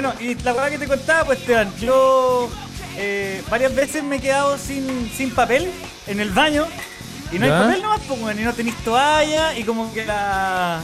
[0.00, 2.48] Bueno, y la verdad que te contaba, pues Esteban, yo
[2.96, 5.68] eh, varias veces me he quedado sin, sin papel
[6.06, 6.66] en el baño
[7.32, 7.56] y no ¿Ya?
[7.58, 10.78] hay papel nomás, pues, weón, y no tenéis toalla y como que la,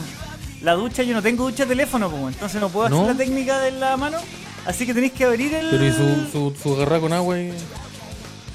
[0.61, 3.03] la ducha, yo no tengo ducha teléfono, pues, entonces no puedo ¿No?
[3.03, 4.17] hacer la técnica de la mano,
[4.65, 5.69] así que tenéis que abrir el...
[5.69, 7.53] Pero y su, su, su garra con agua y.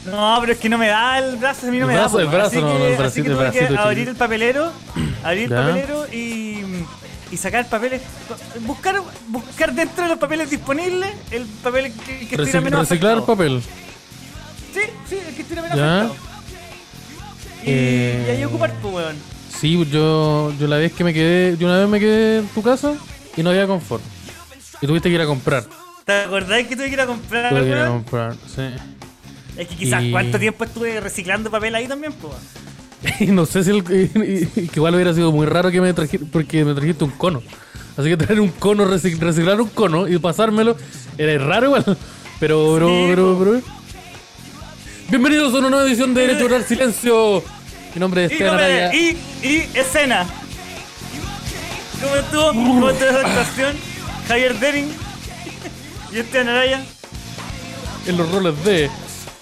[0.04, 2.18] No, pero es que no me da el brazo, a mí no El me brazo,
[2.18, 2.23] da.
[2.24, 3.96] el brazo, así no, que, no, el así bracito, que el tuve que bracito abrir
[3.96, 4.10] chiquito.
[4.10, 4.73] el papelero,
[5.24, 5.56] abrir el Ya.
[5.56, 6.65] papelero y,
[7.30, 8.02] y sacar papeles,
[8.66, 13.26] buscar buscar dentro de los papeles disponibles el papel que, que Recic- menos reciclar afectado.
[13.26, 13.62] papel.
[14.74, 16.00] Sí, sí, el que estuviera menos Ya.
[16.02, 16.30] afectado.
[17.62, 19.16] Y, Eh, y ahí ocupar, pues, weón.
[19.60, 22.62] Sí, yo, yo la vez que me quedé, yo una vez me quedé en tu
[22.62, 22.95] casa
[23.37, 24.02] y no había confort.
[24.80, 25.65] Y tuviste que ir a comprar.
[26.04, 28.62] ¿Te acordás que tuve que ir a comprar, Tuve que ir a comprar, sí.
[29.59, 32.32] Es que quizás Y- cuánto tiempo estuve reciclando papel ahí también, pues.
[33.20, 35.93] Y no sé si el, y- y- que igual hubiera sido muy raro que me
[35.93, 37.43] trajiste, porque me trajiste un cono.
[37.96, 40.76] Así que traer un cono, recic- reciclar un cono y pasármelo,
[41.18, 41.98] era raro igual.
[42.38, 43.45] Pero, Sí, pero, po.
[43.45, 43.60] pero.
[45.10, 47.43] Bienvenidos a una nueva edición de Derecho a Silencio.
[47.95, 48.95] Mi nombre es Esteban Araya.
[48.95, 50.26] y, y escena.
[52.01, 52.46] ¿Cómo estuvo?
[52.52, 53.76] ¿Cómo estuvo esa actuación?
[54.28, 54.88] Javier Dering
[56.12, 56.84] y Esteban Araya
[58.06, 58.88] En los roles de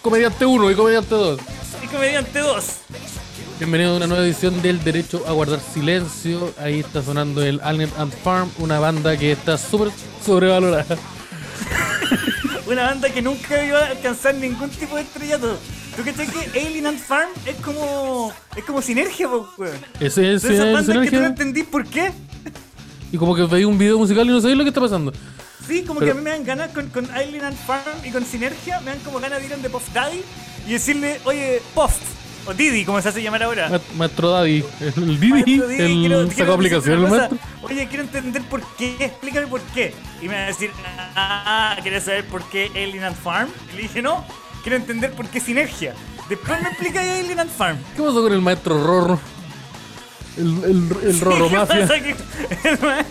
[0.02, 1.40] Comediante 1 y Comediante 2.
[1.84, 2.64] y Comediante 2.
[3.58, 6.52] Bienvenidos a una nueva edición del Derecho a Guardar Silencio.
[6.58, 9.90] Ahí está sonando el Alien and Farm, una banda que está súper
[10.24, 10.96] sobrevalorada.
[12.68, 15.56] Una banda que nunca iba a alcanzar ningún tipo de estrellato.
[15.96, 18.30] ¿Tú crees que Alien and Farm es como.
[18.54, 19.78] es como sinergia, po, weón?
[19.98, 21.26] Ese es el bandas que tú no sinergia.
[21.28, 22.12] entendís por qué.
[23.10, 25.14] Y como que veis un video musical y no sabéis lo que está pasando.
[25.66, 28.10] Sí, como Pero- que a mí me dan ganas con, con Alien and Farm y
[28.10, 30.20] con Sinergia, me dan como ganas de ir de Puff Daddy
[30.66, 31.94] y decirle, oye, Puff,
[32.48, 33.68] o Didi, como se hace llamar ahora.
[33.68, 37.38] Ma- Maestro Daddy, el Didi, Maestro Didi, el quiero- quiero aplicación, el maestro.
[37.62, 39.94] Oye, quiero entender por qué, explícame por qué.
[40.22, 40.70] Y me va a decir,
[41.16, 43.48] ah, ¿quieres saber por qué Alien and Farm?
[43.72, 44.24] Y le dije, no,
[44.62, 45.94] quiero entender por qué Sinergia.
[46.28, 47.78] Después me explica Alien and Farm.
[47.96, 49.20] ¿Qué pasó con el maestro Rorro?
[50.36, 51.80] El, el, el Rorro ¿Qué Mafia.
[51.80, 51.94] pasa
[52.68, 53.04] el ma-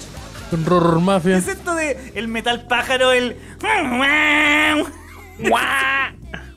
[0.52, 1.38] El Rorro ¿Qué Mafia.
[1.38, 3.36] es esto de el metal pájaro, el...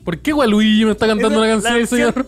[0.03, 2.27] ¿Por qué Waluigi me está cantando Esa la canción, versión- señor?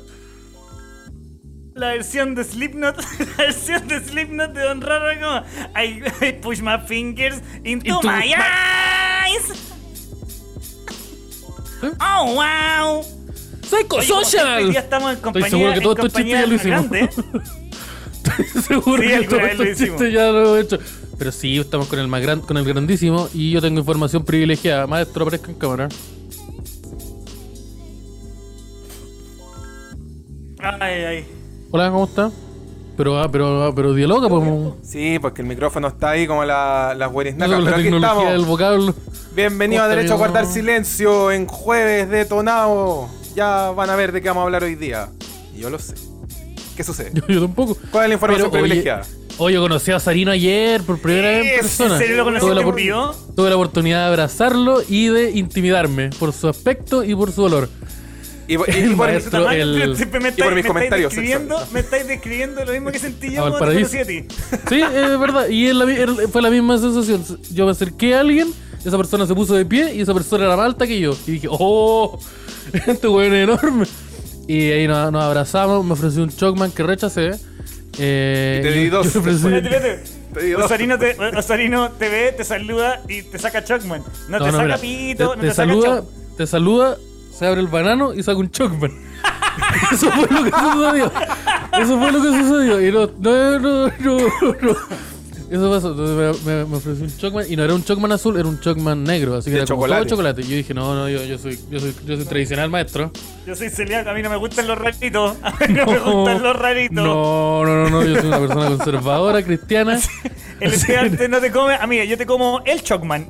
[1.76, 2.98] La versión de Slipknot,
[3.38, 5.40] la versión de Slipknot de Don Raro como
[5.82, 9.52] I, I push my fingers into, Into my my- eyes.
[11.82, 11.92] ¿Eh?
[12.00, 13.04] Oh wow.
[13.64, 14.64] ¡Psycho Oye, Social!
[14.64, 16.86] hoy día estamos en compañía, Estoy seguro que todos estos chistes ya lo hicimos.
[18.56, 20.80] Estoy seguro Sí, que todos estos chistes ya lo he hecho.
[21.18, 24.86] Pero sí, estamos con el más gran, con el grandísimo y yo tengo información privilegiada.
[24.88, 25.90] Maestro, aparezca en cámara.
[30.60, 31.26] Ay, ay.
[31.76, 32.30] Hola, ¿cómo está?
[32.96, 34.44] Pero, ah, pero, ah, pero dialoga, pues.
[34.84, 37.56] Sí, porque el micrófono está ahí como la, las guarisnacas.
[37.56, 38.26] con la Pero aquí estamos.
[38.32, 38.94] del vocablo.
[39.36, 40.18] Bienvenido a ¿Cómo está, Derecho a?
[40.18, 43.10] Guardar Silencio en Jueves Detonado.
[43.36, 45.10] Ya van a ver de qué vamos a hablar hoy día.
[45.56, 45.96] Y yo lo sé.
[46.78, 47.10] ¿Qué sucede?
[47.12, 47.76] Yo, yo tampoco.
[47.90, 49.06] ¿Cuál es la información Pero, oye, privilegiada?
[49.40, 51.98] Oye, conocí a Sarino ayer por primera vez en ¿En persona.
[51.98, 53.16] serio lo conociste Tuve la, en vivo?
[53.36, 57.68] tuve la oportunidad de abrazarlo y de intimidarme por su aspecto y por su olor.
[58.48, 60.30] Y, por- y- y el por, maestro- Tamaño, el- me y por estáis- mis me
[60.30, 63.98] estáis comentarios describiendo, me estáis describiendo lo mismo que sentí yo A cuando te conocí
[64.00, 64.26] a ti.
[64.70, 65.48] Sí, es verdad.
[65.50, 65.72] Y
[66.32, 67.24] fue la misma sensación.
[67.54, 68.50] Yo me acerqué a alguien,
[68.84, 71.16] esa persona se puso de pie y esa persona era más alta que yo.
[71.28, 72.20] Y dije, ¡oh!
[72.88, 73.86] Este weón es enorme.
[74.48, 77.32] Y ahí nos, nos abrazamos, me ofreció un Chocman que rechacé.
[78.00, 79.08] Eh, Y te di dos.
[80.58, 84.02] Osarino te, Osarino te ve, te saluda y te saca Chocman.
[84.30, 86.04] No, te saca mira, pito, te, no te te, saca saluda,
[86.38, 86.98] te saluda,
[87.38, 88.92] se abre el banano y saca un Chocman.
[89.92, 91.12] Eso fue lo que sucedió.
[91.80, 92.88] Eso fue lo que sucedió.
[92.88, 94.18] Y no, no, no, no,
[94.62, 94.76] no.
[95.52, 95.92] Eso pasó.
[95.92, 98.60] Entonces me, me- me ofreció un Chocman y no era un Chocman azul, era un
[98.60, 99.36] Chocman negro.
[99.36, 100.10] Así que De era como todo chocolate.
[100.10, 100.42] chocolate.
[100.42, 103.12] Y yo dije, no, no, yo, yo, soy, yo, soy, yo soy tradicional maestro.
[103.46, 105.36] Yo soy celíaco, a mí no me gustan los raritos.
[105.44, 106.96] A mí no, me gustan los raritos.
[106.96, 110.00] No, no, no, no, yo soy una persona conservadora, cristiana.
[110.60, 111.76] El estudiante no te come.
[111.76, 113.28] Amiga, yo te como el Chocman.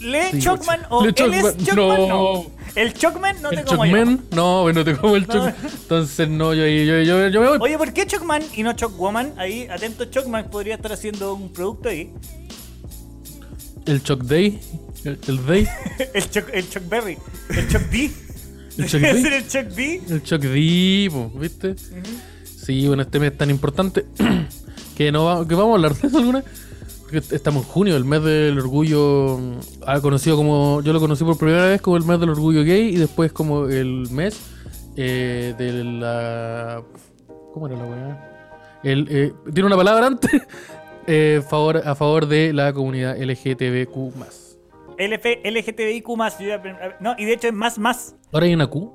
[0.00, 2.08] ¿Le Sí, Chocman o Le él es Chocman, Chocman?
[2.08, 2.46] no.
[2.74, 3.92] El Chocman no el te como yo.
[3.96, 5.54] Chocman, no, bueno, te como el Chocman.
[5.82, 7.58] Entonces, no, yo, yo, yo, yo me voy.
[7.60, 9.32] Oye, ¿por qué Chocman y no Chocwoman?
[9.36, 12.10] Ahí, atento, Chocman podría estar haciendo un producto ahí.
[13.86, 14.60] El Choc Day.
[15.04, 15.66] El, el Day.
[16.14, 17.18] El Choc, el Chocberry.
[17.48, 18.10] El Choc D.
[18.78, 19.36] El Choc D.
[19.36, 20.02] el Choc D.
[20.08, 21.74] El Choc D, po, ¿viste?
[22.44, 24.06] Sí, bueno, este mes tan importante
[24.96, 26.44] que no va- que vamos a hablar de eso alguna.
[27.12, 29.38] Estamos en junio, el mes del orgullo.
[29.86, 30.80] ah, conocido como.
[30.82, 33.66] Yo lo conocí por primera vez como el mes del orgullo gay y después como
[33.66, 34.40] el mes
[34.96, 36.82] eh, de la.
[37.52, 38.30] ¿Cómo era la weá?
[38.82, 40.30] El, eh, tiene una palabra antes.
[41.06, 44.14] eh, favor, a favor de la comunidad LGTBQ.
[44.98, 46.08] LF, LGTBIQ
[47.00, 48.14] No, y de hecho es más más.
[48.32, 48.92] Ahora hay una Q.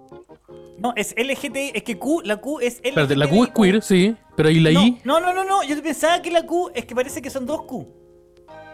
[0.77, 2.87] No, es LGTBI, es que Q, la Q es LGTBIQ.
[2.87, 4.15] Espérate, la Q es queer, sí.
[4.35, 6.85] Pero ahí la I No, no, no, no, no, yo pensaba que la Q es
[6.85, 8.04] que parece que son dos Q.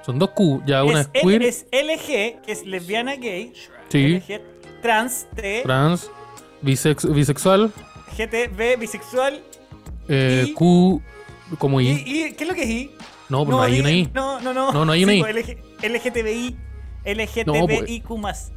[0.06, 0.62] son dos Q.
[0.66, 3.54] Ya una es, es, queer, es LG, que es lesbiana gay.
[3.90, 4.16] Sí.
[4.28, 4.42] LG,
[4.82, 6.10] trans, T, trans,
[6.64, 7.72] bisex- bisexual,
[8.18, 9.42] GTB, bisexual.
[10.08, 11.02] eh, Q
[11.58, 12.34] como I.
[12.38, 12.92] ¿Qué es lo que es I?
[13.30, 14.10] No, pues no hay una I.
[14.14, 14.72] No, no, no.
[14.72, 15.22] No, no hay una I.
[15.22, 16.56] pues, LG, LGTBI,
[17.04, 17.18] pues.
[17.18, 18.52] LGTBIQ más.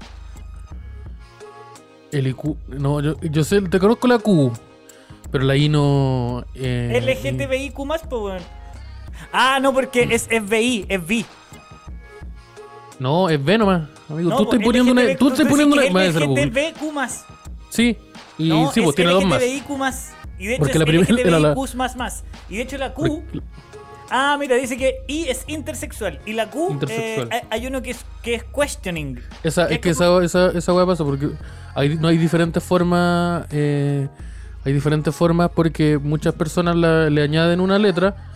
[2.13, 2.57] El IQ.
[2.69, 4.53] No, yo, yo sé, te conozco la Q.
[5.33, 6.45] Pero la I no.
[6.55, 8.43] Eh, LGTBIQ más, pues, weón.
[9.33, 11.25] Ah, no, porque es FBI, es B.
[12.99, 13.83] No, es B nomás.
[14.09, 15.17] Amigo, No, tú estás pues, poniendo una.
[15.17, 16.73] Tú estás poniendo una.
[16.79, 16.93] Q.
[16.93, 17.25] Más.
[17.71, 17.97] Sí.
[18.39, 19.43] Y no, sí, pues es tiene dos más.
[19.43, 20.13] LGTBIQ más.
[20.39, 22.25] Y de hecho Porque es la primera era la- LGTBIQ más más.
[22.49, 23.23] Y de hecho la Q.
[24.11, 26.21] Ah, mira, dice que I es intersexual.
[26.27, 29.21] Y la Q, eh, hay- uno que es, que es questioning.
[29.43, 31.31] Esa, Que es que esa, esa, esa weá pasa porque
[31.75, 33.47] hay, no hay diferentes formas.
[33.51, 34.09] eh,
[34.65, 38.34] hay diferentes formas porque muchas personas la- le añaden una letra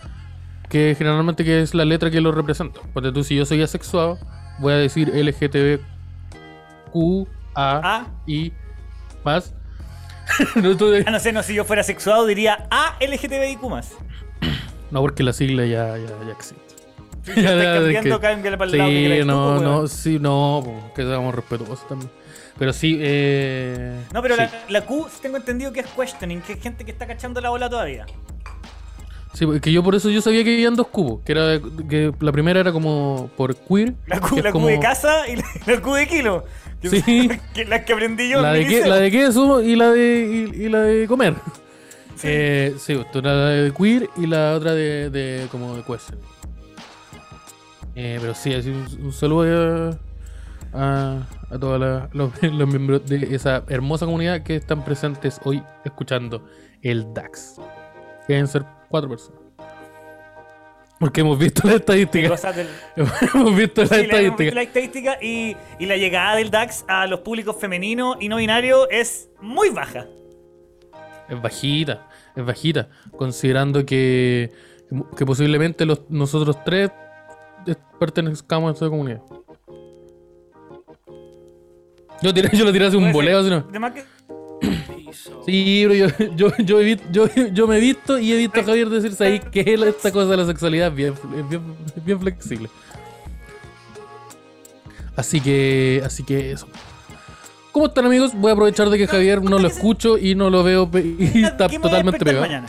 [0.69, 2.79] que generalmente que es la letra que lo representa.
[2.93, 4.17] Porque tú, si yo soy asexuado,
[4.59, 5.81] voy a decir LGTBQ,
[7.55, 8.07] A, A.
[8.27, 8.53] I,
[9.23, 9.53] más.
[10.55, 13.93] no, tú- Ah, no sé, no, si yo fuera sexuado diría A LGTBIQ más.
[14.91, 16.61] no, porque la sigla ya, ya, ya existe.
[17.23, 20.19] Si Ya, ya, cambiando, cámbiala para el lado que Sí, queráis tú, no, no, sí,
[20.19, 22.11] no, po, que seamos respetuosos también.
[22.57, 24.01] Pero sí, eh.
[24.13, 24.41] No, pero sí.
[24.41, 27.49] la, la Q tengo entendido que es questioning, que es gente que está cachando la
[27.49, 28.05] bola todavía.
[29.33, 32.31] Sí, porque yo por eso yo sabía que habían dos cubos, que era que la
[32.31, 33.93] primera era como por queer.
[34.07, 35.43] La que como- Q de casa y la,
[35.75, 36.45] la Q de kilo.
[36.81, 37.29] Que Sí.
[37.53, 40.63] que las que aprendí yo La en de, que- la queso y la de y,
[40.65, 41.35] y la de comer.
[42.15, 46.17] Sí, eh, sí tú, la de queer y la otra de, de como de question.
[47.95, 49.91] Eh, pero sí, así un, un saludo
[50.73, 51.79] a, a, a todos
[52.13, 56.43] los, los miembros de esa hermosa comunidad que están presentes hoy escuchando
[56.81, 57.55] el DAX.
[58.27, 59.39] Que deben ser cuatro personas.
[60.99, 62.35] Porque hemos visto la estadística.
[62.51, 62.67] Del-
[63.33, 64.53] hemos visto la Sí, estadística.
[64.55, 68.85] la estadística y, y la llegada del DAX a los públicos femeninos y no binarios
[68.91, 70.07] es muy baja.
[71.29, 72.89] Es bajita, es bajita.
[73.15, 74.51] Considerando que,
[75.15, 76.91] que posiblemente los, nosotros tres
[77.97, 79.21] pertenezcamos a esa comunidad.
[82.21, 83.61] Yo, tiré, yo lo tiré hace un Puede voleo,
[85.45, 88.63] Sí, pero yo, yo, yo, he yo, yo me he visto y he visto a
[88.63, 91.13] Javier decirse ahí que esta cosa de la sexualidad es bien,
[92.05, 92.69] bien, flexible.
[95.15, 96.67] Así que, así que eso.
[97.71, 98.31] ¿Cómo están amigos?
[98.35, 101.67] Voy a aprovechar de que Javier no lo escucho y no lo veo y está
[101.67, 102.41] ¿Qué me voy a totalmente pegado.
[102.45, 102.67] mañana?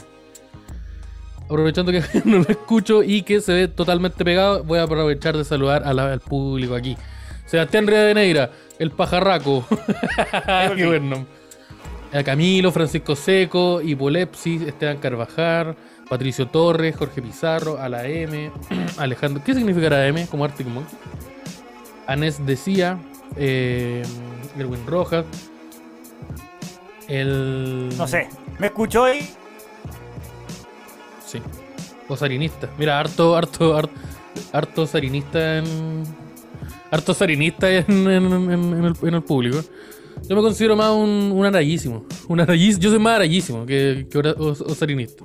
[1.47, 5.45] Aprovechando que no lo escucho y que se ve totalmente pegado, voy a aprovechar de
[5.45, 6.97] saludar a la- al público aquí.
[7.47, 9.67] Sebastián Rivadeneira, el pajarraco.
[10.77, 11.40] Qué buen nombre.
[12.13, 15.77] A Camilo, Francisco Seco, Hipolepsis, Esteban Carvajal,
[16.09, 18.51] Patricio Torres, Jorge Pizarro, a la M,
[18.99, 19.43] Alejandro.
[19.45, 20.99] ¿Qué significará M como Arctic Monkeys?
[22.09, 22.99] Anés Decía,
[23.37, 24.03] eh,
[24.59, 25.25] Erwin Rojas,
[27.09, 27.89] el.
[27.97, 28.29] No sé.
[28.59, 29.29] ¿Me escuchó ahí?
[31.27, 31.41] Sí.
[32.09, 32.69] O sarinista.
[32.79, 33.95] Mira, harto, harto, harto,
[34.53, 36.03] harto sarinista en.
[36.91, 39.61] Harto sarinista en, en- en- en el, en el público.
[40.29, 42.07] Yo me considero más un, un arayísimo.
[42.29, 42.39] Un
[42.79, 45.25] yo soy más arayísimo que, que ora- o, o sarinista.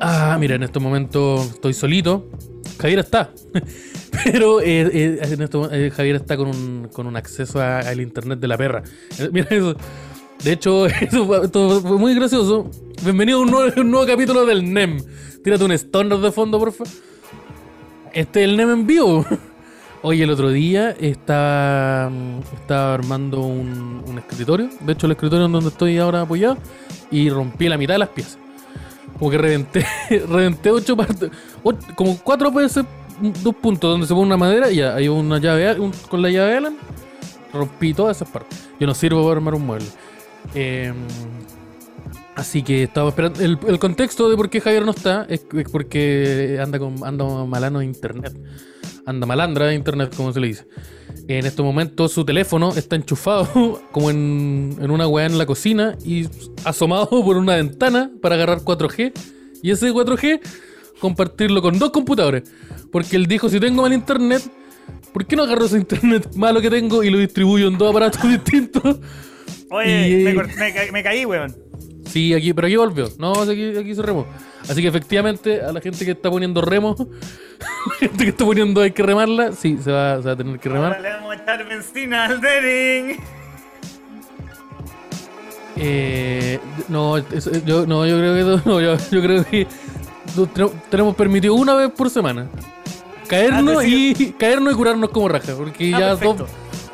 [0.00, 2.28] Ah, mira, en estos momentos estoy solito.
[2.78, 3.32] Javier está.
[4.24, 8.38] Pero eh, eh, en esto, eh, Javier está con un, con un acceso al internet
[8.38, 8.82] de la perra.
[9.18, 9.74] Eh, Mira eso.
[10.44, 12.70] De hecho, eso fue, esto fue muy gracioso.
[13.02, 14.98] Bienvenido a un nuevo, un nuevo capítulo del NEM.
[15.42, 16.84] Tírate un stoner de fondo, porfa.
[18.12, 19.26] Este es el NEM en vivo.
[20.04, 22.10] Oye, el otro día estaba,
[22.52, 24.68] estaba armando un, escritorio.
[24.80, 26.58] De hecho, el escritorio en donde estoy ahora apoyado.
[27.12, 28.36] Y rompí la mitad de las piezas.
[29.16, 29.86] Como que reventé,
[30.28, 31.30] reventé ocho partes.
[31.62, 32.84] och- como cuatro veces,
[33.44, 35.76] dos puntos donde se pone una madera y hay una llave
[36.08, 36.76] con la llave Allen.
[37.52, 38.68] Rompí todas esas partes.
[38.80, 39.86] Yo no sirvo para armar un mueble.
[40.54, 40.92] Eh,
[42.34, 43.40] así que estaba esperando.
[43.40, 47.78] El, contexto de por qué Javier no está es, es porque anda con anda malano
[47.78, 48.32] de internet.
[49.06, 50.66] Anda malandra de internet, como se le dice.
[51.28, 55.96] En estos momentos su teléfono está enchufado como en, en una weá en la cocina
[56.04, 56.26] y
[56.64, 59.12] asomado por una ventana para agarrar 4G.
[59.62, 60.40] Y ese 4G
[61.00, 62.44] compartirlo con dos computadores.
[62.90, 64.42] Porque él dijo, si tengo mal internet,
[65.12, 68.22] ¿por qué no agarro ese internet malo que tengo y lo distribuyo en dos aparatos
[68.28, 68.98] distintos?
[69.70, 71.54] Oye, Y- me, cort- me me caí, weón.
[72.12, 73.08] Sí, aquí, pero aquí volvió.
[73.18, 74.26] No, aquí, aquí se remó.
[74.68, 76.94] Así que efectivamente, a la gente que está poniendo remo,
[78.00, 80.68] gente que está poniendo hay que remarla, sí, se va, se va a tener que
[80.68, 81.00] Ahora remar.
[81.00, 83.16] le vamos a echar benzina al Dering.
[85.76, 89.66] Eh, no, eso- yo, no, yo creo que no, yo, yo creo que
[90.90, 92.48] tenemos- permitido una vez por semana.
[93.26, 96.34] Caernos Ah, y caernos y curarnos como raja, porque Ah, ya perfecto.
[96.44, 96.50] dos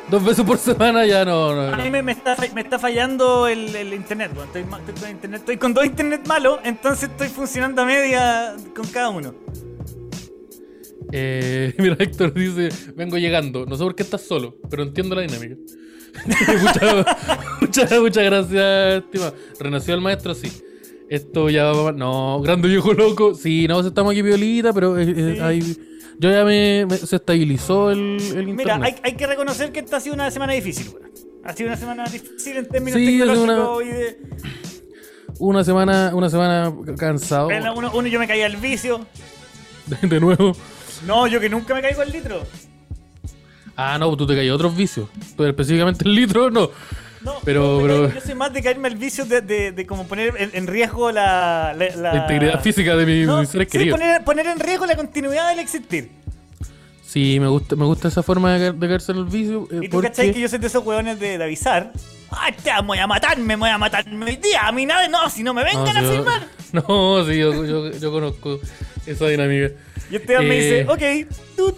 [0.09, 3.75] veces por semana ya no, no, A mí me, me está, me está fallando el,
[3.75, 4.47] el internet, weón.
[4.47, 5.39] estoy, con internet.
[5.41, 9.33] Estoy con dos internet malos, entonces estoy funcionando a media con cada uno.
[11.11, 13.65] Eh, mira, Héctor dice, vengo llegando.
[13.65, 15.55] No sé por qué estás solo, pero entiendo la dinámica.
[16.25, 17.05] muchas,
[17.61, 19.35] muchas, muchas gracias, estimado.
[19.59, 20.51] Renació el maestro, sí.
[21.09, 21.91] Esto ya va...
[21.91, 23.33] No, grande viejo loco.
[23.33, 25.39] Sí, no, estamos aquí violita, pero eh, eh, Sí.
[25.41, 25.77] hay-
[26.19, 28.55] yo ya me, me- Se estabilizó el, el internet.
[28.57, 31.09] Mira, hay, hay que reconocer que esta ha sido una semana difícil, weón.
[31.43, 34.17] Ha sido una semana difícil en términos Sí, tecnológicos una- y de.
[35.39, 37.47] Una semana, una semana cansado.
[37.47, 39.05] Pero Uno, uno yo me caí al vicio.
[40.01, 40.55] De nuevo.
[41.07, 42.43] No, yo que nunca me caigo al litro.
[43.75, 45.07] Ah, no, tú te caí a otros vicios.
[45.37, 46.69] Tú específicamente el litro, no.
[47.21, 50.33] No, Pero- yo, me soy más de caerme al vicio de, de, de como poner
[50.37, 53.99] en, en riesgo la, la, la- integridad física de mi- No, mis seres sí, queridos.
[53.99, 56.09] poner, poner en riesgo la continuidad del existir.
[57.05, 59.67] Sí, me gusta, me gusta esa forma de, de caerse el vicio.
[59.71, 61.91] eh, Y tú porque- cachai que yo soy de esos hueones de, de avisar.
[62.31, 63.37] ¡Ay, te voy a matar!
[63.39, 64.61] ¡Me voy a matar hoy día!
[64.67, 66.47] A mí nada, no, si no me vengan No, a yo- filmar.
[66.71, 68.59] No, sí, yo, yo, yo conozco
[69.07, 69.71] esa dinámica.
[70.11, 71.75] Y Esteban me Eh, dice, ok, tú.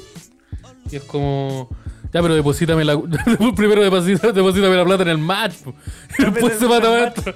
[0.91, 1.69] Y es como.
[2.13, 2.99] Ya, pero deposítame la.
[3.55, 5.55] Primero deposítame la plata en el match.
[6.19, 7.33] Y después se mata a otro.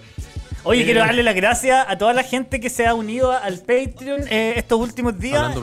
[0.64, 0.86] Oye, Eh.
[0.86, 4.54] quiero darle las gracias a toda la gente que se ha unido al Patreon eh,
[4.58, 5.54] estos últimos días.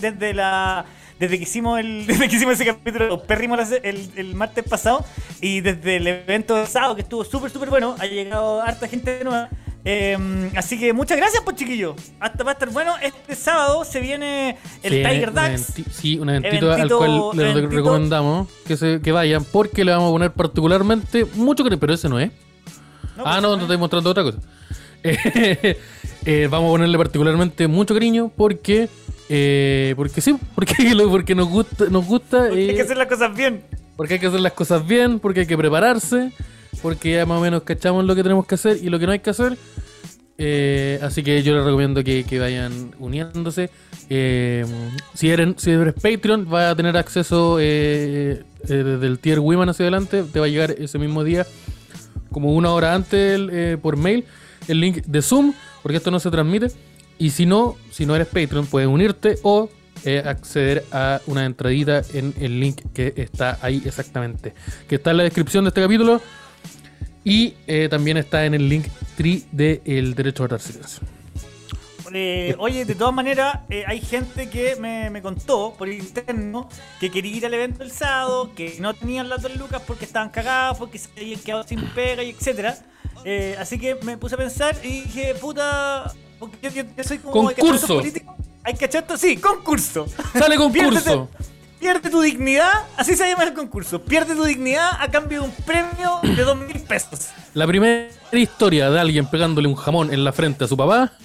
[0.00, 0.84] Desde la.
[1.18, 2.06] Desde que hicimos el.
[2.08, 5.04] Desde que hicimos ese capítulo pérrimo el, el martes pasado.
[5.40, 7.96] Y desde el evento de sábado, que estuvo súper, súper bueno.
[7.98, 9.48] Ha llegado harta gente nueva.
[9.86, 11.94] Eh, así que muchas gracias, pues chiquillos.
[12.18, 12.94] Hasta va a estar bueno.
[13.02, 17.76] Este sábado se viene el Sí, Tiger eventi- Sí, un eventito, al cual les eventito-
[17.76, 21.78] recomendamos que, se, que vayan porque le vamos a poner particularmente mucho cariño.
[21.80, 22.30] Pero ese no es.
[23.16, 24.38] No, ah, pues, no, te estoy mostrando otra cosa.
[25.02, 25.78] Eh,
[26.24, 28.88] eh, vamos a ponerle particularmente mucho cariño porque.
[29.28, 30.74] eh, porque sí, porque,
[31.10, 31.84] porque nos gusta.
[31.90, 33.62] Nos gusta porque hay eh, que hacer las cosas bien.
[33.96, 36.32] porque hay que hacer las cosas bien, porque hay que prepararse,
[36.80, 39.12] porque ya más o menos cachamos lo que tenemos que hacer y lo que no
[39.12, 39.58] hay que hacer.
[40.36, 43.70] Eh, así que yo les recomiendo que, vayan uniéndose.
[44.10, 44.64] Eh,
[45.14, 49.68] si, eres, si eres Patreon, vas a tener acceso eh, eh, desde el tier Women
[49.68, 50.24] hacia adelante.
[50.24, 51.46] Te va a llegar ese mismo día,
[52.30, 54.24] como una hora antes, por mail,
[54.68, 56.68] el link de Zoom, porque esto no se transmite.
[57.18, 59.70] Y si no, si no eres Patreon, puedes unirte o
[60.24, 64.52] acceder a una entradita en el link que está ahí exactamente.
[64.88, 66.20] Que está en la descripción de este capítulo.
[67.24, 71.02] Y eh, también está en el link tri de El Derecho a Guardar Silencio.
[72.16, 76.68] Eh, oye, de todas maneras, eh, hay gente que me, me contó por interno
[77.00, 80.28] que quería ir al evento el sábado, que no tenían las dos lucas porque estaban
[80.28, 82.78] cagados, porque se habían quedado sin pega y etcétera.
[83.24, 87.54] Eh, así que me puse a pensar y dije, puta, porque yo, soy como hay
[87.56, 88.00] que Concurso.
[88.62, 90.06] Hay que esto, sí, concurso.
[90.38, 91.28] ¡Sale concurso!
[91.84, 94.00] Pierde tu dignidad, así se llama el concurso.
[94.00, 97.28] Pierde tu dignidad a cambio de un premio de dos mil pesos.
[97.52, 101.12] La primera historia de alguien pegándole un jamón en la frente a su papá.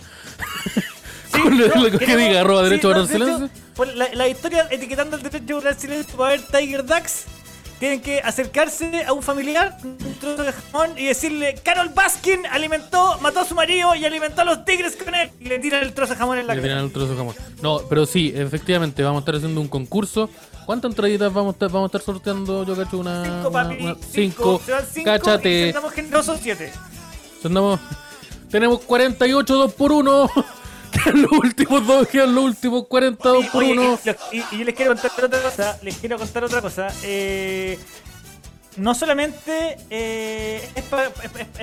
[1.31, 3.49] Sí, Con lo- no, lo que diga, arroba sí, derecho a guardar silencio.
[3.75, 7.25] por la, la historia etiquetando el derecho a guardar silencio para ver Tiger Ducks.
[7.79, 13.17] Tienen que acercarse a un familiar, un trozo de jamón, y decirle: Carol Baskin alimentó,
[13.21, 15.31] mató a su marido y alimentó a los tigres con él.
[15.39, 16.73] Y le tiran el trozo de jamón en la Le cara.
[16.73, 17.35] tiran el trozo de jamón.
[17.61, 20.29] No, pero sí, efectivamente, vamos a estar haciendo un concurso.
[20.65, 22.65] ¿Cuántas entraditas vamos a estar, vamos a estar sorteando?
[22.65, 23.23] Yo cacho una.
[23.23, 23.83] Cinco, una- papi.
[23.83, 24.61] una- cinco.
[24.65, 24.81] cinco.
[24.93, 25.73] Cinco Cáchate.
[25.95, 26.73] Generosos siete.
[27.43, 27.79] Andamos-
[28.51, 30.45] tenemos 48 2 por 1 Quedan
[31.13, 33.99] los últimos dos, quedan los últimos 42 por Oye, 1
[34.31, 35.77] y, y- yo les quiero contar otra cosa.
[35.81, 36.87] Les quiero contar otra cosa.
[37.03, 37.77] Eh,
[38.77, 40.83] no solamente eh, es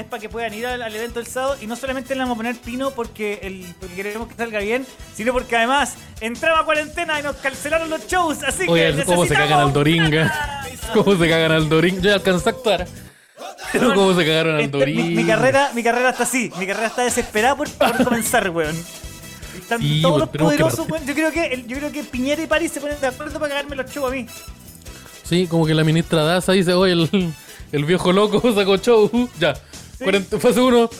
[0.05, 2.37] para que puedan ir al, al evento del sábado y no solamente le vamos a
[2.37, 7.19] poner pino porque, el, porque queremos que salga bien, sino porque además entraba a cuarentena
[7.19, 8.43] y nos cancelaron los shows.
[8.43, 10.63] Así que Oye, cómo se cagan al Doringa.
[10.95, 12.01] Cómo se cagan al Doringa.
[12.01, 12.87] Yo ya alcancé a actuar.
[13.73, 15.21] Pero cómo se cagaron al Este, mi, Doringa.
[15.23, 16.53] mi carrera, mi carrera está así.
[16.59, 18.77] Mi carrera está desesperada por, por comenzar, weón.
[19.67, 20.87] Están Sí, todos los poderosos.
[21.05, 23.75] Yo creo que yo creo que Piñera y París se ponen de acuerdo para cagarme
[23.75, 24.25] los shows a mí.
[25.25, 27.33] Sí, como que la ministra Daza dice, oye, el,
[27.73, 29.11] el viejo loco sacó show.
[29.41, 29.55] Ya.
[29.99, 30.91] 40 fase 1.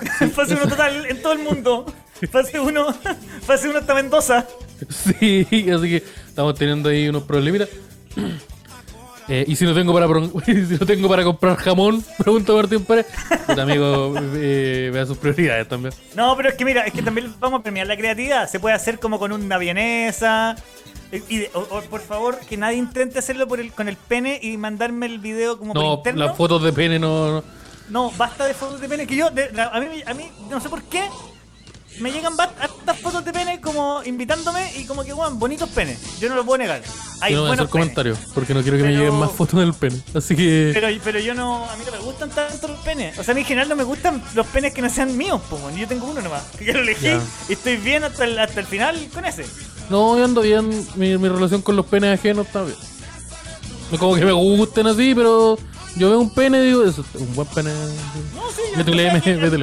[0.34, 1.86] Fase 1 total en todo el mundo.
[2.32, 2.94] Fase 1,
[3.46, 4.46] fase 1 hasta Mendoza.
[4.88, 7.68] Sí, así que estamos teniendo ahí unos problemitas.
[9.32, 10.06] Eh, y si no tengo para
[10.44, 13.06] si no tengo para comprar jamón, pregunta Martín Pérez.
[13.46, 15.94] Puta amigo, eh, vea sus prioridades también.
[16.16, 18.48] No, pero es que mira, es que también vamos a premiar la creatividad.
[18.50, 20.56] Se puede hacer como con una vienesa.
[21.12, 24.38] Y, y- o- o, por favor, que nadie intente hacerlo por el, con el pene
[24.42, 26.24] y mandarme el video como por No, interno.
[26.26, 27.30] las fotos de pene no.
[27.40, 27.44] no.
[27.88, 29.06] No, basta de fotos de pene.
[29.06, 31.02] Que yo, de- a, mí, a mí, no sé por qué,
[32.00, 35.98] me llegan hartas fotos de pene como invitándome y como que, weón, bonitos penes.
[36.18, 36.82] Yo no lo puedo negar.
[37.20, 39.30] Hay Yo no voy a hacer comentarios porque no quiero que me Pero- lleguen más
[39.32, 40.00] fotos del pene.
[40.14, 40.70] Así que.
[40.72, 43.18] Pero, pero yo no, a mí no me gustan tanto los penes.
[43.18, 45.40] O sea, a mí en general no me gustan los penes que no sean míos,
[45.50, 45.76] weón.
[45.76, 46.42] Yo tengo uno nomás.
[46.58, 47.08] Que yo lo elegí
[47.48, 49.44] y estoy bien hasta el, hasta el final con ese.
[49.90, 50.68] No, yo ando bien.
[50.96, 52.76] Mi, mi relación con los penes ajenos está bien.
[53.92, 55.58] No como que me gusten así, pero
[55.96, 57.70] yo veo un pene y digo, eso es un buen pene.
[58.34, 59.10] No, sí, yo métele.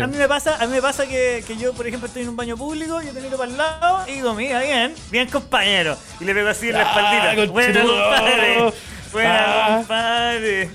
[0.04, 2.30] a, mí me pasa, a mí me pasa que, que yo, por ejemplo, estoy en
[2.30, 5.98] un baño público, yo te miro para el lado y digo, mira, bien, bien compañero.
[6.20, 7.52] Y le pego así en la Ah, espaldita.
[7.52, 8.74] Buena compadre.
[9.12, 9.78] Buena Ah.
[9.78, 10.70] compadre.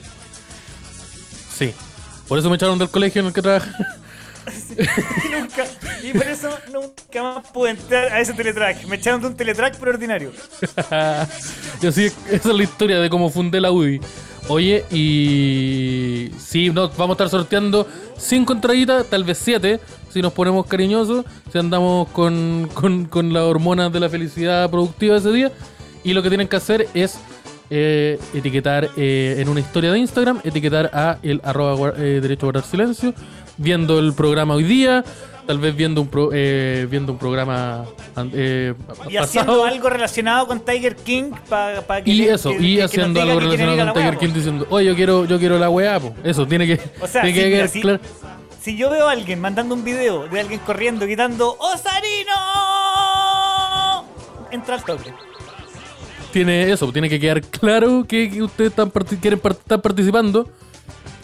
[1.56, 1.74] Sí.
[2.28, 3.70] Por eso me echaron del colegio en el que trabajé.
[4.76, 5.64] Y nunca,
[6.02, 8.84] y por eso nunca más pude entrar a ese teletrack.
[8.86, 10.32] Me echaron de un teletrack por ordinario.
[11.82, 14.00] y así, esa es la historia de cómo fundé la UDI.
[14.48, 17.86] Oye, y sí, no, vamos a estar sorteando
[18.18, 19.80] cinco entraditas, tal vez siete,
[20.12, 25.16] si nos ponemos cariñosos, si andamos con, con, con las hormonas de la felicidad productiva
[25.16, 25.52] ese día.
[26.04, 27.18] Y lo que tienen que hacer es
[27.70, 32.52] eh, etiquetar eh, en una historia de Instagram, etiquetar a el arroba eh, derecho a
[32.52, 33.14] guardar silencio,
[33.56, 35.04] viendo el programa hoy día,
[35.46, 37.84] tal vez viendo un, pro- eh, viendo un programa
[38.32, 38.74] eh,
[39.08, 42.10] Y haciendo algo relacionado con Tiger King para que.
[42.10, 45.24] Y eso, que- y que haciendo algo relacionado con Tiger King diciendo, oye, yo quiero,
[45.24, 46.14] yo quiero la weá, po.
[46.24, 47.80] Eso, tiene que, O sea, tiene mira, sí.
[47.80, 48.00] claro.
[48.60, 52.32] Si yo veo a alguien mandando un video de alguien corriendo gritando ¡Osarino!
[54.50, 55.12] Entra al toque.
[56.32, 60.48] Tiene eso, tiene que quedar claro que, ustedes están parti- quieren par- estar participando.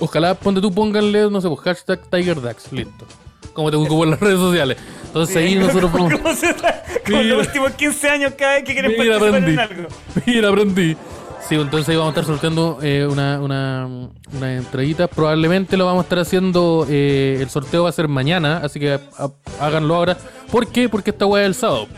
[0.00, 3.06] Ojalá, ponte tú, pónganle, no sé, pues, hashtag TigerDax, listo.
[3.58, 4.76] Como te busco por las redes sociales.
[5.06, 6.12] Entonces ahí nosotros vamos.
[6.12, 7.34] Como, se está- como Mira.
[7.34, 9.52] los últimos 15 años cada vez que quieren Mira, participar aprendí.
[9.52, 9.88] en algo.
[10.26, 10.96] Mira, aprendí.
[11.48, 13.88] Sí, entonces ahí vamos a estar sorteando eh, una, una,
[14.32, 15.08] una entradita.
[15.08, 16.86] Probablemente lo vamos a estar haciendo.
[16.88, 19.00] eh, el sorteo va a ser mañana, así que a-
[19.58, 20.16] háganlo ahora.
[20.52, 20.88] ¿Por qué?
[20.88, 21.88] Porque esta weá es el sábado.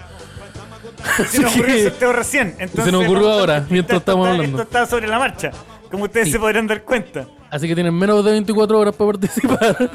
[1.29, 2.55] Se nos ocurrió el sorteo recién.
[2.59, 4.63] Entonces, se nos ocurrió a- ahora, mientras estamos hablando.
[4.63, 5.51] Esto está sobre la marcha.
[5.91, 6.33] Como ustedes Sí.
[6.33, 7.27] se podrán dar cuenta.
[7.51, 9.91] Así que tienen menos de 24 horas para participar.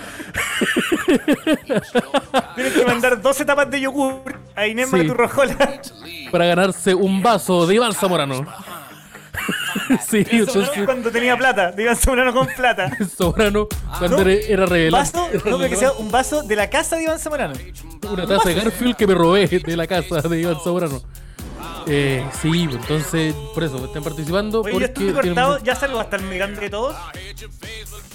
[2.55, 4.95] Tienen que mandar 12 tapas de yogur a Inés Sí.
[4.97, 5.81] Maturrojola.
[6.31, 8.45] para ganarse un vaso de Iván Zamorano.
[10.07, 11.71] sí, entonces cuando tenía plata.
[11.71, 12.91] De Iván Zamorano con plata.
[13.17, 13.67] Zamorano
[13.99, 15.17] cuando No, era, revelante.
[15.17, 17.53] Vaso, no, que sea un vaso de la casa de Iván Zamorano.
[18.09, 21.01] Una taza de Garfield que me robé de la casa de Iván Zamorano.
[21.87, 24.61] Eh, sí, entonces por eso estén participando.
[24.61, 26.95] Oye, porque cortado, ya salgo a estar mirando de todos.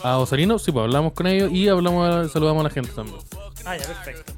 [0.02, 3.18] a Osarino, sí, pues hablamos con ellos y hablamos, saludamos a la gente también.
[3.64, 4.32] Ah, ya, perfecto.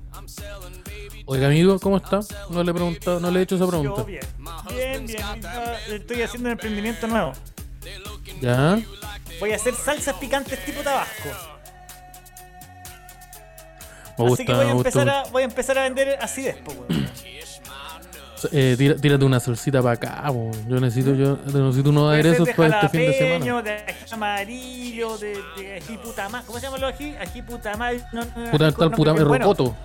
[1.24, 2.20] Oiga, amigo, ¿cómo está?
[2.50, 4.02] No le he preguntado, no le he hecho esa Yo pregunta.
[4.02, 4.22] bien.
[4.74, 5.22] Bien, bien.
[5.88, 7.32] Estoy haciendo un emprendimiento nuevo.
[8.40, 8.80] Ya.
[9.40, 11.28] Voy a hacer salsas picantes tipo Tabasco.
[14.18, 16.18] Me Así gusta, que voy a me gusta empezar a, voy a empezar a vender
[16.20, 17.08] así después, weón.
[18.52, 20.50] Eh, tira- tírate una salsita para acá, po.
[20.68, 23.62] yo necesito, yo necesito unos Puede ser aderezos de para este fin de semana.
[23.62, 26.28] de ají amarillo, de, de ají puta.
[26.46, 27.14] ¿Cómo se llaman los ají?
[27.16, 28.00] Ají puta madre.
[28.12, 29.76] No, no, Puta, ají tal puta, rocoto.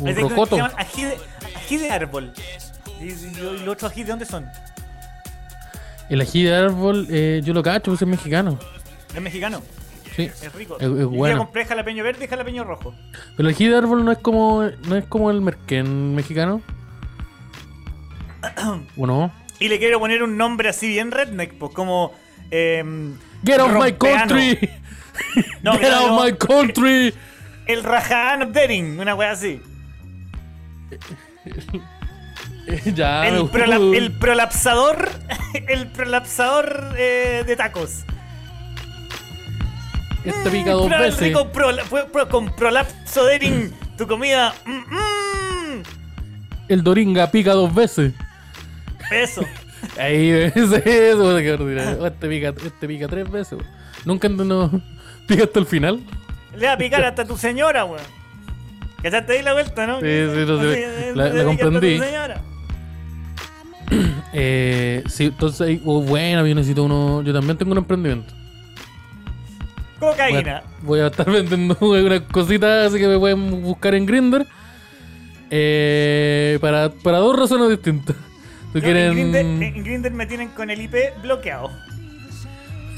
[0.00, 0.56] Un rocoto.
[0.76, 1.16] ají de,
[1.56, 2.32] ají de árbol.
[3.00, 4.46] ¿Y, los otros ají de dónde son?
[6.08, 8.58] El ají de árbol, eh, yo lo cacho, pues es mexicano.
[9.14, 9.62] Es mexicano.
[10.16, 10.22] Sí.
[10.24, 10.76] Es rico.
[10.80, 11.38] Es- es bueno.
[11.38, 12.92] compré jalapeño verde y jalapeño rojo.
[13.36, 16.60] Pero el ají de árbol no es como, no es como el merquén mexicano.
[18.96, 19.32] ¿O no?
[19.60, 22.12] Y le quiero poner un nombre así bien redneck, pues como.
[22.50, 24.58] em, Get out my country!
[25.62, 27.12] No, Get out no, my country!
[27.66, 29.60] El Rajan of Daring, una wea así.
[32.94, 33.26] ya.
[33.28, 35.10] El, prola- el prolapsador.
[35.66, 38.04] El prolapsador eh, de tacos.
[40.24, 41.20] Este pica dos Pro- veces.
[41.20, 41.70] rico pro-
[42.12, 44.54] pro- con prolapso Daring, tu comida.
[44.66, 45.82] mm, mm.
[46.68, 48.12] El Doringa pica dos veces.
[49.10, 49.42] Eso.
[49.98, 51.24] Ahí, ese eso.
[51.24, 52.06] ordinario.
[52.06, 53.58] Este pica, este pica tres veces.
[54.04, 54.70] Nunca no,
[55.28, 56.00] pica hasta el final.
[56.56, 58.00] Le va a picar hasta tu señora, weón.
[59.02, 60.00] ¿Cachaste ahí la vuelta, no?
[60.00, 60.86] Sí, sí, no sé.
[60.86, 62.00] Así, La- la comprendí.
[64.34, 67.22] Eh, sí, entonces, oh, bueno, yo necesito uno.
[67.22, 68.34] Yo también tengo un emprendimiento.
[69.98, 70.58] Voy Cocaína.
[70.58, 74.46] a, voy a estar vendiendo unas cositas así que me pueden buscar en Grindr.
[75.50, 78.14] Eh, para, para dos razones distintas.
[78.74, 79.06] Yo quieren.
[79.18, 81.70] En Grindr, en Grindr me tienen con el IP bloqueado.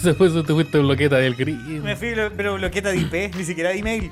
[0.02, 1.56] Después te fuiste bloqueta del gris.
[1.83, 4.11] Me fui, pero bloqueta de IP, ni siquiera de email.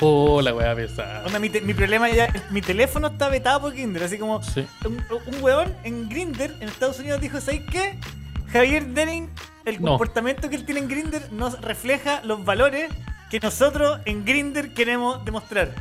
[0.00, 1.24] Oh, la weá pesada.
[1.26, 4.64] Onda, mi, te- mi problema ya, mi teléfono está vetado por Grindr, así como Sí.
[4.84, 7.96] un, un weón en Grindr en Estados Unidos dijo, ¿sabes qué?
[8.52, 9.28] Javier Denning,
[9.64, 9.88] el No.
[9.90, 12.88] comportamiento que él tiene en Grindr nos refleja los valores
[13.30, 15.72] que nosotros en Grindr queremos demostrar.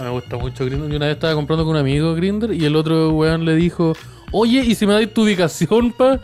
[0.00, 0.88] Me gusta mucho Grindr.
[0.88, 3.94] Yo una vez estaba comprando con un amigo Grindr y el otro weón le dijo,
[4.32, 6.20] oye, ¿y si me dais tu ubicación, pa?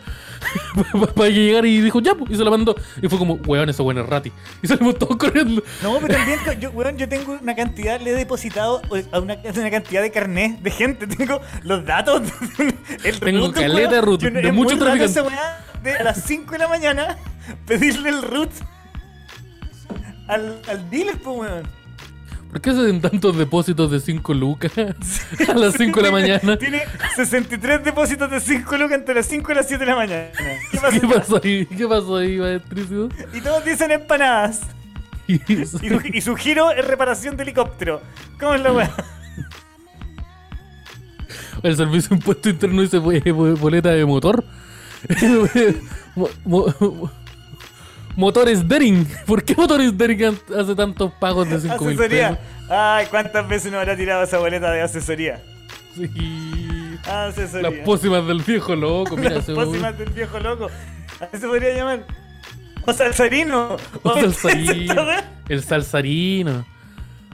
[1.15, 2.75] Para llegar y dijo, ya, pues", y se la mandó.
[3.01, 4.31] Y fue como, weón, eso weón es rati.
[4.61, 5.61] Y salimos todos corriendo.
[5.83, 9.71] No, pero también, yo, weón, yo tengo una cantidad, le he depositado a una, una
[9.71, 11.07] cantidad de carnet de gente.
[11.17, 12.21] Tengo los datos.
[13.03, 15.23] el Tengo root, caleta de root, de muchos traficantes.
[15.83, 17.17] de a las 5 de la mañana
[17.67, 18.49] pedirle el root
[20.27, 21.76] al, al dealer, pues, weón.
[22.49, 26.57] ¿Por qué den tantos depósitos de 5 lucas a las 5 de la mañana?
[26.57, 26.83] Tiene
[27.15, 30.27] 63 depósitos de 5 lucas entre las 5 y las 7 de la mañana.
[30.71, 31.65] ¿Qué pasó ahí?
[31.65, 33.09] ¿Qué pasó ahí, maestricio?
[33.33, 34.61] Y todos dicen empanadas.
[35.27, 35.77] Y- su,
[36.13, 38.01] y su giro es reparación de helicóptero.
[38.39, 38.89] ¿Cómo es la weá?
[41.63, 44.45] El servicio de impuesto interno dice "Pues, pues, boleta de motor.
[48.17, 49.07] Mo- mo- motores Dering.
[49.25, 52.29] ¿Por qué Motores Dering hace tantos pagos de 5 mil Asesoría.
[52.31, 52.45] pesos?
[52.69, 55.41] Ay, ¿cuántas veces nos habrá tirado esa boleta de asesoría?
[55.95, 56.97] Sí.
[57.09, 57.69] Asesoría.
[57.69, 59.15] Las pócimas del viejo loco.
[59.15, 60.67] Mira, Las pócimas del viejo loco.
[61.19, 62.05] Así se podría llamar.
[62.85, 63.77] O salsarino.
[64.03, 65.05] O salsarino.
[65.47, 66.65] El salsarino.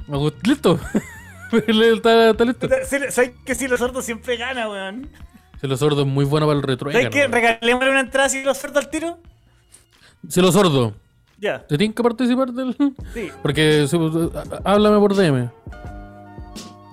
[0.08, 0.40] Me gusta.
[0.48, 0.80] Listo.
[1.96, 2.68] está, está listo.
[3.10, 5.10] ¿Sabes que si los sordos siempre gana, weón?
[5.62, 7.10] Se lo sordo es muy bueno para el ¿Sabes retruécano.
[7.10, 7.28] qué?
[7.28, 9.18] Regalémosle una entrada si los sordos al tiro.
[10.28, 10.94] Se lo sordo.
[11.40, 11.66] Ya.
[11.68, 12.76] ¿Te tienen que participar del.?
[13.14, 13.30] Sí.
[13.42, 13.86] Porque
[14.64, 15.50] há- háblame por DM.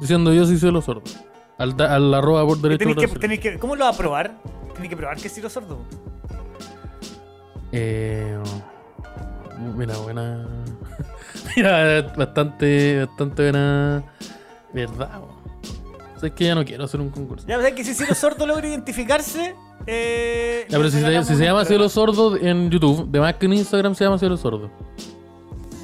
[0.01, 1.03] Diciendo yo sí soy lo sordo.
[1.59, 2.85] Al, da- al arroba por derecho.
[3.21, 4.35] Tenéis que, ¿Cómo lo va a probar?
[4.75, 5.79] Tenéis que probar que si los sordos.
[7.73, 8.37] Eh,
[9.77, 10.47] mira, buena.
[11.57, 14.03] mira, bastante, bastante buena.
[14.73, 15.21] ¿Verdad?
[16.17, 17.47] O sea, es que ya no quiero hacer un concurso.
[17.47, 19.55] Ya, ¿sabes que si los sordos logra identificarse?
[19.87, 21.65] Eh, Ya, pero le si se, si llama.
[21.65, 24.71] Cielo Sordo en YouTube, de más que en Instagram se llama Cielo Sordo.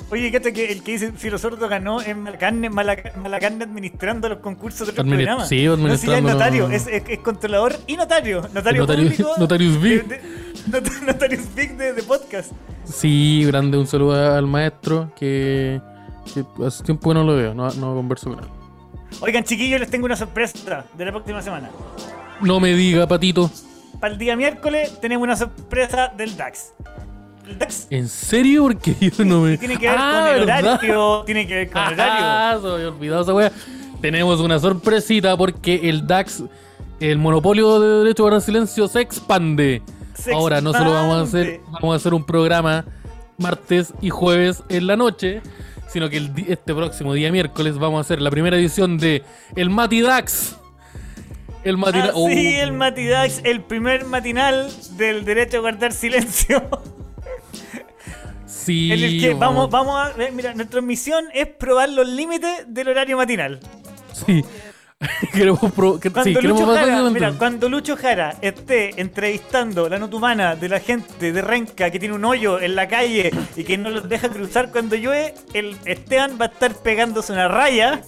[0.08, 4.38] Oye, ¿qué que el que dice Ciro Sordo ganó en Malacarne, Malaca- Malacarne administrando los
[4.38, 5.48] concursos de los Admini- programas?
[5.48, 8.42] sí, No, si ya es administrando notario, es, es- es controlador y notario.
[8.54, 9.30] Notario público.
[9.38, 10.06] Notarius Big.
[10.06, 10.22] de- de-
[10.70, 12.52] not- Notarius Big de, de podcast.
[12.84, 15.80] Sí, grande, un saludo al maestro que,
[16.32, 18.50] que hace tiempo que no lo veo, no, no converso con él.
[19.20, 21.68] Oigan, chiquillos, les tengo una sorpresa de la próxima semana.
[22.42, 23.50] No me diga, patito.
[24.00, 26.72] Para el día miércoles tenemos una sorpresa del DAX.
[27.46, 28.64] El DAX ¿En serio?
[28.64, 29.56] Porque yo no me.
[29.58, 30.74] tiene que ver Ah, con el ¿verdad?
[30.74, 31.22] horario.
[31.26, 32.14] Tiene que ver con el horario.
[32.26, 33.52] Ah, se me olvidado esa wea.
[34.00, 36.42] Tenemos una sorpresita porque el DAX,
[37.00, 39.82] el monopolio de derecho para silencio, se expande.
[40.14, 42.84] Se Ahora no solo vamos a hacer, vamos a hacer un programa
[43.38, 45.42] martes y jueves en la noche,
[45.88, 49.22] sino que el este próximo día miércoles vamos a hacer la primera edición de
[49.56, 50.56] el Mati DAX.
[51.66, 52.12] El matinal.
[52.14, 56.62] Ah, sí, el Matidax, el primer matinal del derecho a guardar silencio.
[58.46, 62.06] Sí, en el que oh, vamos, vamos a ver, mira, nuestra misión es probar los
[62.08, 63.58] límites del horario matinal.
[64.12, 64.44] Sí.
[65.32, 69.98] queremos pro- que- Cuando, sí, queremos Lucho Jara, mira, cuando Lucho Jara esté entrevistando la
[69.98, 73.64] nota humana de la gente de Renca que tiene un hoyo en la calle y
[73.64, 78.00] que no los deja cruzar cuando llueve, el Esteban va a estar pegándose una raya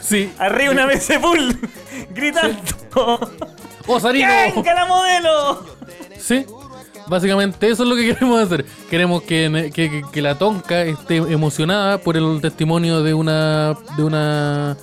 [0.00, 0.30] Sí.
[0.38, 1.58] arriba de una mesa de pool,
[2.14, 2.56] gritando
[2.94, 4.00] ¡Oh!
[4.00, 5.66] ¡Venga la modelo!
[6.20, 6.46] Sí.
[7.08, 8.64] Básicamente eso es lo que queremos hacer.
[8.90, 14.04] Queremos que, que- que- que la tonca esté emocionada por el testimonio de una de
[14.04, 14.76] una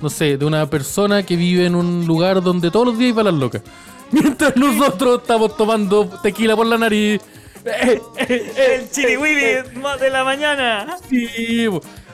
[0.00, 3.12] no sé, de una persona que vive en un lugar donde todos los días hay
[3.12, 3.62] balas locas.
[4.12, 7.20] Mientras nosotros estamos tomando tequila por la nariz.
[7.64, 10.96] Eh, eh, eh, El chiriwiri de la mañana.
[11.08, 11.68] sí.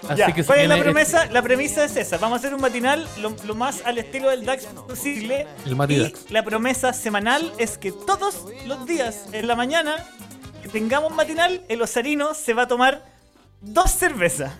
[0.08, 1.26] Así Ya, que ¿cuál es la promesa?
[1.26, 2.18] La premisa es esa.
[2.18, 5.46] Vamos a hacer un matinal lo, lo más al estilo del DAX posible.
[5.64, 9.94] El Mati y la promesa semanal es que todos los días en la mañana
[10.62, 13.04] que tengamos matinal, el osarino se va a tomar
[13.60, 14.52] dos cervezas.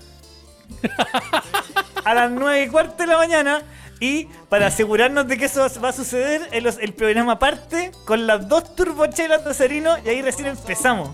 [2.04, 3.62] a las nueve y cuarto de la mañana.
[4.00, 8.74] Y para asegurarnos de que eso va a suceder, el, programa parte con las dos
[8.74, 11.10] turbochelas de osarino y ahí recién empezamos.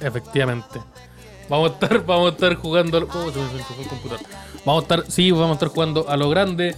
[0.00, 0.80] Efectivamente.
[1.48, 3.08] Vamos a estar, vamos a estar jugando.
[3.12, 3.38] Oh, se.
[4.64, 6.74] Vamos a estar, sí, vamos a estar jugando a lo grande.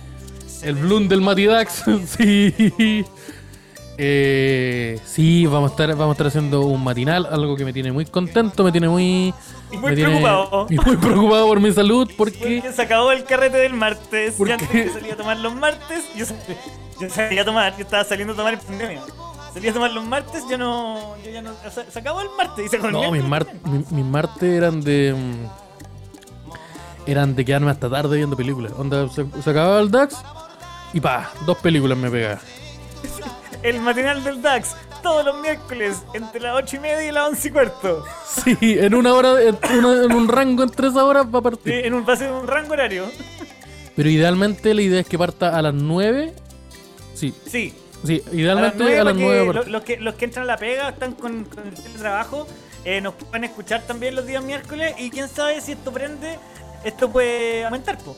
[0.63, 1.85] El Bloom del Matidax.
[2.07, 3.05] sí.
[4.03, 7.93] Eh, sí, vamos a estar, vamos a estar haciendo un matinal, algo que me tiene
[7.93, 9.35] muy contento, me tiene muy.
[9.73, 10.67] Y muy preocupado.
[10.71, 12.61] y muy preocupado por mi salud, porque.
[12.63, 14.35] Porque se acabó el carrete del martes.
[14.35, 16.39] ¿Por Y antes que salía a tomar los martes, yo, sal-
[17.01, 19.03] yo salía a tomar, yo estaba saliendo a tomar en pandemia.
[19.55, 21.17] Salía a tomar los martes, yo no.
[21.25, 23.47] Yo ya no se, se acabó el martes y se el No, mis, mar-
[23.91, 25.15] mi- martes eran de.
[27.07, 28.73] Eran de quedarme hasta tarde viendo películas.
[28.79, 30.17] Onda, se, se acababa el DAX
[30.93, 32.41] y pa, dos películas me pegaba.
[33.63, 37.49] El matinal del DAX, todos los miércoles, entre las 8 y media y las 11
[37.49, 38.05] y cuarto.
[38.45, 41.43] Sí, en una hora, en, una- en un rango entre esas horas va a Sí,
[41.43, 41.75] partir.
[41.87, 43.07] en un pase de un rango horario.
[43.97, 46.33] Pero idealmente la idea es que parta a las 9.
[47.15, 47.75] Sí, Sí.
[48.05, 49.47] sí, A las idealmente a las para 9.
[49.47, 52.47] que lo- los, que, los que entran a la pega están con, con el trabajo.
[52.85, 54.95] eh, nos pueden escuchar también los días miércoles.
[54.99, 56.39] Y quién sabe si esto prende,
[56.85, 58.17] esto puede aumentar, po.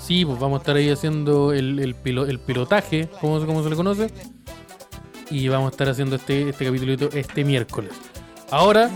[0.00, 3.68] Sí, pues vamos a estar ahí haciendo el, el, pilo- el pilotaje, como, como se
[3.68, 4.10] le conoce.
[5.30, 7.92] Y vamos a estar haciendo este, este capítulo este miércoles.
[8.50, 8.90] Ahora,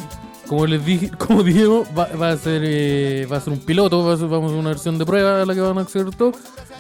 [0.47, 4.05] como les dije, como dijimos, va, va a ser eh, va a ser un piloto,
[4.05, 5.83] va a ser- vamos a hacer una versión de prueba a la que van a
[5.83, 6.37] acceder todos.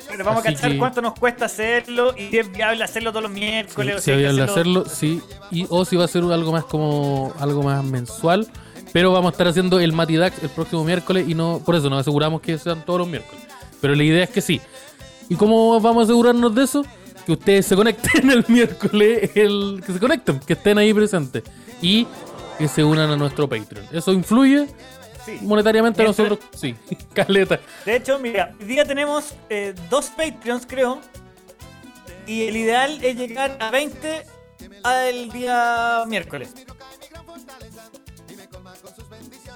[0.08, 3.22] Pero vamos a cachar que- cuánto nos cuesta hacerlo y si es viable hacerlo todos
[3.24, 3.96] los miércoles.
[3.96, 5.20] o si que había de hacerlo, sí.
[5.50, 8.46] Y, o si va a ser algo más como algo más mensual.
[8.92, 12.00] Pero vamos a estar haciendo el Matidax el próximo miércoles y no por eso nos
[12.00, 13.42] aseguramos que sean todos los miércoles.
[13.80, 14.60] Pero la idea es que sí.
[15.30, 16.84] ¿Y cómo vamos a asegurarnos de eso?
[17.26, 21.42] Que ustedes se conecten el miércoles, el, que se conecten, que estén ahí presentes
[21.80, 22.06] y
[22.58, 23.86] que se unan a nuestro Patreon.
[23.92, 24.66] Eso influye
[25.24, 25.38] Sí.
[25.42, 26.74] monetariamente a nosotros, sí,
[27.14, 27.60] caleta.
[27.86, 31.00] De hecho, mira, hoy día tenemos eh, dos Patreons, creo.
[32.26, 34.26] Y el ideal es llegar a 20
[34.82, 36.52] al día miércoles.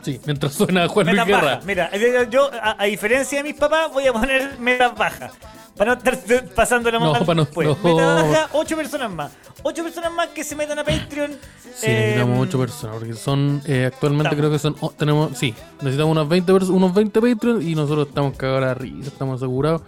[0.03, 1.61] Sí, mientras suena Juan Luis Guerra.
[1.65, 1.91] Mira,
[2.31, 5.33] yo, a, a diferencia de mis papás, voy a poner metas bajas.
[5.77, 7.69] Para no estar pasándolo No, mal no- después.
[7.69, 7.77] no.
[7.83, 9.33] Meta baja, 8 personas más.
[9.63, 11.33] 8 personas más que se metan a Patreon.
[11.75, 14.39] Sí, Eh, necesitamos 8 personas, porque son, eh, actualmente Estamos.
[14.39, 18.09] creo que son, oh, tenemos, sí, necesitamos unas 20 pers- unos 20 Patreons y nosotros
[18.09, 19.83] estamos cagados a la risa, estamos asegurados.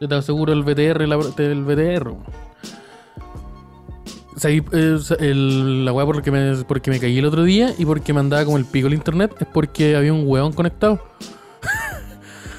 [0.00, 2.10] Yo te aseguro el BTR, la, el BTR.
[4.36, 7.74] O sea, el- la weá por la que me, porque me caí el otro día
[7.76, 11.00] y porque me andaba como el pico el internet es porque había un weón conectado.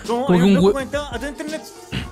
[0.07, 0.25] ¿Cómo?
[0.25, 1.61] como ¿Hay que un hue- conectado a tu internet?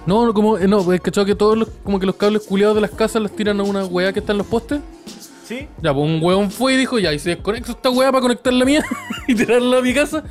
[0.07, 2.75] No, no, como, eh, no, es que que todos los, como que los cables culiados
[2.75, 4.79] de las casas las tiran a una weá que está en los postes.
[5.43, 5.67] ¿Sí?
[5.81, 8.53] Ya, pues un huevón fue y dijo, ya, y se desconecta esta weá para conectar
[8.53, 8.83] la mía
[9.27, 10.23] y tirarla a mi casa.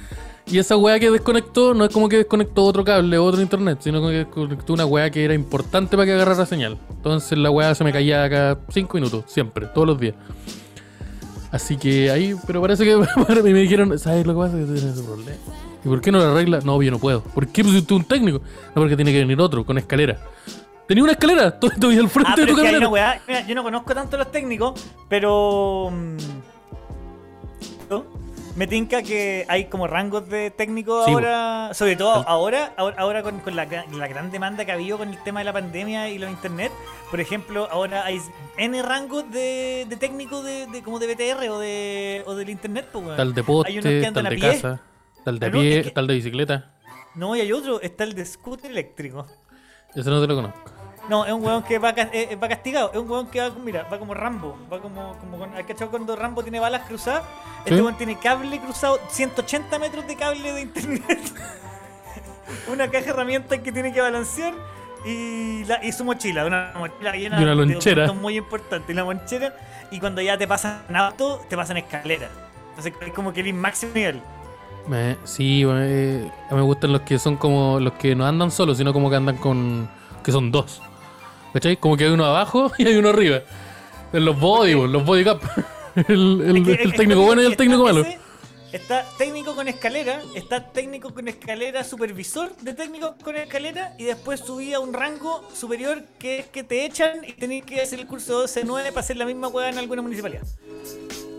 [0.47, 3.99] Y esa weá que desconectó no es como que desconectó otro cable otro internet, sino
[3.99, 6.79] como que desconectó una weá que era importante para que agarrara señal.
[6.89, 10.15] Entonces la weá se me caía cada 5 minutos, siempre, todos los días.
[11.57, 12.97] Así que ahí, pero parece que
[13.43, 14.57] me dijeron, ¿sabes lo que pasa?
[14.59, 15.37] Que tienes ese problema.
[15.85, 16.61] ¿Y por qué no lo arregla?
[16.65, 17.21] No, yo no puedo.
[17.23, 17.63] ¿Por qué?
[17.63, 18.39] Pues si tú un técnico.
[18.39, 20.19] No, porque tiene que venir otro, con escalera.
[20.87, 22.89] Tenía una escalera, todo esto al frente Ah, de tu es que hay una camioneta.
[22.89, 23.21] weá.
[23.27, 25.91] Mira, yo no conozco tanto los técnicos, pero.
[25.93, 26.17] mm,
[27.91, 28.05] ¿no?
[28.57, 31.71] Me tinca que hay como rangos de técnicos Sí, ahora.
[31.75, 34.97] Sobre todo ahora, ahora, ahora con, con la, gra- la gran demanda que ha habido
[34.97, 36.73] con el tema de la pandemia y los internet.
[37.11, 38.19] Por ejemplo, ahora hay
[38.57, 42.89] N rangos de, de técnicos de, de- como de BTR o de o del internet,
[42.91, 43.15] pues.
[43.17, 44.51] Tal de Hay unos poste, que tal andan a de pie.
[44.53, 44.81] casa,
[45.23, 46.73] tal de a Pero pie, es que- tal de bicicleta.
[47.15, 49.27] No, y hay otro, está el de scooter eléctrico.
[49.95, 50.71] Ese no te lo conozco.
[51.09, 52.91] No, es un weón que va, eh, va castigado.
[52.93, 54.57] Es un weón que va, mira, va como Rambo.
[54.73, 57.23] Va como, como con, ¿Has cachado cuando Rambo tiene balas cruzadas?
[57.65, 61.33] Este weón tiene cable cruzado, 180 metros de cable de internet.
[62.73, 64.55] una caja de herramientas que tiene que balancear.
[65.05, 68.13] Y, la, y su mochila, una mochila llena Y una lonchera.
[68.13, 68.93] muy importante.
[68.93, 69.55] Y la monchera.
[69.91, 72.29] Y cuando ya te pasan auto, te pasan escalera.
[72.71, 74.21] Entonces es como que el máximo nivel.
[75.25, 78.93] Sí, bueno, eh, me gustan los que son como los que no andan solos, sino
[78.93, 79.89] como que andan con.
[80.23, 80.81] que son dos.
[81.53, 81.77] ¿Cachai?
[81.77, 83.41] Como que hay uno abajo y hay uno arriba.
[84.13, 85.43] En los body, bo, los body cap.
[86.09, 88.03] El, el- Es que- el es que técnico bueno y el técnico malo.
[88.03, 88.19] ese,
[88.73, 94.41] Está técnico con escalera, está técnico con escalera, supervisor de técnico con escalera y después
[94.41, 98.07] subí a un rango superior que es que te echan y tenés que hacer el
[98.07, 100.43] curso 12-9 para hacer la misma hueá en alguna municipalidad.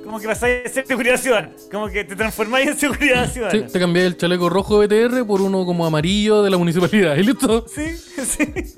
[0.03, 3.49] Como que pasáis a ser seguridad ciudadana, como que te transformáis en seguridad Sí, te
[3.49, 3.79] ciudadana.
[3.79, 7.15] cambié el chaleco rojo BTR por uno como amarillo de la municipalidad.
[7.17, 7.65] ¿Y listo?
[7.67, 8.73] Sí, sí.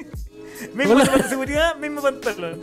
[0.74, 2.60] Mismo de seguridad, mismo pantalón.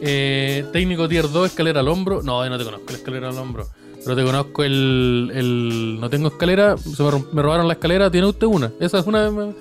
[0.00, 2.22] Eh, técnico tier 2, escalera al hombro.
[2.22, 3.68] No, yo no te conozco la escalera al hombro.
[4.04, 5.32] Pero te conozco el.
[5.34, 6.76] el no tengo escalera.
[6.76, 8.10] Se me robaron la escalera.
[8.10, 8.72] ¿Tiene usted una?
[8.80, 9.30] Esa es una.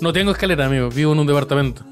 [0.00, 0.90] No tengo escalera, amigo.
[0.90, 1.82] Vivo en un departamento.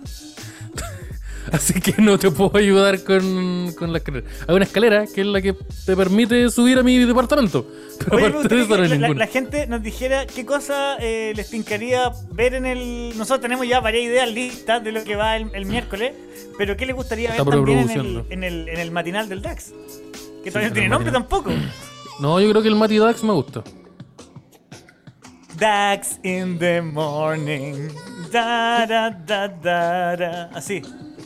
[1.57, 4.27] Así que no te puedo ayudar con, con la escalera.
[4.49, 5.53] Hay una escalera que es la que
[5.85, 7.67] te permite subir a mi departamento.
[7.99, 11.33] Pero Oye, aparte de eso no hay la, la- gente nos dijera qué cosa eh,
[11.37, 13.13] les tincaría ver en el.
[13.19, 16.13] Nosotros tenemos ya varias ideas listas de lo que va el, el miércoles,
[16.59, 19.73] pero ¿qué les gustaría ver también en el, en, el, en el matinal del DAX?
[20.43, 21.29] Que todavía no tiene nombre matinal.
[21.29, 21.51] tampoco.
[22.21, 23.63] No, yo creo que el Mati Dax me gusta.
[25.59, 27.89] DAX in the morning.
[28.33, 30.51] Da, da, da, da, da.
[30.55, 30.83] Así.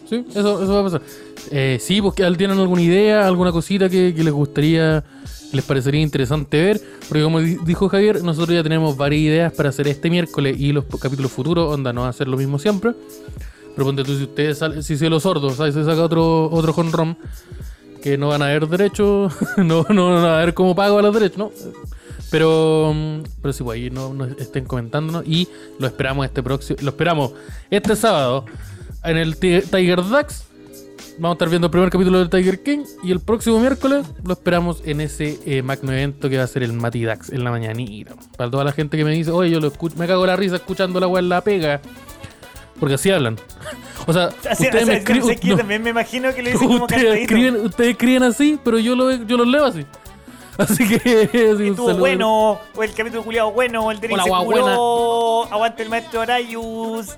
[0.09, 1.03] Sí, eso, eso va a pasar.
[1.51, 5.03] Eh, sí, pues tienen alguna idea, alguna cosita que, les gustaría,
[5.53, 6.81] les parecería interesante ver.
[7.09, 10.73] Porque como di- dijo Javier, nosotros ya tenemos varias ideas para hacer este miércoles y
[10.73, 12.93] los capítulos futuros, onda, no va a ser lo mismo siempre.
[13.75, 15.75] Pero ponte tú, si ustedes salen, si se los sordos, ¿sabes?
[15.75, 17.15] se saca otro, otro honrom
[18.03, 21.13] que no van a ver derecho, no, no van a ver cómo pago a los
[21.13, 21.51] derechos, ¿no?
[22.31, 26.79] Pero, mm, pero sí, pues ahí no, no estén comentándonos y lo esperamos este próximo,
[26.83, 27.33] lo esperamos
[27.71, 28.45] este sábado
[29.07, 30.45] en el Ti- Tiger Dax.
[31.19, 34.35] Vamos a estar viendo el primer capítulo del Tiger King y el próximo miércoles lo
[34.35, 37.51] esperamos en ese eh, magno evento que va a ser el Mati Dax en la
[37.51, 38.15] mañanita.
[38.37, 40.57] Para toda la gente que me dice, oye, yo lo escucho, me cago la risa
[40.57, 41.81] escuchando la weá en la pega.
[42.79, 43.37] Porque así hablan.
[44.09, 45.25] O sea, Así, ustedes o me escriben.
[45.27, 45.57] sé que no.
[45.57, 47.23] también me imagino que le dicen como Ustedes cantadito.
[47.35, 49.85] escriben, ustedes escriben así, pero yo, lo, yo los leo así.
[50.59, 50.99] Así que.
[51.33, 51.99] sí, un Estuvo saludo.
[52.01, 57.17] bueno, o el capítulo culiado bueno, el de Hola, curó, aguante el maestro Arayus.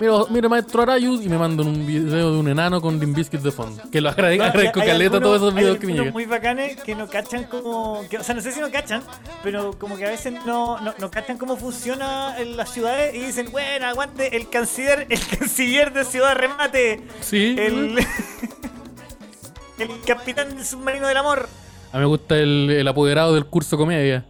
[0.00, 3.42] Mira, mira, maestro Arayus, y me mandan un video de un enano con Dim Biscuit
[3.42, 3.82] de fondo.
[3.90, 6.12] Que lo agrade- agradezco hay caleta algunos- todos esos hay videos que me llegan.
[6.12, 8.04] muy bacanes que no cachan como.
[8.08, 9.02] que- o sea, no sé si no cachan,
[9.42, 13.18] pero como que a veces no, no, no cachan cómo funciona en las ciudades y
[13.18, 17.56] dicen, bueno, aguante el canciller, el canciller de Ciudad Remate, Sí.
[17.58, 17.98] el.
[19.78, 21.48] el capitán del submarino del amor.
[21.92, 24.24] A mí me gusta el, el apoderado del curso comedia.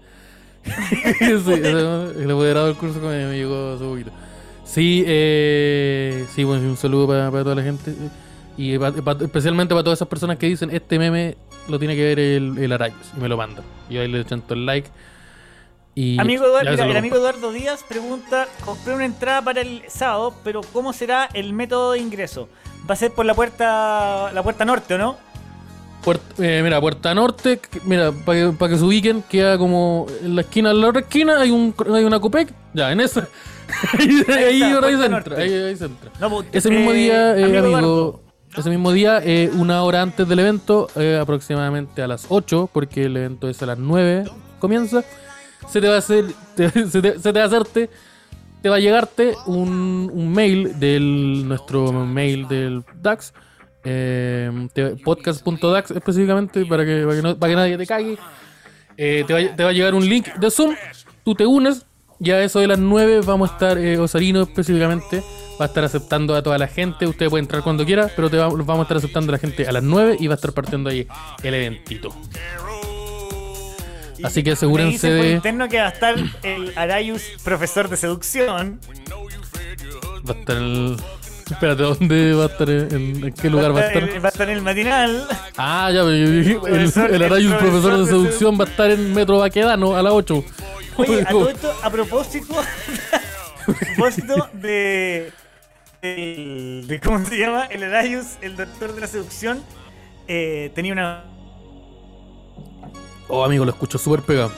[0.65, 4.11] sí, el apoderado del curso comedia me llegó hace poquito.
[4.69, 7.95] Sí, eh, sí, bueno, un saludo para, para toda la gente.
[8.57, 11.37] Y pa- pa- especialmente para todas esas personas que dicen, este meme
[11.69, 13.13] lo tiene que ver el, el Arayus.
[13.17, 13.65] Y me lo mandan.
[13.89, 14.91] Y ahí le chanto el like.
[15.95, 17.17] Y Amigo Eduardo, mira, el amigo.
[17.17, 22.01] Eduardo Díaz pregunta: compré una entrada para el sábado, pero ¿cómo será el método de
[22.01, 22.49] ingreso?
[22.89, 25.17] ¿Va a ser por la puerta la puerta norte o no?
[26.03, 30.37] Puerta- eh, mira, Puerta Norte, mira, para que, pa' que se ubiquen, queda como en
[30.37, 33.27] la esquina, en la otra esquina hay, un, hay una Copec, ya, en esa.
[33.99, 36.11] ahí Ahí está, se entra, ahí, ahí se entra.
[36.21, 38.23] No, pues, Ese mismo eh, día, eh, amigo,
[38.57, 43.05] ese mismo día, eh, una hora antes del evento, eh, aproximadamente a las 8, porque
[43.05, 44.25] el evento es a las 9,
[44.59, 45.05] comienza,
[45.69, 46.25] se te va a hacer,
[46.57, 47.91] te- se, te, se te va a hacerte,
[48.63, 53.35] te va a llegarte un, un mail del nuestro mail del DAX,
[53.91, 58.19] eh, te- podcast.dax específicamente, para que, para que, no- para que nadie te cague.
[58.97, 60.75] Eh, te, va, te va a llegar un link de Zoom,
[61.25, 61.87] tú te unes,
[62.19, 65.23] ya a eso de las 9 vamos a estar, eh, Osarino específicamente,
[65.61, 68.37] va a estar aceptando a toda la gente, usted puede entrar cuando quiera, pero te
[68.37, 70.53] va- vamos a estar aceptando a la gente a las 9 y va a estar
[70.53, 71.07] partiendo ahí
[71.43, 72.09] el eventito.
[74.19, 78.81] y Así que asegúrense de- interno que va a estar el Arayus, profesor de seducción.
[80.29, 80.97] Va a estar el...
[81.51, 82.69] Espérate, ¿dónde va a estar?
[82.69, 84.03] ¿En, en qué lugar va a estar?
[84.03, 85.27] el- va a estar en el matinal.
[85.57, 88.91] Ah, ya, pero yo dije, el, Arayus, profesor profesor de de seducción, va a estar
[88.91, 90.45] en Metro Baquedano a las 8.
[90.97, 92.55] Oye, a todo esto, a propósito,
[93.63, 95.33] a propósito de,
[96.03, 97.65] de, de- ¿Cómo se llama?
[97.67, 99.63] El Arayus, el doctor de la seducción,
[100.27, 101.25] eh, tenía una.
[103.29, 104.53] Oh, amigo, lo escucho súper pegado.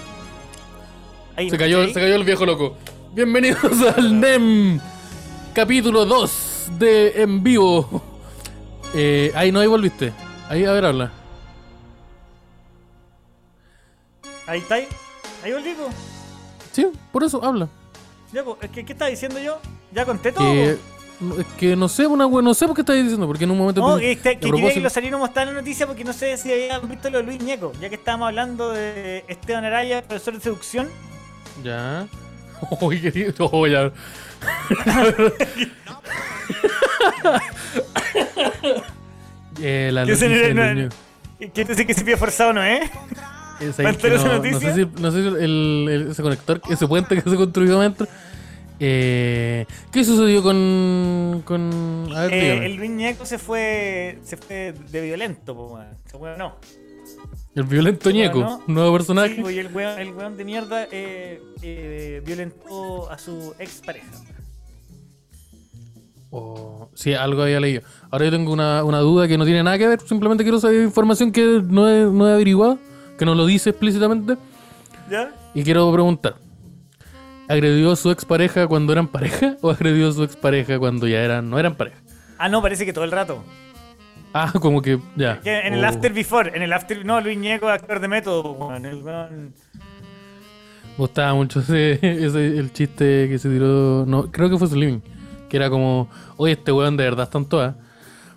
[1.37, 2.77] Se cayó, se cayó el viejo loco.
[3.15, 3.63] Bienvenidos
[3.97, 4.79] al NEM,
[5.55, 8.03] capítulo 2 de En Vivo.
[8.95, 10.13] Eh, ahí no, ahí volviste.
[10.49, 11.13] Ahí, a ver, habla.
[14.47, 14.75] Ahí está.
[14.77, 14.89] Ahí,
[15.45, 15.89] ahí volví, po.
[16.73, 17.69] Sí, por eso, habla.
[18.33, 19.59] Ya, po, es que, ¿Qué estaba diciendo yo?
[19.93, 20.45] ¿Ya conté todo?
[20.53, 20.71] Que,
[21.39, 23.81] es que no sé, una no sé por qué estás diciendo, porque en un momento...
[23.81, 26.51] No, que, que quería que lo saliera mostrar en la noticia porque no sé si
[26.51, 30.41] habían visto lo de Luis Ñeco, ya que estábamos hablando de Esteban Araya, profesor de
[30.41, 30.89] seducción.
[31.63, 32.07] Ya.
[32.81, 33.93] Uy, qué- oh, ya.
[39.61, 40.89] eh, la noticia del no- niño.
[41.55, 42.91] ¿Quiere decir que se pide forzado no es?
[43.61, 44.75] Es ahí ¿Va a que entrar esa no, no noticia?
[44.75, 45.37] sé si, no sé si el,
[45.91, 48.07] el- ese conector, ese puente que se construyó adentro.
[48.79, 51.43] Eh, ¿Qué sucedió con.
[51.45, 55.79] con a ver, Eh, el Luis Ñeco se fue, se fue de violento, po.
[56.07, 56.57] Ese weón no.
[57.55, 59.35] el violento ñeco, bueno, nuevo personaje.
[59.35, 64.07] Sí, y el weón, el weón de mierda eh, eh, violentó a su ex pareja.
[66.31, 67.83] O- sí, algo había leído.
[68.11, 70.83] Ahora yo tengo una, una duda que no tiene nada que ver, simplemente quiero saber
[70.83, 72.79] información que no he, no he averiguado,
[73.19, 74.37] que no lo dice explícitamente.
[75.11, 75.33] ¿Ya?
[75.55, 76.37] Y quiero preguntar:
[77.49, 81.51] ¿agredió a su expareja cuando eran pareja o agredió a su expareja cuando ya eran,
[81.51, 81.99] no eran pareja?
[82.39, 83.43] Ah, no, parece que todo el rato.
[84.33, 85.41] Ah, como que ya.
[85.41, 85.89] Que en el Oh.
[85.89, 87.05] After Before, en el After.
[87.05, 88.87] No, Luis Ñeco, actor de método, weón.
[88.87, 89.03] El
[90.97, 94.05] gustaba mucho ese, ese- el chiste que se tiró.
[94.07, 95.03] No, creo que fue Slimming.
[95.51, 97.75] Que era como, oye, este weón de verdad están todas.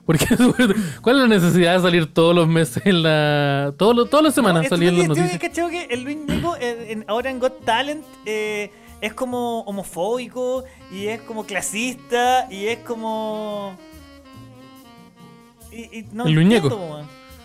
[0.06, 0.26] Porque,
[1.02, 3.74] ¿cuál es la necesidad de salir todos los meses en la.
[3.78, 5.54] Todos los- todas las semanas No, salir en las noticias?
[5.54, 6.18] Yo que el Luis
[6.60, 12.66] eh, en- ahora en Got Talent eh, es como homofóbico y es como clasista y
[12.66, 13.78] es como.
[15.72, 16.62] Y, y no El Luis.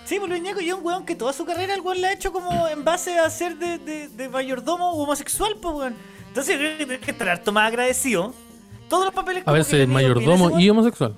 [0.05, 2.09] Sí, pues Luis Ñeco y es un weón que toda su carrera el weón la
[2.09, 5.95] ha hecho como en base a ser de, de, de mayordomo homosexual, pues weón.
[6.29, 8.33] Entonces creo que tienes que estar harto más agradecido.
[8.89, 11.15] Todos los papeles A que veces en ese mayordomo y homosexual.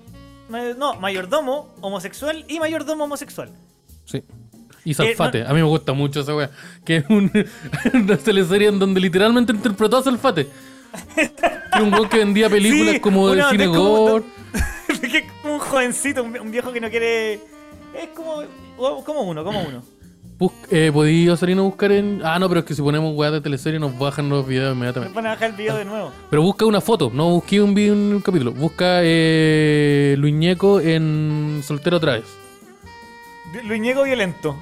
[0.76, 3.50] No, mayordomo homosexual y mayordomo homosexual.
[4.04, 4.24] Sí.
[4.84, 5.42] Y Salfate.
[5.44, 6.50] A mí me gusta mucho esa wea.
[6.84, 7.30] Que es un-
[7.94, 10.48] una teleserie en donde literalmente interpretó a Salfate.
[11.76, 14.24] Que un weón que vendía películas Sí, como de cine gore.
[15.00, 17.34] que es como un jovencito, un, un viejo que no quiere.
[17.34, 18.42] Es como,
[19.04, 19.84] como uno, como uno.
[20.40, 22.22] Bus- eh, ¿Podí salir a buscar en.?
[22.24, 24.78] Ah, no, pero es que si ponemos weas de teleserie nos bajan los videos Me
[24.78, 25.14] inmediatamente.
[25.14, 26.10] van a bajar el video de nuevo.
[26.30, 28.50] Pero busca una foto, no busqué un, vi- un capítulo.
[28.52, 32.24] Busca eh, Luis Ñeco en Soltero otra vez.
[33.64, 34.56] Luis Ñeco violento.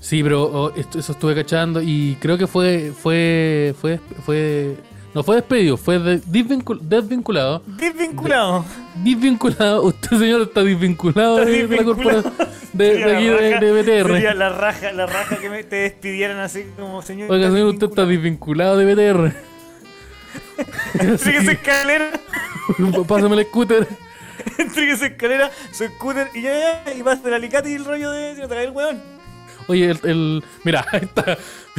[0.00, 2.92] Sí, pero oh, esto- eso estuve cachando y creo que fue.
[2.96, 3.74] Fue.
[3.80, 3.98] Fue.
[4.24, 4.76] fue
[5.14, 7.62] no fue despedido, fue de- desvincul- desvinculado.
[7.66, 8.64] Desvinculado.
[8.96, 12.26] Desvinculado, usted señor está desvinculado Está de, de la
[12.72, 14.12] de, de aquí la de, raja- de BTR.
[14.14, 17.30] Sería la raja, la raja que me, te despidieran así como señor.
[17.30, 19.32] Oiga, señor, usted está desvinculado de BTR.
[20.98, 22.10] Entréguese escalera,
[23.06, 23.86] Pásame el scooter.
[24.58, 28.34] entréguese escalera, su scooter y ya, ya, y pasa el alicate y el rollo de.
[28.34, 29.00] Si no te cae el weón.
[29.68, 31.38] Oye, el, el- Mira, ahí está.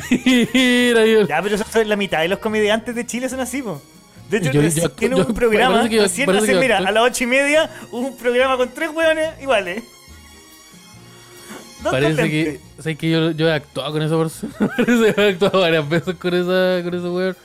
[0.09, 3.39] Mira, ahí el- Ya, pero eso es la mitad de los comediantes de Chile son
[3.39, 3.81] así, po.
[4.29, 5.87] De hecho, Yo- recién yo- tiene yo- un programa.
[5.89, 9.29] que recién hace- que mira, a las ocho y media un programa con tres weones
[9.41, 9.83] iguales.
[11.83, 12.61] Parece que, lentes.
[12.83, 14.53] sé que yo, yo he actuado con esa persona.
[14.77, 17.35] Parece que he actuado varias veces con esa con ese weón.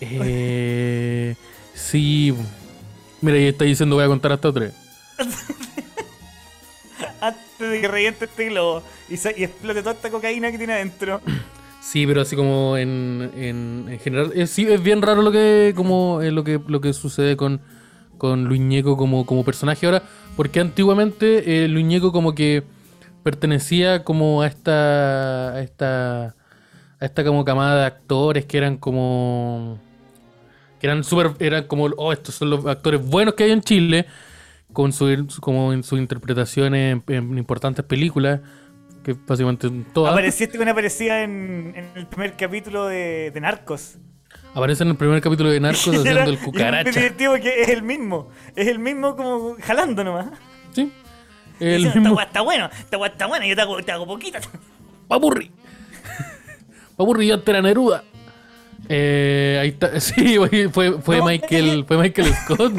[0.00, 1.34] Eh,
[1.74, 2.34] sí.
[3.22, 4.72] Mira, y está diciendo voy a contar hasta tres.
[7.58, 10.74] Antes de que reviente este globo y, se- y explote toda esta cocaína que tiene
[10.74, 11.20] adentro.
[11.80, 14.32] Sí, pero así como en, en, en general.
[14.46, 17.60] Sí, es bien raro lo que como eh, lo que lo que sucede con,
[18.18, 20.02] con Luis Ñeco como, como personaje ahora.
[20.36, 22.64] Porque antiguamente eh, Luis Ñeco como que
[23.22, 25.52] pertenecía como a esta.
[25.54, 26.26] a esta.
[26.26, 26.34] a
[27.00, 29.78] esta como camada de actores que eran como.
[30.80, 31.30] que eran súper.
[31.38, 31.86] eran como.
[31.96, 34.04] oh, estos son los actores buenos que hay en Chile.
[34.72, 38.40] Con su, como en sus interpretaciones en, en importantes películas.
[39.02, 40.12] Que básicamente en todas.
[40.12, 43.96] Apareciste con aparecía en, en el primer capítulo de, de Narcos.
[44.54, 46.90] Aparece en el primer capítulo de Narcos era- haciendo el es cucaracha.
[46.90, 48.28] divertido porque es el mismo.
[48.54, 50.26] Es el mismo como jalando nomás.
[50.72, 50.92] Sí.
[51.60, 52.20] El diciendo, mismo.
[52.20, 54.40] está bueno, esta weá está buena, yo te hago, te hago poquita.
[55.08, 55.50] Papurri.
[56.96, 58.04] Papurri, yo te la Neruda.
[58.88, 59.98] Eh, ahí está.
[60.00, 60.36] Sí,
[60.72, 61.84] fue, fue No, Michael.
[61.86, 62.72] Fue Michael Scott.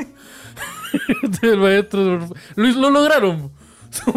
[1.42, 2.20] el maestro.
[2.56, 3.52] Lo, lo lograron.
[4.06, 4.12] A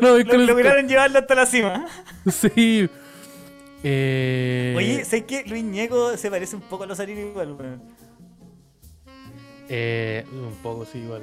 [0.00, 0.46] Lo-.
[0.46, 1.86] Lograron llevarlo hasta la cima.
[2.30, 2.88] Sí.
[3.84, 5.44] Eh, Oye, ¿sabes qué?
[5.46, 7.56] Luis Ñeco se parece un poco a los Arinos igual,
[9.70, 11.22] eh, un poco, sí, igual.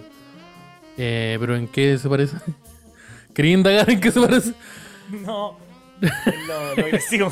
[0.98, 2.38] Eh, pero ¿en qué se parece?
[3.34, 4.54] ¿Quería indagar en qué se parece?
[5.10, 5.58] No,
[6.00, 7.32] lo, lo agresivo.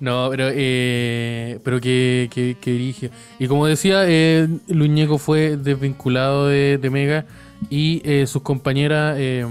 [0.00, 3.10] No, pero eh, pero que, que, que dirige.
[3.38, 7.26] Y como decía, eh, Luis Ñeco fue desvinculado de, de Mega
[7.68, 9.44] y eh, sus compañeras, eh,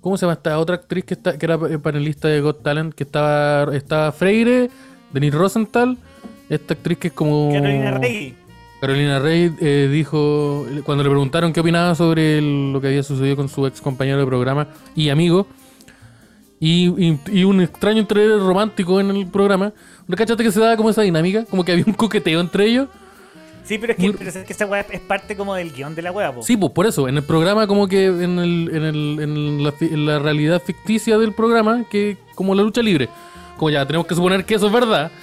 [0.00, 2.94] ¿cómo se llama esta otra actriz que está que era panelista de Got Talent?
[2.94, 4.70] Que estaba, estaba Freire,
[5.12, 5.96] Denise Rosenthal,
[6.48, 7.52] esta actriz que es como...
[7.52, 8.34] Carolina Rey.
[8.80, 13.36] Carolina Rey eh, dijo, cuando le preguntaron qué opinaba sobre el- lo que había sucedido
[13.36, 15.46] con su ex compañero de programa y amigo,
[16.60, 19.72] y, y- y un extraño interés romántico en el programa,
[20.06, 21.44] ¿no cachaste que se daba como esa dinámica?
[21.44, 22.88] Como que había un coqueteo entre ellos.
[23.64, 26.00] Sí, pero es que, pero es que esa weá es parte como del guion de
[26.00, 26.42] la weá, po.
[26.42, 29.74] Sí, pues por eso, en el programa como que en, el, en, el- en la,
[29.80, 33.08] en la realidad ficticia del programa, que como la lucha libre,
[33.58, 35.10] como ya tenemos que suponer que eso es verdad.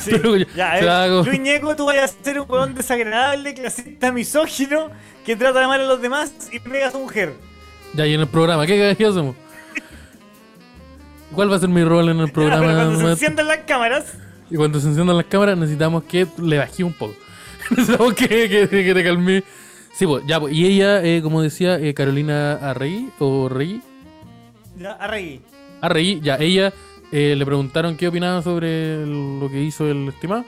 [0.00, 0.10] Sí.
[0.20, 4.90] pero ya- eh, como- Luis Ñeco, tú vayas a ser un weón desagradable, clasista, misógino,
[5.24, 7.32] que trata de mal a los demás y pega a su mujer.
[7.94, 9.36] Ya, y en el programa, ¿qué, qué hacemos?
[11.34, 12.66] ¿Cuál va a ser mi rol en el programa?
[12.66, 14.14] pero cuando se enciendan las cámaras,
[14.50, 17.14] Y cuando se enciendan las cámaras necesitamos que le bajé un poco.
[17.70, 19.44] necesitamos que, que, que te calme.
[19.94, 20.52] Sí, pues, ya, pues.
[20.52, 23.80] Y ella, eh, como decía, eh, Carolina Arrey, o Rey,
[24.76, 25.40] ya, a reír.
[25.80, 26.72] Arrey, ya, ella
[27.12, 30.44] eh, le preguntaron qué opinaba sobre lo que hizo el estimado.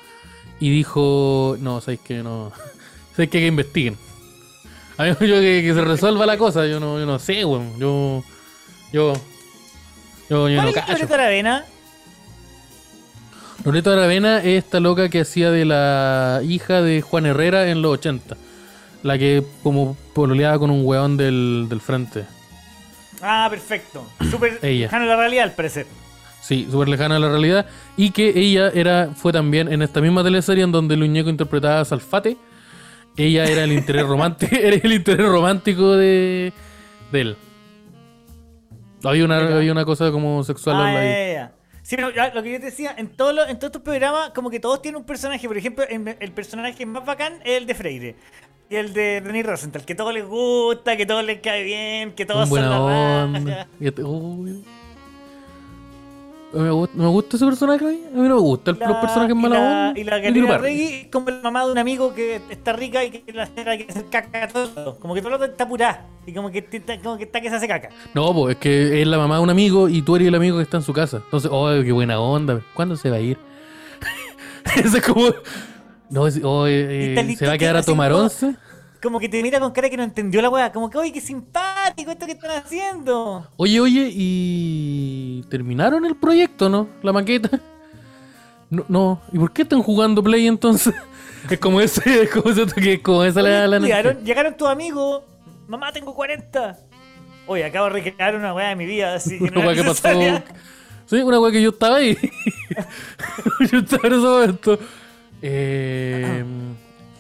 [0.59, 2.51] Y dijo, no, sabéis que no.
[3.13, 3.97] Sabéis que, que investiguen.
[4.99, 7.79] A mí yo que, que se resuelva la cosa, yo no, yo no sé, weón.
[7.79, 8.25] Yo.
[8.93, 9.13] Yo.
[10.29, 10.93] Yo, yo ¿Cuál no es cacho.
[10.93, 11.65] Loreto Aravena?
[13.65, 17.93] Loreto Aravena es esta loca que hacía de la hija de Juan Herrera en los
[17.95, 18.37] 80.
[19.03, 22.25] La que como pololeaba con un weón del, del frente.
[23.23, 24.07] Ah, perfecto.
[24.31, 24.87] Súper Ella.
[24.87, 25.87] lejano a la realidad, al parecer.
[26.43, 27.67] Sí, súper lejana a la realidad.
[27.97, 31.85] Y que ella era fue también en esta misma teleserie en donde Luñeco interpretaba a
[31.85, 32.37] Salfate.
[33.17, 36.53] ella era el interés romántico, era el interés romántico de,
[37.11, 37.37] de él.
[39.05, 41.51] Había una, había una cosa como sexual Ah.
[41.83, 44.51] Sí, pero lo que yo te decía, en, todos los- en todos estos programas, como
[44.51, 45.47] que todos tienen un personaje.
[45.47, 48.17] Por ejemplo, el personaje más bacán es el de Freire.
[48.69, 52.27] Y el de René Rosenthal, que todo les gusta, que todo les cae bien, que
[52.27, 53.69] todos Con son la onda.
[56.57, 58.01] Me gusta, me gusta ese personaje a mí.
[58.13, 61.31] A mí no me gustan los personajes y mala la, y la Regui es como
[61.31, 64.45] la mamá de un amigo que está rica y que la señora quiere hacer caca
[64.45, 64.99] a todo.
[64.99, 66.07] Como que todo lo está apurada.
[66.27, 67.91] Y como que, está- como que está que se hace caca.
[68.15, 70.57] No, pues es que es la mamá de un amigo y tú eres el amigo
[70.57, 71.19] que está en su casa.
[71.25, 72.61] Entonces, oh, qué buena onda.
[72.75, 73.39] ¿Cuándo se va a ir?
[74.77, 75.27] Ese es como.
[76.09, 78.55] No, es- oh, eh, Y eh, se va a que quedar a tomar once.
[79.03, 80.73] Como que te mira con cara que no entendió la weá.
[80.73, 83.47] Como que, oye, qué simpático esto que están haciendo.
[83.57, 86.89] Oye, oye, ¿y terminaron el proyecto, no?
[87.03, 87.61] La maqueta.
[88.71, 89.21] No, no.
[89.33, 90.95] ¿y por qué están jugando Play entonces?
[91.51, 94.67] Es como ese, es como ese que como esa Oye, la, la llegaron, llegaron tus
[94.67, 95.23] amigos.
[95.69, 96.77] Mamá, tengo 40.
[97.47, 99.15] Oye, acabo de recrear una weá de mi vida.
[99.15, 100.09] Así Una weá que pasó.
[101.07, 102.19] Sí, una weá que yo estaba ahí.
[103.71, 104.79] yo estaba en ese momento.
[105.41, 106.45] Eh,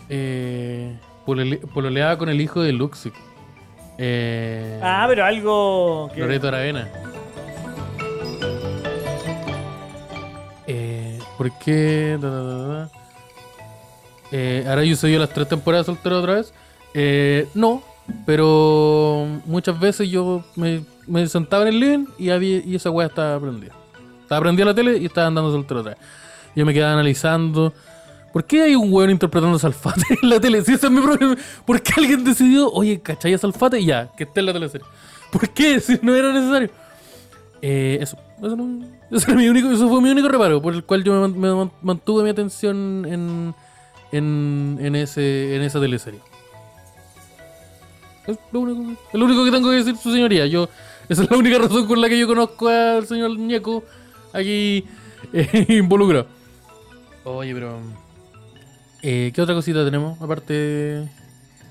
[0.08, 0.96] eh,
[1.26, 3.14] polole- pololeaba con el hijo de Luxic.
[3.98, 6.10] Eh, Ah, pero algo.
[6.14, 6.20] Que...
[6.20, 6.88] Loreto Aravena.
[10.66, 12.18] Eh, ¿Por qué?
[12.20, 12.90] Da, da, da.
[14.32, 16.52] Eh, ¿Ahora yo soy las tres temporadas soltero otra vez?
[16.94, 17.82] Eh, no,
[18.24, 23.06] pero muchas veces yo me, me sentaba en el living y, había, y esa weá
[23.06, 23.72] estaba prendida.
[24.22, 26.00] Estaba prendida la tele y estaba andando soltero otra vez.
[26.56, 27.72] Yo me quedaba analizando.
[28.36, 30.60] ¿Por qué hay un weón interpretando a Salfate en la tele?
[30.62, 31.38] Si ese es mi problema.
[31.64, 33.82] ¿Por qué alguien decidió, oye, ¿cachai a Salfate?
[33.82, 34.86] Ya, que esté en la teleserie.
[35.32, 35.80] ¿Por qué?
[35.80, 36.68] Si no era necesario.
[37.62, 41.02] Eh, eso, eso, no- eso mi único, eso fue mi único reparo, por el cual
[41.02, 43.54] yo me, me man- mantuve mi atención en,
[44.12, 46.20] en, en, ese, en esa teleserie.
[48.26, 50.44] Es lo único, es lo único que tengo que decir, su señoría.
[50.46, 50.68] Yo,
[51.08, 53.82] esa es la única razón por la que yo conozco al señor Ñeco
[54.34, 54.84] aquí
[55.32, 56.26] eh, involucrado.
[57.24, 57.78] Oye, pero...
[59.08, 60.20] eh, ¿Qué otra cosita tenemos?
[60.20, 61.08] Aparte...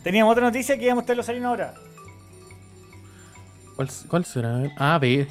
[0.04, 1.74] Teníamos otra noticia que íbamos a estar los saliendo ahora.
[3.76, 4.72] ¿Cuál, cuál será?
[4.78, 5.28] A ver.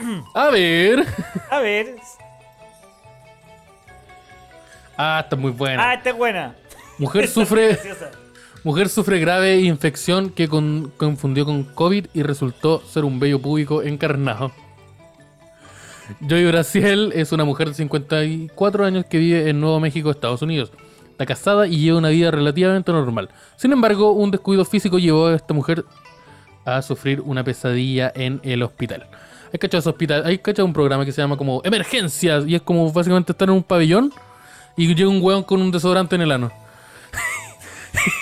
[0.34, 1.04] A ver.
[1.50, 1.96] A ver.
[4.96, 5.90] Ah, está muy buena.
[5.90, 6.54] Ah, esta es buena.
[6.98, 7.78] Mujer sufre,
[8.62, 13.82] mujer sufre grave infección que con- confundió con COVID y resultó ser un vello público
[13.82, 14.52] encarnado.
[16.20, 20.70] Joy Braciel es una mujer de 54 años que vive en Nuevo México, Estados Unidos.
[21.10, 23.28] Está casada y lleva una vida relativamente normal.
[23.56, 25.84] Sin embargo, un descuido físico llevó a esta mujer
[26.64, 29.06] a sufrir una pesadilla en el hospital.
[29.52, 32.90] Hay cachado ese hospital, hay un programa que se llama como Emergencias y es como
[32.92, 34.12] básicamente estar en un pabellón
[34.76, 36.50] y llega un weón con un desodorante en el ano.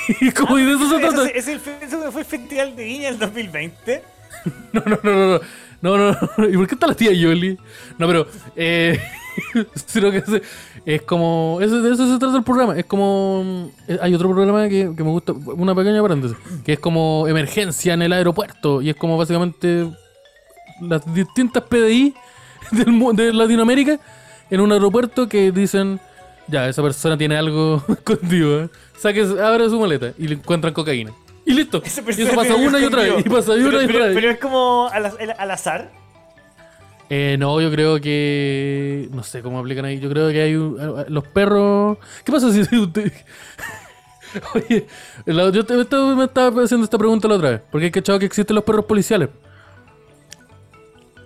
[0.20, 1.28] y como de eso se Eso, trata.
[1.30, 1.60] es-
[2.12, 4.02] fue el Festival de Viña del 2020.
[4.72, 5.40] No, no, no, no,
[5.82, 5.96] no.
[5.98, 6.48] No, no.
[6.48, 7.58] ¿Y por qué está la tía Yoli?
[7.98, 8.26] No, pero.
[8.56, 8.98] Eh,
[9.54, 10.42] es,
[10.86, 11.58] es como.
[11.60, 12.78] eso- de eso se trata el programa.
[12.78, 13.70] Es como.
[13.88, 15.32] eh, Hay otro programa que, me gusta.
[15.32, 16.36] Una pequeña paréntesis.
[16.64, 18.80] Que es como emergencia en el aeropuerto.
[18.82, 19.90] Y es como básicamente.
[20.80, 22.14] Las distintas PDI
[22.72, 24.00] del, de Latinoamérica
[24.50, 26.00] en un aeropuerto que dicen.
[26.48, 28.64] Ya, esa persona tiene algo escondido.
[28.64, 28.68] ¿eh?
[28.98, 31.12] Saque, abre su maleta y le encuentran cocaína.
[31.52, 31.82] Y listo.
[31.84, 33.14] Esa Y eso pasa una y otra vez.
[33.24, 34.14] Y pasa una pero, y pero- otra vez.
[34.14, 35.90] pero es como al, az- al azar.
[37.10, 39.08] Eh, no, yo creo que.
[39.12, 40.00] No sé cómo aplican ahí.
[40.00, 40.54] Yo creo que hay.
[40.56, 41.98] un- los perros.
[42.24, 43.12] ¿Qué pasa si usted.?
[44.54, 44.86] Oye,
[45.26, 47.60] la- yo te- me estaba, haciendo esta pregunta la otra vez.
[47.70, 49.28] Porque hay cachado que existen los perros policiales.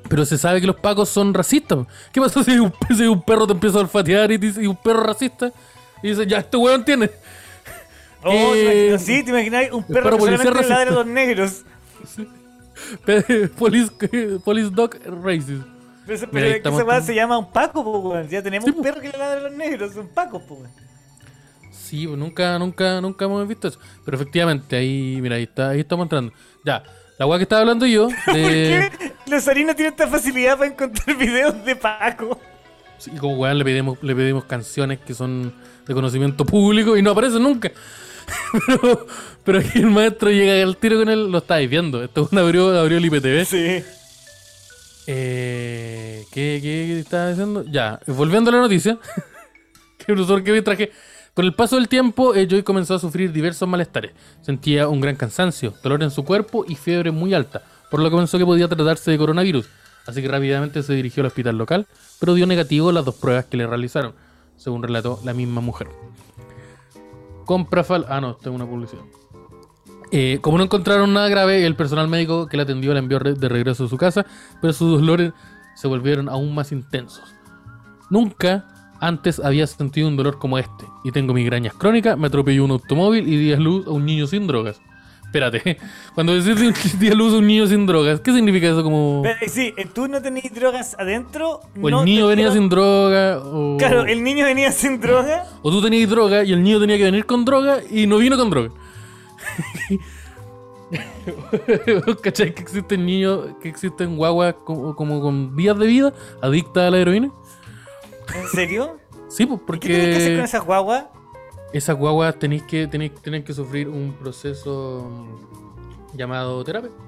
[0.09, 1.79] Pero se sabe que los pacos son racistas.
[2.12, 4.77] ¿Qué pasa si un, si un perro te empieza a olfatear y, dice, y un
[4.77, 5.53] perro racista?
[6.03, 7.11] Y dice, ya, este weón tiene.
[8.27, 11.64] Oh, Eh, te sí, te imaginas un perro, perro que solamente ladra a los negros.
[13.59, 13.91] police,
[14.45, 15.62] police dog racist.
[16.07, 18.29] Pero, Mira, pero estamos esa weá se llama un paco, po, weón.
[18.29, 20.70] Ya tenemos Sí, un perro que le ladra a los negros, son pacos, po, weón.
[21.72, 23.79] Sí, pues nunca, nunca, nunca hemos visto eso.
[24.05, 26.33] Pero efectivamente, ahí, mira, ahí está, ahí estamos entrando.
[26.64, 26.83] Ya,
[27.18, 28.91] la weá que estaba hablando yo ¿Por de.
[28.99, 32.41] qué los harinos tienen esta facilidad para encontrar videos de Paco?
[32.99, 35.53] Sí, como weón le pedimos, le pedimos canciones que son
[35.87, 37.70] de conocimiento público y no aparecen nunca.
[38.66, 39.07] Pero,
[39.45, 42.03] pero aquí el maestro llega al tiro con él, lo estáis viendo.
[42.03, 43.45] Esto es abrió, abrió el IPTV.
[43.45, 43.85] Sí.
[45.07, 47.64] Eh, ¿qué, qué, estaba diciendo?
[47.64, 48.99] Ya, volviendo a la noticia.
[49.99, 50.93] que profesor que traje.
[51.35, 54.12] Con el paso del tiempo, eh, Joy comenzó a sufrir diversos malestares.
[54.41, 58.16] Sentía un gran cansancio, dolor en su cuerpo y fiebre muy alta, por lo que
[58.16, 59.68] pensó que podía tratarse de coronavirus.
[60.07, 61.87] Así que rápidamente se dirigió al hospital local,
[62.18, 64.14] pero dio negativo las dos pruebas que le realizaron,
[64.57, 65.89] según relató la misma mujer.
[67.47, 67.84] Compra.
[68.09, 69.03] Ah, no, tengo una publicidad.
[70.12, 73.49] Eh, como no encontraron nada grave, el personal médico que la atendió la envió de
[73.49, 74.26] regreso a su casa,
[74.61, 75.32] pero sus dolores
[75.74, 77.34] se volvieron aún más intensos.
[78.11, 78.66] Nunca
[79.01, 83.28] antes había sentido un dolor como este, y tengo migrañas crónicas, me atropelló un automóvil
[83.28, 84.80] y di a luz a un niño sin drogas.
[85.27, 85.79] Espérate,
[86.14, 89.22] cuando decís di a luz un niño sin drogas, ¿qué significa eso como...
[89.22, 91.61] Pero, sí, tú no tenías drogas adentro.
[91.81, 93.77] O el no niño venía sin droga, o...
[93.77, 95.45] Claro, el niño venía sin droga.
[95.62, 98.37] O tú tenías droga y el niño tenía que venir con droga y no vino
[98.37, 98.70] con droga.
[102.22, 102.55] ¿Cachai?
[102.55, 106.99] Que existen niños, que existen guaguas como, como con vías de vida adictas a la
[106.99, 107.31] heroína.
[108.35, 108.99] ¿En serio?
[109.29, 111.05] Sí, pues ¿Qué tienes que hacer con porque esas guaguas?
[111.72, 115.10] Esas guaguas tenéis que, tenéis, tienen que sufrir un proceso
[116.14, 116.90] llamado terapia.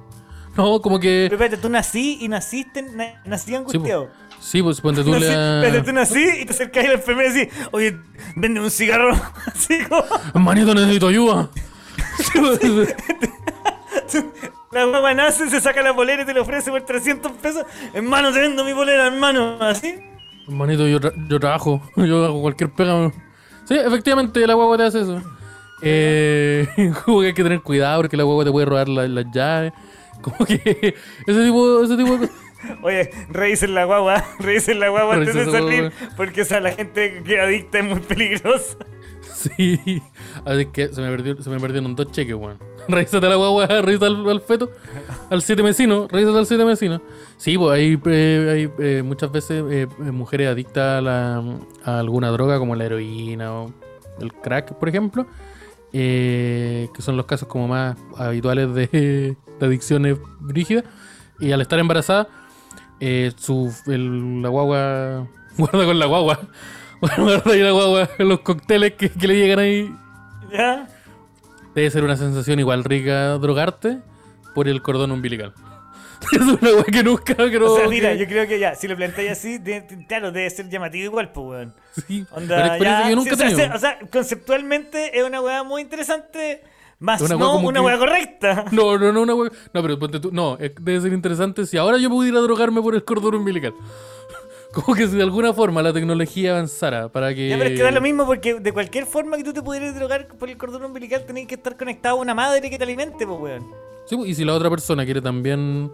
[0.57, 1.27] No, como que.
[1.31, 4.09] Pero espérate, tú nací y naciste, na- nací angustiado.
[4.41, 5.19] Sí, pues ponte tú la.
[5.63, 7.97] espérate, tú nací y te acercás a la enfermera y decís, oye,
[8.35, 9.13] vende un cigarro.
[9.47, 10.03] Así como,
[10.45, 11.49] Manito, necesito ayuda.
[14.73, 17.65] La guagua nace, se saca la polera y te la ofrece por 300 pesos.
[17.95, 19.59] Hermano, te vendo mi polera, hermano.
[19.61, 19.95] Así.
[20.47, 23.13] Manito, yo, tra- yo trabajo, yo hago cualquier pega.
[23.69, 25.23] Sí, efectivamente, la guagua te hace eso.
[25.83, 26.67] Eh,
[27.05, 29.73] como que hay que tener cuidado porque la guagua te puede robar la- las llaves.
[30.23, 30.57] Como que
[31.27, 32.31] ese tipo, ese tipo de cosas.
[32.83, 36.09] Oye, revisen la guagua, revisen la guagua antes de salir, guagua.
[36.17, 38.77] porque esa la gente que adicta es muy peligrosa.
[39.39, 40.03] Sí.
[40.45, 42.59] Así que se me, perdió, se me perdieron dos cheques, weón.
[42.89, 44.71] Revísate la guagua, revisa al, feto,
[45.31, 47.01] al siete mesino, revísate al siete mesino.
[47.37, 51.45] Sí, pues hay, eh, hay eh, muchas veces eh, eh, mujeres adictas a, la-
[51.85, 53.73] alguna droga como la heroína o
[54.21, 55.27] el crack, por ejemplo.
[55.93, 60.83] que son los casos como más habituales de, adicciones brígidas.
[61.39, 62.27] Y al estar embarazada,
[63.37, 66.41] su, el- la guagua guarda con la guagua.
[67.01, 69.95] Guarda ahí la guagua los cócteles que, que le llegan ahí.
[70.53, 70.89] ¿Ya?
[71.75, 73.99] Debe ser una sensación igual rica drogarte
[74.55, 75.53] por el cordón umbilical.
[76.33, 78.89] es una guagua que nunca creo O sea, mira, que- yo creo que ya, si
[78.89, 81.75] lo planteáis así, de- claro, debe ser llamativo igual, pues, weón.
[82.07, 83.77] Sí, Onda, una experiencia ya, que yo nunca sí, o, sea, tenido.
[83.77, 86.65] o sea, conceptualmente es una weá muy interesante,
[86.99, 88.65] más Una no weá una que- weá correcta.
[88.73, 90.31] No, no, no, una hueá- No, pero ponte tú.
[90.33, 93.73] No, debe ser interesante si ahora yo pudiera drogarme por el cordón umbilical.
[94.73, 97.49] Como que si de alguna forma la tecnología avanzara para que.
[97.49, 99.95] Ya, pero es que da lo mismo porque de cualquier forma que tú te pudieras
[99.95, 103.27] drogar por el cordón umbilical tenés que estar conectado a una madre que te alimente,
[103.27, 103.67] pues, weón.
[104.07, 105.91] Sí, pues, y si la otra persona quiere también.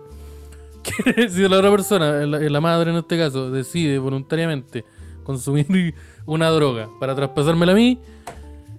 [1.31, 4.85] si la otra persona, la, la madre en este caso, decide voluntariamente
[5.23, 5.95] consumir
[6.27, 7.99] una droga para traspasármela a mí,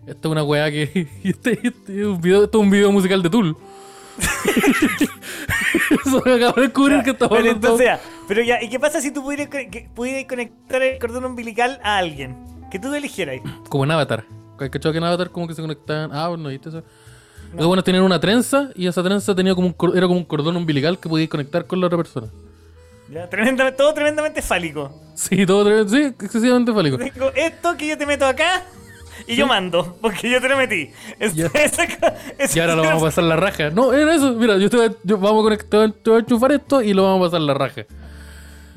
[0.07, 1.07] esto es una weá que.
[1.23, 3.57] Este, este es un video, esto es un video musical de Tool.
[6.05, 9.01] Eso me acabo de descubrir que estamos Pero entonces, ya, pero ya, ¿y qué pasa
[9.01, 9.49] si tú pudieras,
[9.93, 12.35] pudieras conectar el cordón umbilical a alguien?
[12.71, 13.41] Que tú eligieras.
[13.69, 14.25] Como en Avatar.
[14.59, 16.11] ¿Hay cachado que en Avatar como que se conectaban?
[16.13, 16.83] Ah, ¿no viste eso?
[17.55, 20.57] Los buenos tenían una trenza y esa trenza tenía como un, era como un cordón
[20.57, 22.27] umbilical que podías conectar con la otra persona.
[23.09, 24.91] Ya, tremendamente, todo tremendamente fálico.
[25.13, 26.97] Sí, todo sí, excesivamente fálico.
[26.97, 28.63] Tengo esto que yo te meto acá
[29.27, 30.89] y yo mando, porque yo te lo metí.
[31.19, 31.47] Es- Ya.
[31.53, 33.69] esa co- esa- Y ahora lo vamos a pasar la raja.
[33.69, 34.33] No, era eso.
[34.33, 36.93] Mira, yo te voy a, yo- vamos a conectar, te voy a enchufar esto y
[36.93, 37.83] lo vamos a pasar la raja.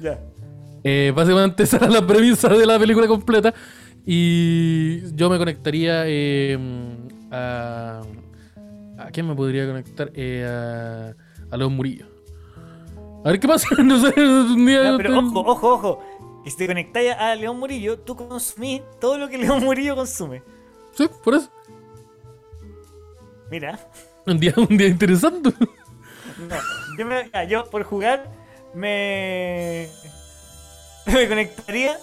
[0.01, 0.19] Ya.
[0.85, 3.53] Eh, básicamente esa era la premisa de la película completa.
[4.07, 6.59] Y yo me conectaría eh,
[7.31, 8.01] a...
[8.99, 10.11] ¿A quién me podría conectar?
[10.15, 11.15] Eh, a,
[11.55, 12.07] a León Murillo.
[13.25, 13.69] A ver qué pasa.
[13.85, 14.83] No sé, un día...
[14.85, 16.05] Ya, pero ojo, ojo, ojo.
[16.49, 20.43] Que si te conectáis a León Murillo, tú consumís todo lo que León Murillo consume.
[20.95, 21.51] Sí, por eso.
[23.51, 23.79] Mira.
[24.25, 25.53] Un día, un día interesante.
[26.39, 26.57] No,
[26.99, 28.31] yo, me- ya, yo por jugar
[28.73, 29.91] me,
[31.07, 31.99] me conectaría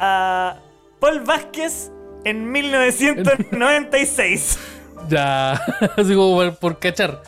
[0.00, 0.58] a
[0.98, 1.92] Paul Vázquez
[2.24, 4.58] en 1996.
[5.08, 7.22] ya, así como por, por cachar.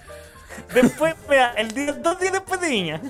[0.75, 3.01] Después, mira, el día, dos días después de Viña.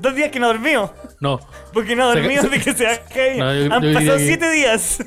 [0.00, 0.92] Dos días que no dormió.
[1.20, 1.40] No,
[1.72, 3.00] Porque no se- de que se baja
[3.38, 4.98] No, yo- Han yo pasado que- siete días.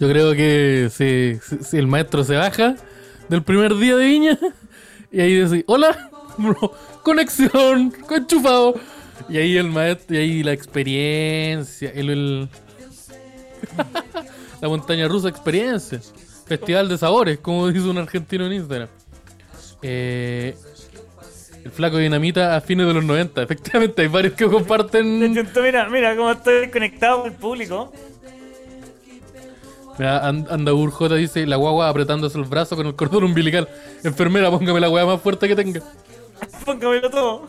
[0.00, 2.76] yo creo que si, si- si el maestro se baja
[3.28, 4.38] del primer día de viña
[5.10, 6.72] y ahí dice, hola, bro,
[7.02, 8.74] conexión, enchufado.
[9.28, 12.48] Y ahí el maestro, y ahí la experiencia, el, el-
[14.60, 16.00] la montaña rusa experiencia,
[16.46, 18.88] festival de sabores, como dice un argentino en Instagram.
[19.86, 20.56] Eh,
[21.62, 25.18] el flaco dinamita a fines de los 90, efectivamente, hay varios que comparten.
[25.62, 27.92] Mira, mira cómo estoy conectado con el público.
[29.98, 33.68] Mira, And- Andaur J dice, la guagua apretándose el brazo con el cordón umbilical.
[34.02, 35.82] Enfermera, póngame la guagua más fuerte que tenga.
[36.64, 37.48] Póngamelo todo.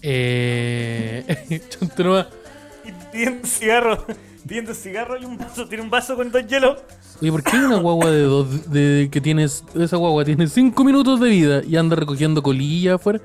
[0.00, 1.60] Eh...
[1.70, 2.26] chonte nomás.
[2.84, 4.06] Y pidiendo cigarro.
[4.44, 5.66] Viendo cigarro y un vaso.
[5.68, 6.78] Tiene un vaso con dos hielos.
[7.20, 11.20] Oye, ¿por qué una guagua de dos, de, que tienes, esa guagua tiene cinco minutos
[11.20, 13.20] de vida y anda recogiendo colilla afuera?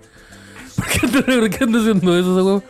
[0.75, 2.63] ¿Por qué anda, por qué anda haciendo eso esa guagua?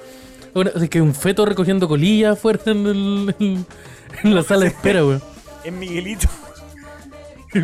[0.82, 3.66] Es que un feto recogiendo colilla afuera en, el- en-
[4.24, 5.22] en la sala de espera, weón.
[5.64, 6.28] Es Miguelito.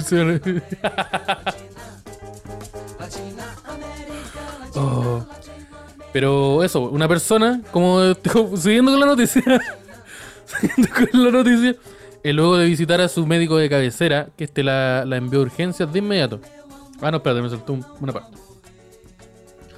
[4.75, 5.23] Oh.
[6.11, 7.99] Pero eso, una persona, como,
[8.55, 9.43] siguiendo con la noticia,
[11.11, 11.75] con la noticia,
[12.23, 15.43] eh, luego de visitar a su médico de cabecera, que este la, la envió a
[15.43, 16.39] urgencias de inmediato.
[17.01, 18.37] Ah, no, espérate, me saltó un- una parte.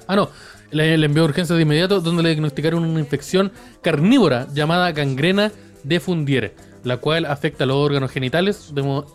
[0.06, 0.30] Ah, no,
[0.70, 3.52] le, le envió a urgencias de inmediato, donde le diagnosticaron una infección
[3.82, 5.50] carnívora llamada gangrena
[5.82, 6.54] de Fundiere,
[6.84, 9.06] la cual afecta a los órganos genitales de modo...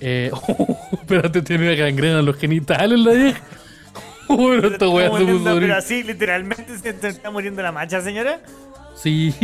[0.00, 0.30] Eh,
[0.92, 3.40] espérate, tiene una gangrena en los genitales la vieja.
[4.26, 8.40] Bueno, esta weá se puso Pero así, literalmente, se está muriendo la macha, señora.
[8.96, 9.34] Sí,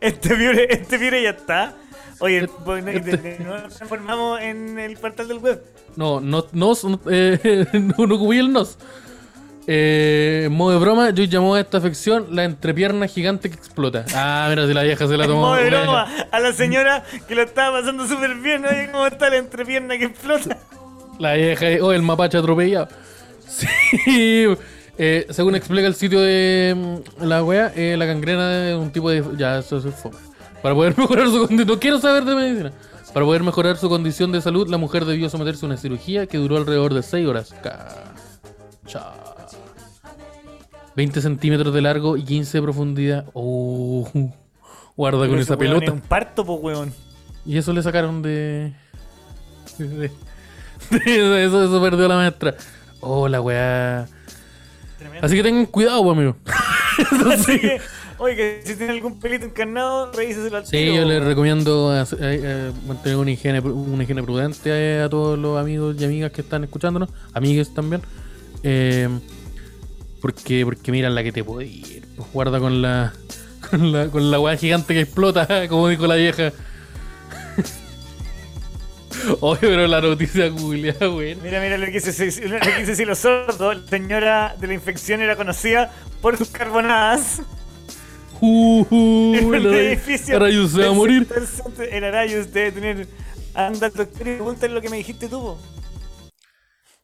[0.00, 1.74] Este piure, este piure ya está.
[2.20, 5.62] Oye, pues, no- Este- no nos transformamos en el portal del web.
[5.96, 8.78] no, no, nos, eh, no, no ocupé el nos.
[9.66, 14.04] Eh, modo de broma, yo llamó a esta afección la entrepierna gigante que explota.
[14.14, 15.42] Ah, mira, si la vieja se la tomó.
[15.42, 18.64] modo de broma, a la señora que lo estaba pasando súper bien.
[18.64, 20.58] Oye, cómo está la entrepierna que explota.
[21.18, 22.88] La vieja, oh, el mapache atropellado.
[23.50, 24.46] Sí,
[25.02, 29.08] eh, según explica el sitio de mm, la wea, eh, la gangrena es un tipo
[29.10, 29.24] de.
[29.38, 30.16] Ya, eso es fome.
[30.62, 31.66] Para poder mejorar su condición.
[31.68, 32.72] No quiero saber de medicina.
[33.14, 36.36] Para poder mejorar su condición de salud, la mujer debió someterse a una cirugía que
[36.38, 37.54] duró alrededor de 6 horas.
[37.62, 39.12] Cacha.
[40.96, 43.24] 20 centímetros de largo y 15 de profundidad.
[43.32, 44.08] Oh,
[44.96, 45.86] guarda con esa pelota.
[45.86, 46.92] Es un parto, pues, weón.
[47.46, 48.74] Y eso le sacaron de.
[49.78, 50.10] de-
[50.90, 52.54] de- eso, eso perdió la maestra.
[53.00, 54.06] Oh, la weá.
[55.00, 55.26] Tremendo.
[55.26, 56.36] Así que tengan cuidado, pues, amigo.
[57.32, 57.80] Así que,
[58.18, 60.94] oye, que si tiene algún pelito encarnado, revíseselo al Sí, tiro.
[60.96, 65.58] yo les recomiendo eh, eh, mantener una higiene, una higiene prudente eh, a todos los
[65.58, 68.02] amigos y amigas que están escuchándonos, amigues también.
[70.20, 72.06] Porque, porque mira la que te puede ir.
[72.16, 73.12] Pues guarda con la,
[73.70, 76.52] con la, con la weá gigante que explota, como dijo la vieja.
[79.40, 81.34] Oye, pero la noticia culiada, güey.
[81.36, 83.74] Mira, mira lo que dice, lo que dice Cielo Sordo.
[83.74, 87.42] La señora de la infección era conocida por sus carbonadas.
[88.40, 90.36] Uh, uh, en el edificio.
[90.36, 91.26] Arayus se va a morir.
[91.90, 93.08] El Arayus debe tener.
[93.54, 95.56] Anda al doctor y pregúntale lo que me dijiste tú.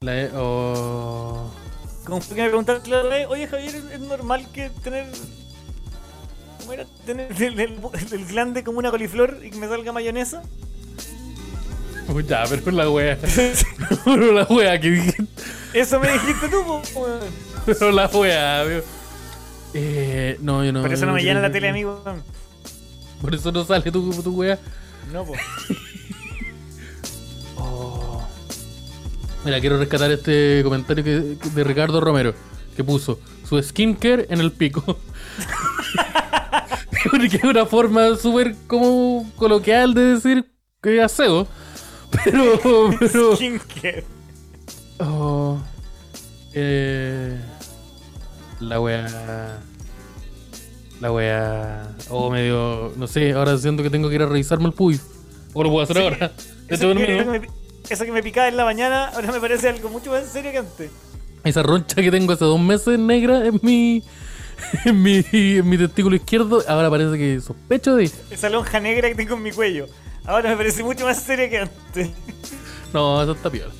[0.01, 1.51] La, oh.
[2.05, 5.07] Como fue que me preguntaste la otra oye Javier, ¿es es normal que tener.
[6.61, 6.87] ¿Cómo era?
[7.05, 7.79] Tener el, el,
[8.13, 10.43] el glande como una coliflor y que me salga mayonesa?
[12.27, 13.19] Ya, pero la wea.
[14.05, 15.25] pero la wea que dijiste.
[15.75, 16.63] Eso me dijiste tú,
[16.99, 17.21] weón.
[17.67, 18.81] Pero la wea, amigo.
[19.75, 20.83] Eh, no, yo no.
[20.83, 22.03] Por eso no me llena la tele, amigo.
[23.21, 24.59] Por eso no sale tu, tu wea.
[25.13, 25.25] No.
[27.59, 28.23] Oh.
[29.45, 32.35] Mira, quiero rescatar este comentario que, que- de Ricardo Romero,
[32.77, 34.85] que puso su skincare en el pico.
[37.31, 40.45] que es una forma súper como coloquial de decir
[40.83, 41.47] que aseo.
[42.11, 43.37] Pero, pero.
[44.99, 45.59] Oh,
[46.55, 47.39] eh,
[48.61, 49.59] la wea.
[51.01, 51.97] La wea.
[52.09, 52.93] Oh, medio.
[52.97, 54.99] No sé, ahora siento que tengo que ir a revisarme el puy.
[55.53, 56.33] O lo puedo hacer ahora.
[56.69, 57.09] Eso que, dormido.
[57.09, 57.49] eso que me,
[57.89, 60.59] eso que me picaba en la mañana ahora me parece algo mucho más serio que
[60.59, 60.91] antes.
[61.45, 64.03] Esa roncha que tengo hace dos meses negra en mi.
[64.87, 68.11] En mi, en mi testículo izquierdo, ahora parece que sospecho de.
[68.31, 69.87] Esa lonja negra que tengo en mi cuello.
[70.27, 72.11] Ahora me parece mucho más seria que antes.
[72.93, 73.71] No, eso está peor.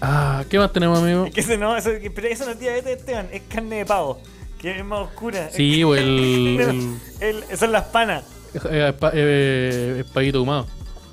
[0.00, 1.26] Ah, ¿qué más tenemos, amigo?
[1.26, 4.20] Es que eso no, eso, pero eso no es diabetes, Esteban, es carne de pavo.
[4.60, 5.50] Que es más oscura.
[5.52, 6.98] Sí, o el.
[7.20, 8.24] el, El- son las panas.
[8.70, 10.66] eh, espa- eh, espaguito ahumado.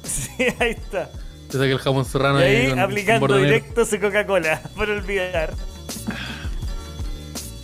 [0.04, 1.10] Sí, ahí está.
[1.48, 5.54] Te saca el jamón serrano Y ahí con- aplicando con directo su Coca-Cola, por olvidar.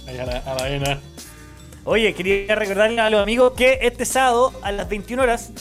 [0.07, 0.99] Ahí a la, a la vena.
[1.83, 5.51] Oye, quería recordarle a los amigos que este sábado a las 21 horas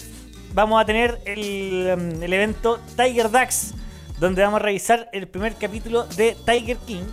[0.52, 3.72] vamos a tener el, el evento Tiger Dax,
[4.18, 7.04] donde vamos a revisar el primer capítulo de Tiger King.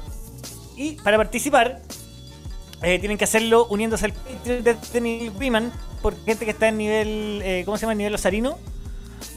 [0.76, 1.82] Y para participar,
[2.84, 6.78] eh, tienen que hacerlo uniéndose al Patreon de Danny Wiman, por gente que está en
[6.78, 7.95] nivel, eh, ¿cómo se llama?
[7.95, 8.58] Nivel Osarino.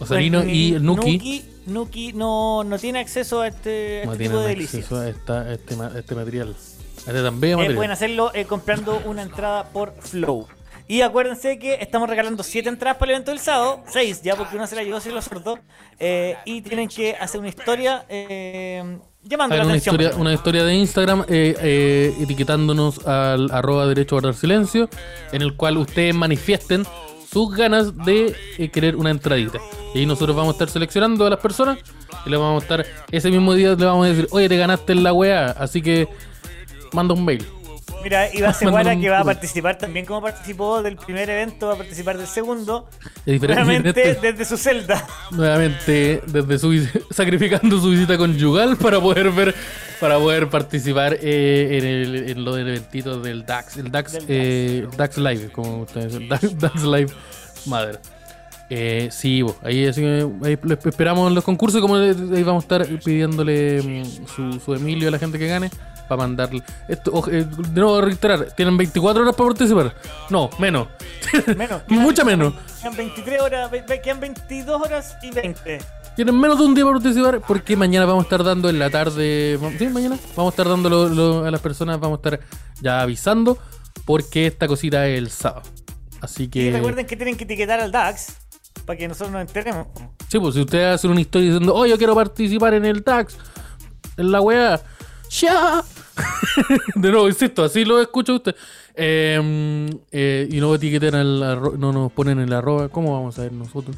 [0.00, 1.12] Osarino y Nuki.
[1.12, 4.82] Nuki, Nuki no, no tiene acceso a este, a No este tipo de delicias.
[4.82, 6.54] acceso a, esta- este, este material.
[7.72, 10.46] Eh, pueden hacerlo eh, comprando una entrada por Flow.
[10.88, 14.56] Y acuérdense que estamos regalando 7 entradas para el evento del sábado, 6 ya porque
[14.56, 15.60] una se la llevó si los sordos.
[16.00, 19.94] eh, y tienen que hacer una historia eh, llamando la una atención.
[20.00, 24.88] historia, una historia de Instagram eh, eh, etiquetándonos al arroba derecho a guardar silencio,
[25.30, 26.84] en el cual ustedes manifiesten
[27.30, 28.34] sus ganas de
[28.72, 29.60] querer una entradita.
[29.94, 31.78] Y ahí nosotros vamos a estar seleccionando a las personas
[32.26, 34.92] y le vamos a estar, ese mismo día le vamos a decir, oye, te ganaste
[34.92, 36.08] en la weá, así que
[36.92, 37.46] manda un mail.
[38.02, 41.76] Mira, Iván Seguara, que va a participar también como participó del primer evento, va a
[41.76, 42.88] participar del segundo.
[43.26, 45.06] Nuevamente desde su celda.
[45.30, 46.70] nuevamente desde su
[47.10, 49.54] sacrificando su visita conyugal para poder ver
[50.00, 54.24] para poder participar eh, en, el, en lo del eventito del DAX el DAX, Del
[54.28, 57.12] eh, DAX Live como ustedes dicen, DAX, DAX Live
[57.66, 57.98] Madre
[58.70, 62.86] eh, sí, bo, ahí, así ahí esperamos en los concursos como ahí vamos a estar
[63.04, 65.70] pidiéndole mm, su, su Emilio a la gente que gane
[66.10, 69.94] para mandarle esto eh, de nuevo reiterar tienen 24 horas para participar
[70.28, 70.88] no menos
[71.56, 71.82] Menos.
[71.88, 72.52] mucha menos
[72.82, 73.70] Quedan 23 horas,
[74.02, 75.78] quedan 22 horas y 20.
[76.16, 78.88] Tienen menos de un día para participar porque mañana vamos a estar dando en la
[78.88, 79.58] tarde.
[79.78, 82.40] Sí, mañana vamos a estar dando lo- lo- a las personas, vamos a estar
[82.80, 83.58] ya avisando
[84.06, 85.62] porque esta cosita es el sábado.
[86.22, 86.72] Así Y que.
[86.72, 88.28] recuerden que tienen que etiquetar al DAX
[88.86, 89.86] para que nosotros nos enteremos.
[90.28, 93.36] Sí, pues si ustedes hacen una historia diciendo, oh, yo quiero participar en el DAX,
[94.16, 94.80] en la weá,
[95.28, 95.84] ¡ya!
[96.94, 98.54] de nuevo, insisto, así lo escucha usted.
[98.94, 100.68] Eh, eh, y no
[101.42, 103.96] arro- no nos ponen el arroba, ¿cómo vamos a ver nosotros?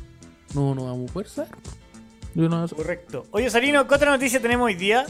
[0.55, 1.51] No, no vamos a poder saber.
[2.35, 3.27] Yo no- Correcto.
[3.31, 5.07] Oye, Sarino, ¿qué otra noticia tenemos hoy día?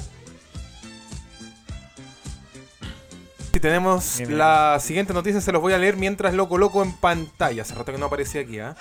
[3.53, 4.39] Si tenemos Bien, bien.
[4.39, 7.63] la siguiente noticia, se los voy a leer mientras lo coloco en pantalla.
[7.63, 8.75] Hace rato que no aparecía aquí, ¿ah?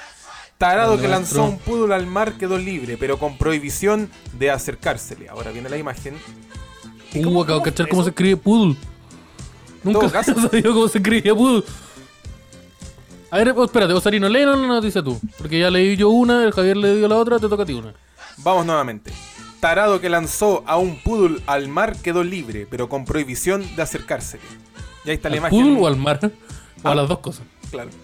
[0.57, 5.27] Tarado El que lanzó un poodle al mar quedó libre, pero con prohibición de acercársele.
[5.27, 6.15] Ahora viene la imagen.
[7.13, 8.75] ¿Y cómo- Uh, de cachar cómo se escribe poodle.
[9.83, 11.63] Nunca he sabido cómo se escribe poodle.
[13.31, 15.19] A ver, oh, espérate, Osarino, léenos la noticia tú.
[15.37, 17.73] Porque ya leí yo una, el Javier le dio la otra, te toca a ti
[17.73, 17.93] una.
[18.37, 19.11] Vamos nuevamente.
[19.59, 24.43] Tarado que lanzó a un poodle al mar quedó libre, pero con prohibición de acercársele.
[25.05, 25.59] Y ahí está la ¿Al imagen.
[25.59, 26.19] poodle o al mar?
[26.83, 26.95] O a Ah.
[26.95, 27.43] las dos cosas.
[27.69, 27.89] Claro.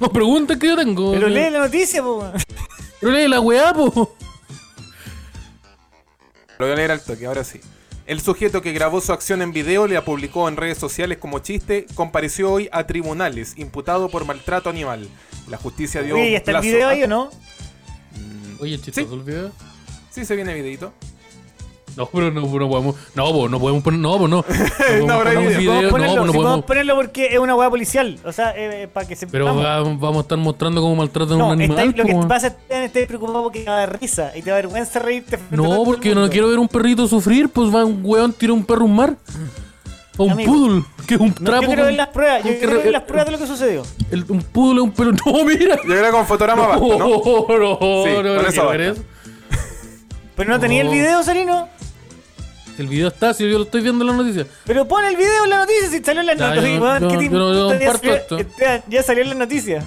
[0.00, 1.12] No, pregunta que yo tengo.
[1.12, 2.24] Pero lee la noticia, po.
[3.00, 4.14] Pero lee la weá, po.
[6.58, 7.60] Lo voy a leer al toque, ahora sí.
[8.06, 11.38] El sujeto que grabó su acción en video le la publicó en redes sociales como
[11.38, 15.08] chiste, compareció hoy a tribunales, imputado por maltrato animal.
[15.48, 17.30] La justicia dio Oye, ¿y está el plazo video a- ahí o no?
[18.60, 19.14] Oye, chistoso Sí.
[19.14, 19.52] el video.
[20.10, 20.92] Sí, se viene videito.
[21.96, 22.96] No, pero no, no podemos.
[23.14, 24.00] No, po, no podemos poner.
[24.00, 24.36] No, po, no.
[24.38, 24.42] No,
[24.78, 25.90] podemos No, poner un video.
[25.90, 28.18] Ponerlo, No, po, no podemos ponerlo porque es una hueá policial.
[28.24, 29.26] O sea, eh, para que se.
[29.26, 29.64] Pero vamos.
[29.64, 31.94] va- vamos a estar mostrando cómo maltratan a No, un está- animal.
[31.96, 34.50] lo que pasa es que estés preocupado porque te va a dar risa y te
[34.50, 35.38] da vergüenza reírte.
[35.50, 38.64] No, porque yo no quiero ver un perrito sufrir, pues va un weón, tira un
[38.64, 39.16] perro a un mar.
[40.16, 40.52] O un Amigo.
[40.52, 41.62] poodle, que es un No, trapo.
[41.62, 42.44] yo quiero ver las pruebas.
[42.44, 43.82] Yo quiero ver las pruebas de lo que sucedió.
[44.12, 45.10] el- un poodle es un perro.
[45.26, 45.76] No, mira.
[45.84, 47.08] Yo que con fotograma basta, No, ¿no?
[47.08, 49.00] no, no, Sí, no, con no eso quiero ver basta.
[49.00, 49.02] eso.
[50.36, 50.92] Pero no tenía el No.
[50.92, 51.68] video, Sarino.
[52.78, 54.46] El video está, si yo lo estoy viendo en la noticia.
[54.64, 56.72] Pero pon el video en la noticia si salió en las Ya, noticias.
[56.72, 57.68] yo no- weón, yo- ¿qué te yo no- yo no?
[57.72, 58.38] Ya comparto salió- esto.
[58.58, 59.84] ya- Ya salió en las noticias.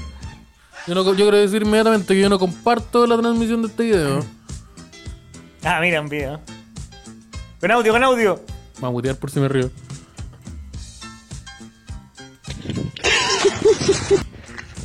[0.88, 4.26] Yo, no, yo quiero decir inmediatamente que yo no comparto la transmisión de este video.
[5.64, 6.40] Ah, mira un video.
[7.60, 8.36] Con audio, con audio.
[8.76, 9.70] Vamos a mutear por si me río.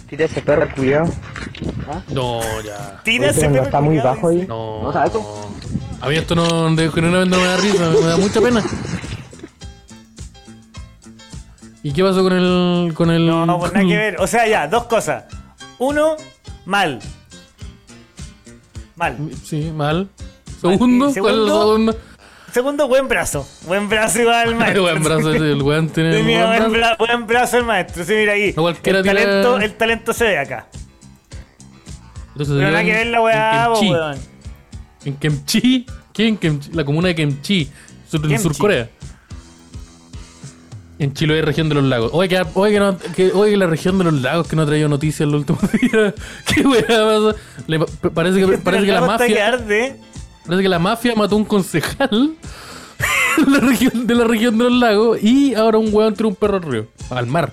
[0.08, 1.10] Tira ese perro, cuidado.
[2.08, 3.00] No, ya.
[3.04, 4.44] Tira ese no perro está muy bajo ahí.
[4.46, 4.82] No.
[4.82, 5.20] ¿No sabes tú?
[6.02, 8.62] A mí esto no, de, genuinamente no me da risa, me da mucha pena.
[11.84, 12.92] ¿Y qué pasó con el.
[12.94, 13.26] con el.
[13.26, 14.16] No, pues nada que ver.
[14.20, 15.24] O sea, ya, dos cosas.
[15.78, 16.16] Uno,
[16.64, 17.00] mal.
[18.96, 19.16] Mal.
[19.44, 20.08] Sí, mal.
[20.60, 21.92] Segundo, ¿Y ¿cuál es el segundo?
[21.92, 21.96] segundo?
[22.52, 23.48] Segundo, buen brazo.
[23.66, 24.82] Buen brazo igual, Ay, maestro.
[24.82, 26.16] buen brazo, el weón tiene.
[26.18, 26.94] Sí, mira, buen brazo.
[26.94, 28.04] bra- buen brazo el maestro.
[28.04, 28.52] Sí, mira ahí.
[28.56, 30.66] No el, tira- talento, el talento se ve acá.
[32.32, 34.31] Entonces, Pero nada que ver la weá, weón.
[35.04, 35.86] En Kemchi.
[36.12, 36.70] ¿Qué en Kemchi?
[36.72, 37.68] La comuna de Kemchi,
[38.10, 38.38] sur, en.
[38.40, 38.88] Sur Corea.
[40.98, 42.10] En Chiloé, región de los lagos.
[42.14, 44.66] Oye, que, oye, que, no, que, oye, la región de los lagos que no ha
[44.66, 46.14] traído noticias en los últimos días.
[46.46, 47.34] ¿Qué weá pasa?
[47.66, 47.78] Le-
[48.10, 49.50] parece que, parece que la mafia.
[50.46, 52.08] Parece que la mafia mató a un concejal
[53.38, 56.36] en la región, de la región de los lagos y ahora un weón tiró un
[56.36, 57.52] perro al río, al mar.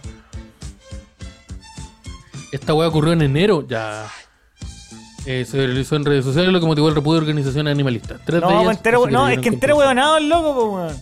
[2.52, 4.08] Esta weá ocurrió en enero, ya.
[5.32, 8.20] Eh, se realizó en redes sociales lo que motivó el repudio de organizaciones animalistas.
[8.26, 10.98] Tres de No, ellas pues entero, no, es que entero huevonado el loco, po, weón.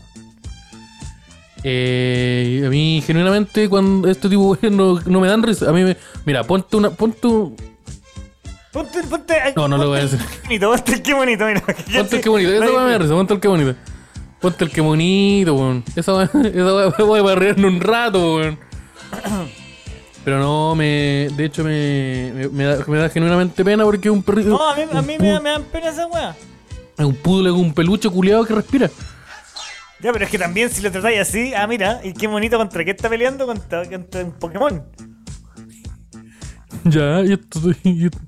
[1.64, 5.70] Eh, a mí, genuinamente, cuando este tipo de no, no me dan risa.
[5.70, 5.96] A mí me.
[6.26, 6.90] Mira, ponte una.
[6.90, 7.56] Ponte un.
[8.74, 9.36] Ponte, ponte.
[9.56, 10.20] No, no lo voy a decir.
[10.44, 11.62] Bonito, ponte el qué bonito, mira.
[11.62, 12.52] Ponte el que bonito.
[12.52, 13.14] Esa me da risa.
[13.14, 13.76] Ponte el que bonito.
[14.42, 15.86] Ponte el que bonito, weón.
[15.96, 18.60] Esa voy a barrer en un rato, weón.
[20.28, 21.30] Pero no, me.
[21.38, 22.34] De hecho, me.
[22.36, 24.50] Me, me da, me da genuinamente pena porque es un perrito.
[24.50, 26.36] No, a mí, a mí me, da- me dan pena esa weá.
[26.98, 28.92] Es un poodle con un peluche culiado que respira.
[30.02, 32.84] Ya, pero es que también si lo tratáis así, ah, mira, y qué bonito contra
[32.84, 34.84] qué está peleando contra, contra un Pokémon.
[36.84, 37.60] Ya, y esto.
[37.84, 38.20] y esto-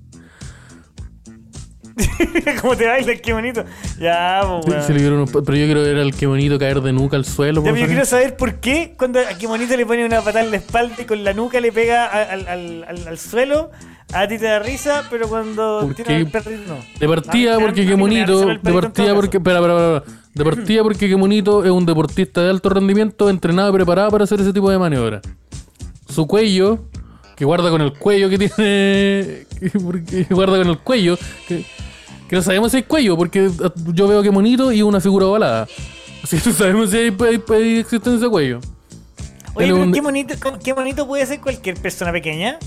[2.62, 3.16] ¿Cómo te baila?
[3.16, 3.64] Qué bonito.
[4.00, 4.84] Ya, pues, se- weón.
[4.88, 7.18] se le dieron unos pa- pero yo quiero ver al que bonito caer de nuca
[7.18, 7.62] al suelo.
[7.62, 7.90] Ya, por pero yo favor.
[7.90, 11.06] quiero saber por qué cuando a Kimonito le pone una patada en la espalda y
[11.06, 13.72] con la nuca le pega a- al, al, al, al suelo,
[14.14, 16.16] a ti te da risa, pero cuando ¿Por tira qué?
[16.16, 16.78] al perrito no.
[17.00, 18.42] De partida, A mí- porque a mí qué me da bonito.
[18.44, 19.38] el De perrito en partida, todo porque.
[19.38, 20.20] Espera, espera, espera.
[20.34, 24.24] De partida, porque qué bonito es un deportista de alto rendimiento, entrenado y preparado para
[24.24, 25.22] hacer ese tipo de maniobra.
[26.08, 26.86] Su cuello,
[27.36, 28.54] que guarda con el cuello que tiene.
[29.60, 31.18] que- porque guarda con el cuello.
[31.48, 31.64] Que,
[32.30, 33.50] que no sabemos si hay cuello, porque
[33.94, 35.68] yo veo que bonito y una figura ovalada.
[36.24, 38.60] Así que no sabemos si hay, hay- hay existencia de cuello.
[39.56, 42.58] Oye, Él es pero un- qué bonito, qué bonito puede ser cualquier persona pequeña.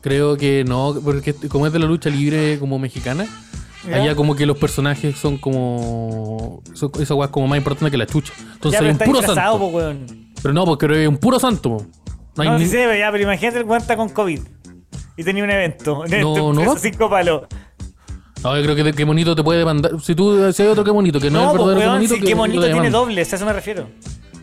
[0.00, 3.26] Creo que no, porque como es de la lucha libre como mexicana,
[3.88, 3.96] ¿Ya?
[3.96, 6.62] allá como que los personajes son como.
[6.74, 8.32] Son, esa weá es como más importante que la chucha.
[8.54, 9.58] Entonces ya, hay un está puro santo.
[9.58, 10.06] po, weón.
[10.42, 11.78] Pero no, porque hay un puro santo.
[11.78, 11.86] po.
[12.36, 14.40] No hay No, ni- sí pero ya, pero imagínate el cuenta con COVID.
[15.16, 16.04] Y tenía un evento.
[16.20, 17.42] No, no cinco palos.
[18.44, 19.92] No, yo creo que qué bonito te puede demandar.
[20.02, 21.86] Si tú si hay otro que bonito, que no, No, es el pues verdadero qué
[21.88, 23.88] weón, bonito, si que qué bonito tiene dobles, a eso me refiero.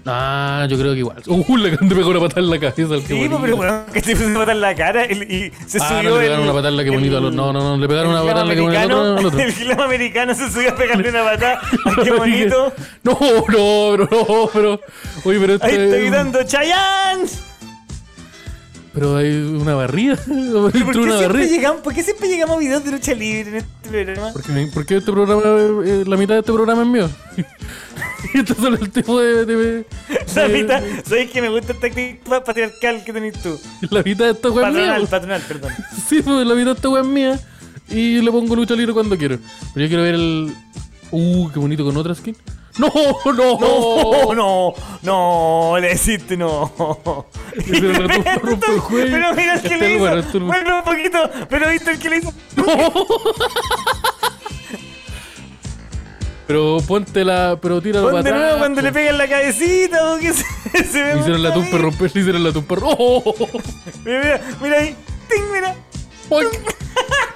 [0.03, 1.21] Ah, yo creo que igual.
[1.27, 3.37] Uh, le te pegó una patada en la cabeza al que Sí, bonito.
[3.37, 6.09] pues, pero weón, que te puso una patada en la cara y, se Ah, subió
[6.09, 7.35] no, le pegaron el- una patada en la que bonito al otro.
[7.37, 9.19] No, no, no, le pegaron una patada en la que bonito al americano- otro.
[9.19, 9.39] al otro.
[9.39, 11.61] El gilamo americano se subió a pegarle una patada.
[11.85, 12.73] Ay, qué bonito.
[13.03, 14.79] No, no, pero no, pero.
[15.25, 15.67] Oye, pero este.
[15.67, 17.29] Ahí está gritando Chayanne.
[18.93, 20.15] Pero hay una barrida.
[20.25, 21.45] ¿Por qué, una siempre barrida.
[21.47, 24.33] llegamos, ¿Por qué siempre llegamos a videos de lucha libre en este programa?
[24.33, 25.41] Porque, porque este programa,
[25.85, 27.09] eh, la mitad de este programa es mío.
[28.33, 29.85] y este es solo el tipo de, de-
[30.35, 33.57] La mitad, ¿sabes que me gusta esta actitud patriarcal que tenés tú?
[33.89, 35.09] La mitad de esta wea es Patronal, mía.
[35.09, 35.71] patronal, perdón.
[36.09, 37.39] Sí, pues la mitad de esta wea es mía.
[37.89, 39.37] Y le pongo lucha libre cuando quiero.
[39.73, 40.53] Pero yo quiero ver el.
[41.11, 42.35] Uh, qué bonito con otra skin.
[42.77, 42.91] ¡No!
[43.25, 43.57] ¡No!
[43.59, 46.71] No, no, no, le deciste no.
[48.41, 49.11] Rompe el cuello.
[49.11, 50.39] Pero mira el que le hizo.
[50.45, 52.33] bueno, un poquito, pero viste el que le hizo.
[56.51, 57.57] Pero ponte la.
[57.61, 58.35] Pero tíralo para atrás.
[58.35, 60.43] nuevo cuando le pegan la cabecita o que se,
[60.91, 61.19] se ve.
[61.19, 62.75] Hicieron la tumpa romper, hicieron la tumpa.
[64.03, 64.95] Mira, mira, mira ahí.
[65.29, 65.73] Ting, mira.
[66.27, 66.51] ¡Boink!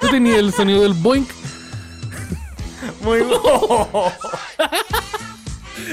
[0.02, 1.30] ¿Tú tenías el sonido del boink?
[3.02, 4.12] Muy bueno.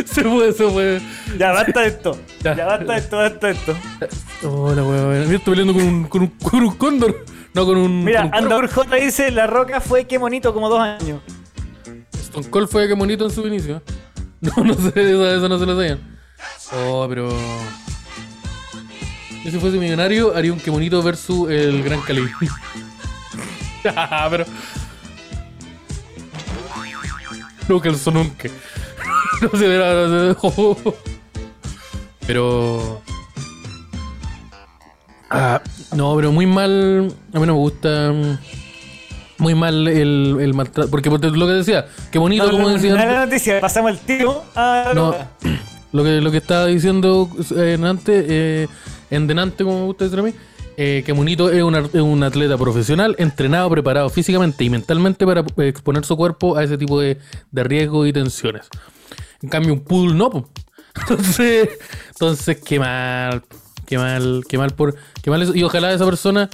[0.05, 1.01] Se fue, se fue.
[1.37, 2.17] Ya basta de esto.
[2.41, 2.55] Ya.
[2.55, 3.75] Ya, basta de esto, basta de esto.
[4.43, 5.27] Hola, weón.
[5.27, 7.25] Mira, estoy peleando con un, con un, con un cóndor.
[7.53, 8.03] No, con un.
[8.03, 8.55] Mira, con un cuervo.
[8.55, 11.21] Andor J dice: La roca fue qué bonito, como dos años.
[12.13, 13.81] Stone Cold fue que bonito en su inicio.
[14.43, 15.99] No, no sé, eso, eso no se lo sabían.
[16.73, 17.29] Oh, pero.
[19.45, 22.29] Yo si fuese millonario, haría un que bonito versus el Gran Cali.
[24.29, 24.45] pero.
[27.67, 28.49] No calzó nunca.
[29.41, 30.07] No se verá.
[30.07, 30.93] No se...
[32.27, 33.01] Pero.
[35.29, 35.61] Ah,
[35.95, 37.13] no, pero muy mal.
[37.33, 38.11] A mí no me gusta.
[38.13, 38.37] mm,
[39.39, 40.89] Muy mal el, el maltrato.
[40.89, 42.93] Porque por lo que decía, qué bonito, No, como no, decía.
[42.93, 45.15] la noticia, pasamos el tiro a la No,
[45.91, 48.67] lo que, lo que estaba diciendo eh, en antes, eh,
[49.09, 50.33] en denante, como me gusta decir a mí,
[50.77, 55.25] eh, que Monito es un, ar- es un atleta profesional, entrenado, preparado físicamente y mentalmente
[55.25, 57.17] para exponer su cuerpo a ese tipo de,
[57.51, 58.67] de riesgos y tensiones.
[59.41, 60.49] En cambio, un poodle no.
[60.95, 61.69] Entonces,
[62.11, 63.43] entonces qué mal,
[63.87, 65.55] qué mal, qué mal por, qué mal eso.
[65.55, 66.49] Y ojalá esa persona,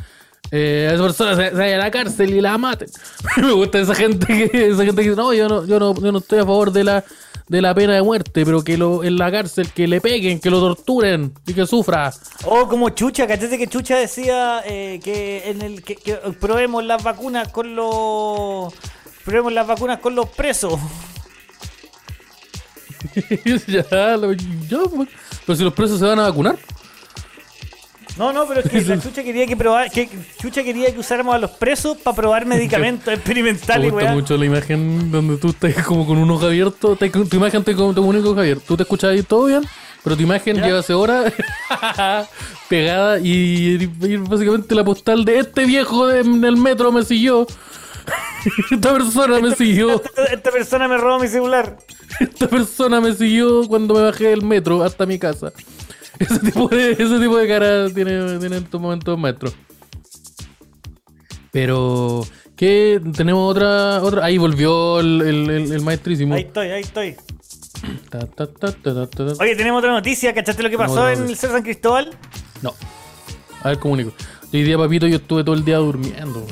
[0.51, 2.87] eh, esa persona se, vaya a la cárcel y la maten.
[3.37, 6.11] Me gusta esa gente que, esa gente que dice, no, yo no, yo no, yo
[6.13, 7.03] no estoy a favor de la,
[7.49, 10.49] de la pena de muerte, pero que lo, en la cárcel que le peguen, que
[10.49, 12.13] lo torturen y que sufra.
[12.45, 17.03] Oh, como Chucha, ¿cachate que Chucha decía eh, que en el que, que probemos las
[17.03, 18.73] vacunas con los
[19.25, 20.79] probemos las vacunas con los presos?
[23.67, 25.09] ya, lo- ya, pues.
[25.45, 26.57] pero si los presos se van a vacunar.
[28.17, 30.09] No, no, pero es que la Chucha quería que probar, que
[30.41, 34.13] Chucha quería que usáramos a los presos para probar medicamentos Me experimentales, gusta weá.
[34.13, 36.97] mucho la imagen donde tú estás como con un ojo abierto.
[37.11, 38.63] con- tu imagen te único ojo abierto.
[38.67, 39.61] Tú te escuchas ahí todo bien,
[40.03, 40.65] pero tu imagen Ya.
[40.65, 41.31] lleva hace horas
[42.67, 47.47] pegada y, y básicamente la postal de este viejo de- en el metro me siguió.
[48.71, 49.91] Esta persona me siguió.
[50.03, 51.77] Esta, esta persona me robó mi celular.
[52.19, 55.51] Esta persona me siguió cuando me bajé del metro hasta mi casa.
[56.29, 59.51] Ese tipo de, ese tipo de cara tiene, tiene en estos momentos maestro.
[61.51, 63.01] Pero, ¿qué?
[63.15, 64.01] Tenemos otra.
[64.03, 66.35] otra Ahí volvió el, el, el- el maestrísimo.
[66.35, 67.15] Ahí estoy, ahí estoy.
[68.09, 68.73] Ta, ta, ta.
[69.39, 71.35] Oye, tenemos otra noticia, ¿cachaste lo que pasó en el.
[71.37, 72.11] Cerro San Cristóbal?
[72.61, 72.73] No.
[73.63, 74.11] A ver, comunico.
[74.53, 76.45] Hoy día, papito, yo estuve todo el día durmiendo.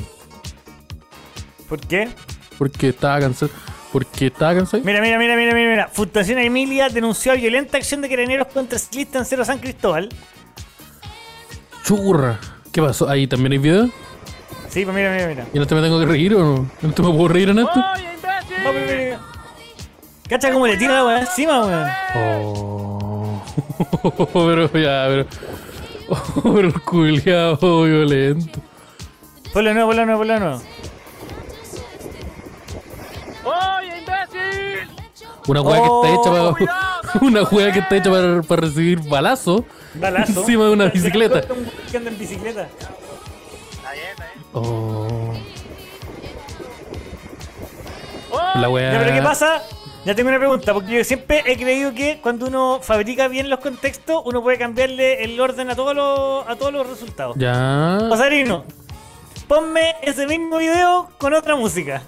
[1.68, 2.08] ¿Por qué?
[2.56, 3.52] Porque estaba cansado.
[3.92, 4.82] Porque estaba cansado.
[4.84, 5.88] Mira, mira, mira, mira, mira, mira.
[5.88, 10.08] Fundación Emilia denunció violenta acción de carabineros contra ciclistas en Cerro San Cristóbal.
[11.84, 12.38] Churra.
[12.72, 13.08] ¿Qué pasó?
[13.08, 13.86] ¿Ahí también hay video?
[14.68, 15.46] Sí, pues mira, mira, mira.
[15.52, 16.70] ¿Y en este me tengo que reír o no?
[16.82, 17.78] ¿En este me puedo reír en este?
[17.78, 17.86] No,
[18.64, 19.20] pero mira, mira.
[20.28, 21.88] Cacha cómo le tira la weá encima, weón.
[22.14, 23.42] Oh.
[24.34, 25.26] pero ya, pero.
[26.10, 28.60] Oh, pero el culiao violento.
[29.52, 30.62] Ponlo nuevo, ponlo nuevo, ponlo nuevo.
[35.48, 37.20] Una hueá Oh, que está hecha para.
[37.26, 40.40] Una hueá que está hecha para, para recibir balazo Balazo.
[40.40, 41.42] encima de una bicicleta.
[44.54, 45.32] Oh.
[48.54, 48.92] La hueá.
[48.92, 49.62] Ya, pero ¿qué pasa?
[50.04, 53.60] Ya tengo una pregunta, porque yo siempre he creído que cuando uno fabrica bien los
[53.60, 57.36] contextos, uno puede cambiarle el orden a todos los, a todos los resultados.
[57.38, 57.98] Ya.
[58.08, 58.64] Pasarino,
[59.46, 62.02] ponme ese mismo video con otra música.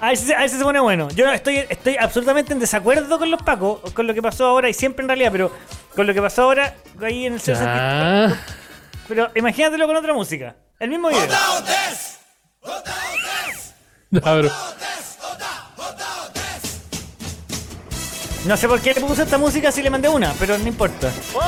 [0.00, 1.08] A si, se- a si se pone bueno.
[1.10, 4.68] Yo no- estoy, estoy absolutamente en desacuerdo con los pacos, con lo que pasó ahora
[4.68, 5.52] y siempre en realidad, pero
[5.94, 8.30] con lo que pasó ahora ahí en el Cerro San Cristóbal.
[8.30, 8.40] Ya.
[9.08, 10.54] Pero imagínatelo con otra música.
[10.78, 11.26] El mismo video.
[14.10, 14.50] Pero.
[18.46, 21.10] No sé por qué le puse esta música si le mandé una, pero no importa.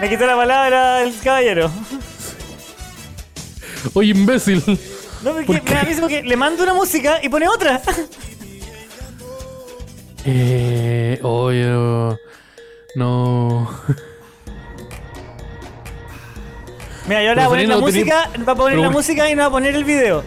[0.00, 1.70] Me quitó la palabra el caballero.
[3.92, 4.62] Oye, imbécil.
[5.22, 7.80] No, porque ¿Por me da risa porque le mando una música y pone otra.
[10.24, 11.18] Eh.
[11.22, 11.64] Oye.
[11.66, 12.18] no.
[12.96, 13.68] No.
[17.06, 19.34] Mira, yo ahora voy a poner la música, va a poner pero la música y
[19.34, 20.22] no va a poner el video.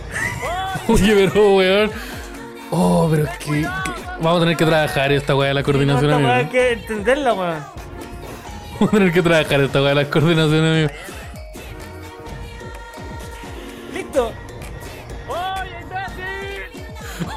[0.88, 1.90] Oye, pero, weón.
[2.70, 3.68] Oh, pero es que, que-
[4.20, 6.32] Vamos a tener que trabajar esta weá de la coordinación, No, amigo.
[6.32, 7.64] hay que entenderla, weón.
[8.80, 10.88] Vamos a tener que trabajar esta weá de la coordinación, amigo.
[14.16, 14.32] Listo.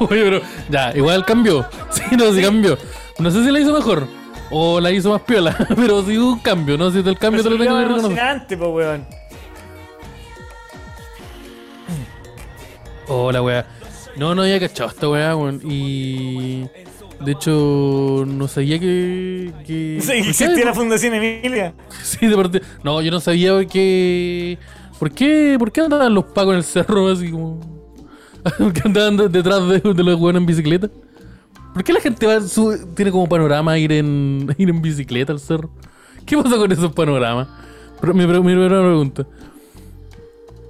[0.00, 0.40] Oye, pero.
[0.70, 1.66] Ya, igual cambió.
[1.90, 2.78] Sí, no, sí cambió.
[3.18, 4.06] No sé si la hizo mejor.
[4.50, 5.56] O la hizo más piola.
[5.76, 6.90] Pero sí hubo un cambio, ¿no?
[6.90, 8.10] Si el cambio te lo tengo que reconocer.
[8.10, 9.06] emocionante, po, weón.
[13.08, 13.66] Oh, la weá.
[14.16, 15.60] No, no había cachado esta weá, weón.
[15.64, 16.64] Y.
[17.20, 19.52] De hecho, no sabía que.
[19.66, 19.98] que...
[19.98, 21.74] Existía la Fundación Emilia.
[22.02, 22.62] Sí, de parte.
[22.82, 24.58] No, yo no sabía que.
[25.00, 27.58] ¿Por qué, ¿Por qué andaban los pacos en el cerro así como.?
[28.58, 30.88] ¿Por qué andaban de- detrás de, de los weones en bicicleta?
[31.74, 35.40] ¿Por qué la gente va su- tiene como panorama ir en, ir en bicicleta al
[35.40, 35.70] cerro?
[36.26, 37.48] ¿Qué pasa con esos panoramas?
[38.00, 39.26] Pero, mi, mi primera pregunta.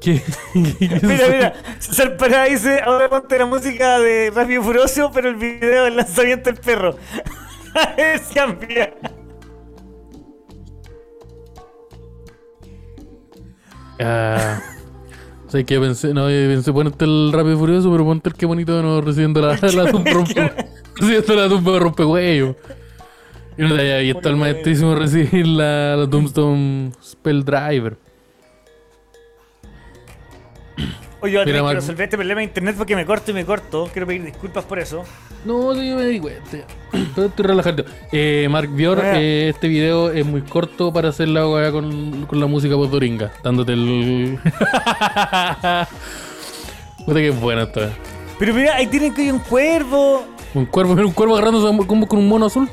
[0.00, 0.22] ¿Qué?
[0.54, 5.28] qué- qué Mira, mira, César Pará dice, ahora ponte la música de Rápido Furioso, pero
[5.28, 6.96] el video del lanzamiento del perro.
[7.96, 8.94] es cambia.
[14.00, 14.60] Ah.
[15.46, 18.46] O sea, que pensé, no, pensé ponerte el rápido y furioso, pero ponte el que
[18.46, 20.52] bonito nuevo recibiendo la, la tumba rompe,
[20.96, 22.56] recibiendo la tumba rompehuello.
[23.58, 27.96] Y no te había visto al maestrísimo recibir la, la Tombstone Spell Driver.
[31.20, 33.90] Oye, yo Mar- resolver este problema de internet porque me corto y me corto.
[33.92, 35.04] Quiero pedir disculpas por eso.
[35.44, 36.58] No, yo me di cuenta.
[37.14, 37.84] Pero estoy relajado.
[38.12, 42.38] Eh, Mark Bior, eh, este video es muy corto para hacer la weá con, con
[42.40, 44.38] la música postoringa, dándote el.
[47.06, 47.90] Puta que es buena esta weá.
[48.38, 50.24] Pero mira, ahí tienen que ir un cuervo.
[50.52, 52.68] Un cuervo, un cuervo agarrándose como con un mono azul.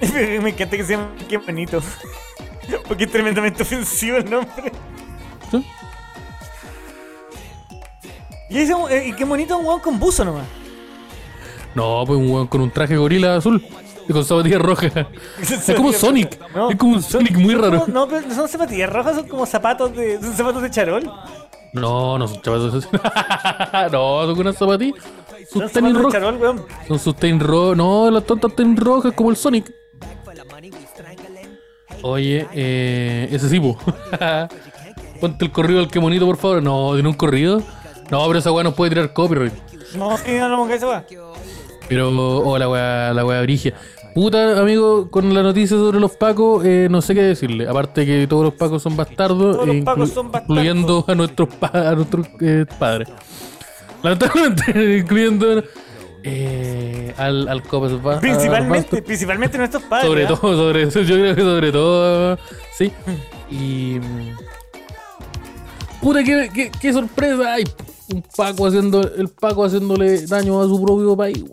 [0.00, 1.80] me encanta que se llame Qué bonito.
[2.88, 4.72] porque es tremendamente ofensivo el nombre.
[5.50, 5.64] ¿Sí?
[8.50, 10.59] Y, ese, eh, y qué bonito un hueón con buzo nomás.
[11.74, 13.64] No, pues un weón con un traje gorila azul
[14.08, 14.92] y con zapatillas rojas.
[15.40, 16.38] Es como Sonic.
[16.54, 17.84] No, es como un son- Sonic muy son raro.
[17.88, 20.20] no, pero no son zapatillas rojas, son como zapatos de.
[20.20, 21.10] Son zapatos de charol.
[21.72, 22.38] No, no son
[22.78, 22.88] así.
[23.92, 24.98] no, son unas zapatillas.
[25.52, 26.12] Son Sus tenis zapatos rojas.
[26.20, 26.64] charol, weón.
[26.88, 27.42] Son sus tenis.
[27.46, 29.72] No, las tontas tenis rojas como el Sonic.
[32.02, 33.76] Oye, eh, ese sí, po.
[35.20, 36.62] Ponte el corrido del que bonito, por favor.
[36.62, 37.62] No, tiene un corrido.
[38.10, 39.52] No, pero esa weá nos puede tirar copyright.
[39.94, 41.04] No, sí, no, no, que eso va.
[41.90, 42.08] Pero,
[42.38, 43.74] oh, la weá, la weá brigia.
[44.14, 47.68] Puta, amigo, con la noticia sobre los pacos, eh, no sé qué decirle.
[47.68, 50.56] Aparte que todos los pacos son bastardos, Todos los eh, pacos son bastardos.
[50.56, 53.08] incluyendo a nuestros, pa- a nuestros eh, padres.
[54.02, 55.62] Lamentablemente, incluyendo
[56.22, 60.06] eh, al, al Copas Principalmente, principalmente nuestros padres.
[60.08, 62.38] Sobre todo, sobre eso, yo creo que sobre todo,
[62.76, 62.92] sí.
[63.50, 63.98] Y.
[66.00, 67.54] Puta, qué, qué, qué sorpresa.
[67.54, 67.64] Ay,
[68.14, 69.00] un Paco haciendo.
[69.02, 71.44] El Paco haciéndole daño a su propio país.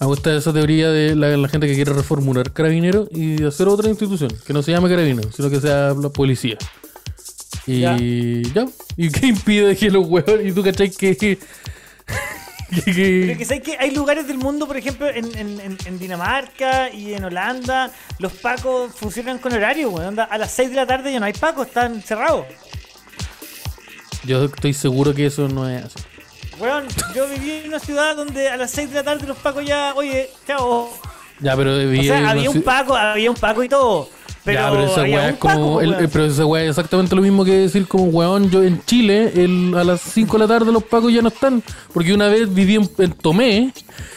[0.00, 3.88] Me gusta esa teoría de la, la gente que quiere reformular Carabineros y hacer otra
[3.88, 6.56] institución, que no se llame Carabineros, sino que sea la policía.
[7.66, 7.96] Y Ya.
[7.96, 8.66] ya.
[8.96, 10.40] ¿Y qué impide que los huevos?
[10.44, 11.38] ¿Y tú cachai que.?
[12.84, 16.90] Pero que sabes que hay lugares del mundo, por ejemplo, en, en- en- en Dinamarca
[16.92, 20.18] y en Holanda, los pacos funcionan con horario, weón.
[20.20, 22.44] A las 6 de la tarde ya no hay pacos, están cerrados.
[24.24, 25.97] Yo estoy seguro que eso no es así.
[26.60, 29.64] Weón, yo viví en una ciudad donde a las 6 de la tarde los pacos
[29.64, 30.90] ya, oye, chao.
[31.40, 34.08] Ya, pero O vi- sea, había un paco, había un paco y todo.
[34.44, 35.54] Pero, ya, pero esa había weá es como.
[35.54, 36.10] paco, el- weón.
[36.12, 39.74] pero esa weá es exactamente lo mismo que decir como, weón, yo en Chile, el,
[39.76, 41.62] a las 5 de la tarde los pacos ya no están.
[41.92, 43.72] Porque una vez viví en, en Tomé,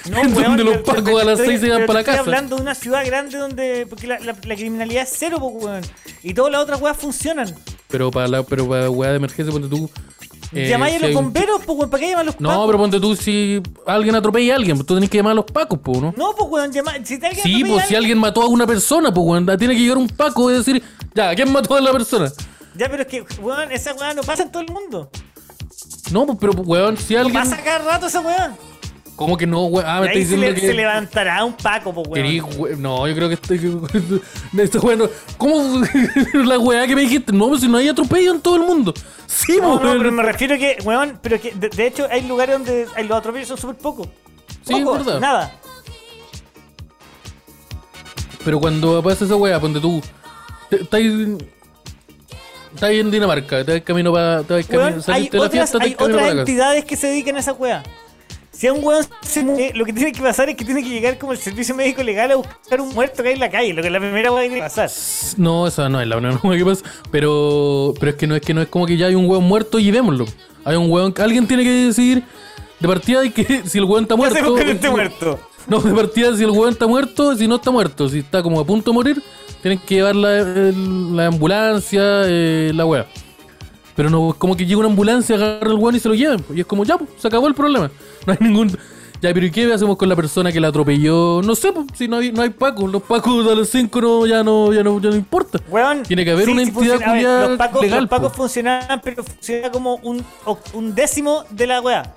[0.10, 2.06] No, en weón, donde los pero pacos a las estoy- 6 se iban para la
[2.06, 2.22] te estoy casa.
[2.22, 3.86] hablando de una ciudad grande donde.
[3.88, 5.82] Porque la, la- la criminalidad es cero, po, weón.
[6.24, 7.54] Y todas las otras weas funcionan.
[7.90, 9.90] Pero para la pero para weá de emergencia, ponte tú.
[10.54, 11.90] Eh, Llamáis a los hay un- bomberos, po, weón.
[11.90, 12.66] ¿Para qué llaman a los No, pacos?
[12.68, 15.46] pero ponte tú si alguien atropella a alguien, pues tú tenés que llamar a los
[15.46, 16.14] pacos, pues, ¿no?
[16.18, 16.72] No, pues, weón.
[16.72, 19.74] llama- Si te alguien Sí, pues si alguien mató a una persona, pues weón, tiene
[19.76, 20.84] que llegar un paco y decir,
[21.16, 22.32] ya, ¿quién mató a la persona?
[22.76, 25.10] Ya, pero es que, weón, esa weá no pasa en todo el mundo.
[26.12, 27.34] No, pues pero weón, si alguien.
[27.34, 28.56] Pasa cada rato esa weá.
[29.22, 29.86] ¿Cómo que no, weón?
[29.88, 30.68] Ah, me está ahí se, diciendo le- que.
[30.68, 32.26] se levantará un paco, pues, weón.
[32.26, 35.10] Querí, we- No, yo creo que que- Este weón.
[35.38, 35.82] ¿Cómo?
[36.34, 37.32] la weá que me dijiste.
[37.32, 38.94] No, pues si no hay atropello en todo el mundo.
[39.28, 39.98] Sí, No, pues, no, weón.
[40.00, 43.18] pero me refiero que, weón, pero que de, de hecho hay lugares donde hay- los
[43.18, 44.08] atropellos son súper pocos.
[44.66, 45.20] Sí, es Pocos, verdad.
[45.20, 45.54] Nada.
[48.44, 50.02] Pero cuando pasa esa weá, ponte tú.
[50.72, 51.12] Estáis
[53.00, 54.44] en Dinamarca, te vas camino para.
[54.44, 55.04] Te vas Weón, camino.
[55.08, 57.84] hay otras, hay otras entidades que se dedican a esa weá.
[58.62, 60.90] Si a un weón se muere, lo que tiene que pasar es que tiene que
[60.90, 63.74] llegar como el servicio médico legal a buscar un muerto que hay en la calle,
[63.74, 64.92] lo que es la primera weá que tiene que pasar.
[65.38, 66.84] No, esa no es la única weá que pasa.
[67.10, 69.46] Pero, pero es que no es que no es como que ya hay un weón
[69.46, 70.26] muerto y démoslo.
[70.64, 72.22] Hay un weón que alguien tiene que decidir
[72.80, 74.58] de partida de que si el weón está ¿Qué muerto.
[74.60, 75.40] este si- muerto?
[75.66, 78.60] No, de partida si el weón está muerto, si no está muerto, si está como
[78.60, 79.24] a punto de morir,
[79.64, 83.08] tienen que llevar la, la ambulancia, eh, la weá.
[84.02, 86.44] Pero no, es como que llega una ambulancia, agarra al weón y se lo llevan.
[86.56, 87.92] Y es como, ya, pues, se acabó el problema.
[88.26, 88.70] No hay ningún.
[89.22, 91.42] Ya, pero ¿y qué hacemos con la persona que la atropelló?
[91.44, 92.92] No sé, pues, si no hay, no hay pacos.
[92.92, 95.60] Los pacos de los cinco no, ya no, ya no, ya no importa.
[95.70, 98.32] Weón, Tiene que haber una entidad funciona- a ver, culiada los pacos, legal, los pacos
[98.32, 98.38] po.
[98.38, 100.26] funcionan, pero funciona como un,
[100.74, 102.12] un décimo de la weá.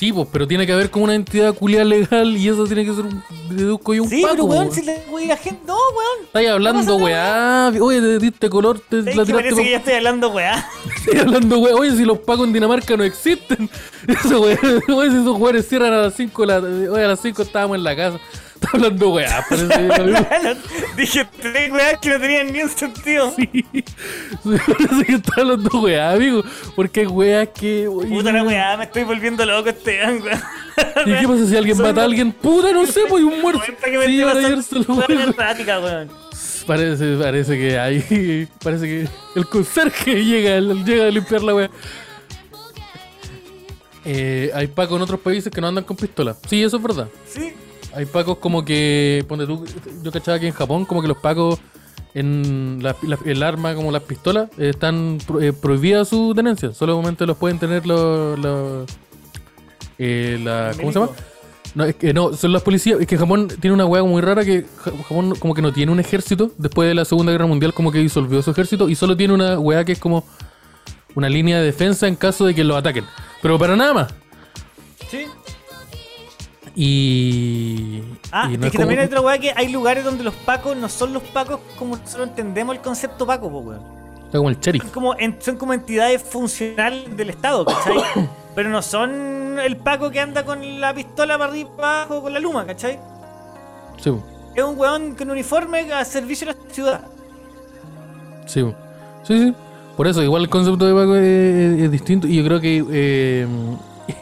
[0.00, 2.94] Sí, pues, pero tiene que haber como una entidad culiada legal y eso tiene que
[2.94, 4.32] ser un deduzco y un Sí, paco.
[4.32, 4.74] pero weón, weón.
[4.74, 5.60] si le wey, la gente.
[5.66, 6.24] No, weón.
[6.24, 7.70] Estáis hablando, weá.
[7.78, 10.66] Oye, te diste color, te la que tiraste parece pa- que ya estoy hablando weá.
[10.96, 11.74] Estoy hablando, weá.
[11.76, 13.68] Oye, si los pacos en Dinamarca no existen.
[14.08, 14.58] Eso, weá.
[14.88, 16.56] Oye, si esos weones cierran a las 5 la...
[16.60, 18.18] Oye, a las 5 estábamos en la casa.
[18.60, 19.44] Está hablando, weá.
[19.48, 20.56] Parece,
[20.96, 23.34] Dije tres weas que no tenían ni un sentido.
[23.34, 26.42] parece que está hablando, weá, amigo.
[26.76, 27.88] Porque hay weá que.
[27.88, 30.22] oye, Puta la weá, me estoy volviendo loco este weón.
[31.06, 32.32] ¿Y qué pasa si alguien Son mata a alguien?
[32.32, 33.62] Puta, no sé, pues un muerto.
[33.64, 36.10] Sí, pasando llevárselo, weón.
[36.66, 38.46] Parece, parece que hay.
[38.62, 41.70] Parece que el conserje llega, llega a limpiar la wea.
[44.04, 46.36] Eh, hay pacos en otros países que no andan con pistola.
[46.48, 47.08] Sí, eso es verdad.
[47.26, 47.52] Sí.
[47.94, 49.24] Hay pacos como que.
[49.28, 49.64] Ponte tú.
[50.02, 51.58] Yo cachaba que en Japón, como que los pacos.
[52.12, 56.72] En la- la- el arma, como las pistolas, eh, están pro- eh, prohibidas su tenencia.
[56.74, 58.36] Solamente los pueden tener los.
[58.38, 58.88] los
[59.98, 61.12] eh, la- ¿Cómo se llama?
[61.76, 62.98] No, es que no, son las policías.
[63.00, 65.92] Es que Japón tiene una hueá muy rara que Ja- Japón como que no tiene
[65.92, 66.50] un ejército.
[66.58, 69.56] Después de la Segunda Guerra Mundial como que disolvió su ejército y solo tiene una
[69.58, 70.24] hueá que es como
[71.14, 73.04] una línea de defensa en caso de que lo ataquen.
[73.40, 74.14] Pero para nada más.
[75.08, 75.26] Sí.
[76.74, 78.02] Y...
[78.32, 80.76] Ah, y es que como- también hay otra weá que hay lugares donde los pacos
[80.76, 83.82] no son los pacos como nosotros entendemos el concepto paco, po, weón.
[84.26, 84.82] Está como el sheriff.
[84.82, 87.96] Son como, en- son como entidades funcionales del Estado, ¿cachai?
[88.54, 92.40] Pero no son el paco que anda con la pistola para arriba abajo con la
[92.40, 92.98] luma, ¿cachai?
[93.98, 94.12] Sí.
[94.54, 97.00] Es un weón con uniforme a servicio de la ciudad.
[98.46, 98.64] sí,
[99.24, 99.54] sí, sí.
[99.96, 102.26] Por eso, igual el concepto de Paco es, distinto.
[102.26, 102.84] Y yo creo que...
[102.90, 103.46] Eh,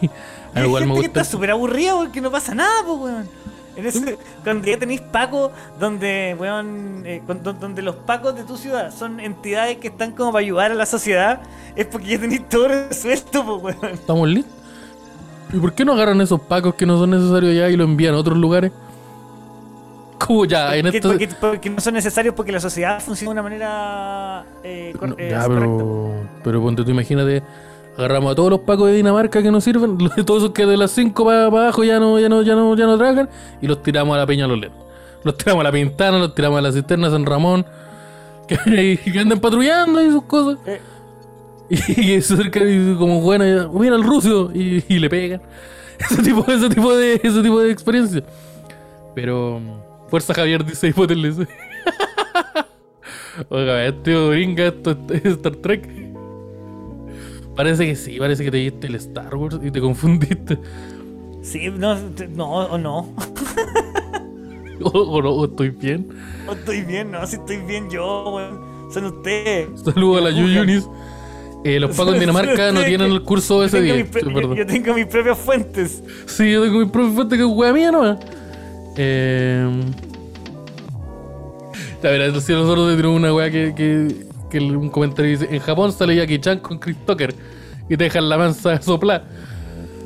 [0.54, 3.28] hay igual me gente que está súper aburrida porque no pasa nada, pues, weón.
[3.76, 7.22] En ese- cuando ya tenéis pacos donde, weón, eh,
[7.60, 10.84] donde los pacos de tu ciudad son entidades que están como para ayudar a la
[10.86, 11.40] sociedad,
[11.76, 13.94] es porque ya tenéis todo resuelto, pues, weón.
[13.94, 14.54] ¿Estamos listos?
[15.52, 18.14] ¿Y por qué no agarran esos pacos que no son necesarios ya y lo envían
[18.14, 18.72] a otros lugares?
[20.18, 21.08] Como ya, en Porque, esto...
[21.10, 25.28] porque- porque no son necesarios porque la sociedad funciona de una manera eh, No, eh,
[25.30, 25.48] ya, correcta.
[25.60, 26.12] pero,
[26.42, 27.42] pero ponte tú, imagínate,
[27.98, 30.92] agarramos a todos los pacos de Dinamarca que nos sirven, todos esos que de las
[30.92, 33.28] 5 para abajo ya no, ya no, ya no, ya no trabajan,
[33.60, 34.60] y los tiramos a la Peña Los.
[35.24, 37.66] Los tiramos a la Pintana, los tiramos a la cisterna San Ramón,
[38.48, 40.58] que, que andan patrullando y sus cosas.
[40.66, 40.80] Eh.
[41.70, 45.42] Y se acercan y como bueno, ya, mira el ruso, y, y le pegan.
[45.98, 48.22] Ese tipo, ese tipo de, ese tipo de experiencia.
[49.14, 49.60] Pero
[50.08, 51.46] Fuerza Javier dice hipótesis.
[53.48, 56.07] Oiga, este gringa, esto es Star Trek.
[57.58, 60.56] Parece que sí, parece que te diste el Star Wars y te confundiste.
[61.42, 63.12] Sí, no, te- no, o no.
[64.80, 66.06] O, o no, o estoy bien.
[66.46, 68.60] No estoy bien, no, si estoy bien yo, weón.
[68.94, 69.68] Son ustedes.
[69.84, 70.86] Saludos a la Yuyunis.
[71.64, 73.96] Eh, los pagos en Dinamarca no tienen el curso ese día.
[73.96, 74.54] mis yo, verdad.
[74.54, 76.04] yo tengo mis propias fuentes.
[76.26, 78.18] Sí, yo tengo mi propia fuente que es wea mía nomás.
[78.96, 79.68] Eh.
[82.04, 85.60] A ver, eso sí, nosotros tenemos una wea que, que, que un comentario dice: En
[85.60, 87.34] Japón sale Jackie Chan con Chris Tucker
[87.88, 89.24] y te dejan la mansa soplar.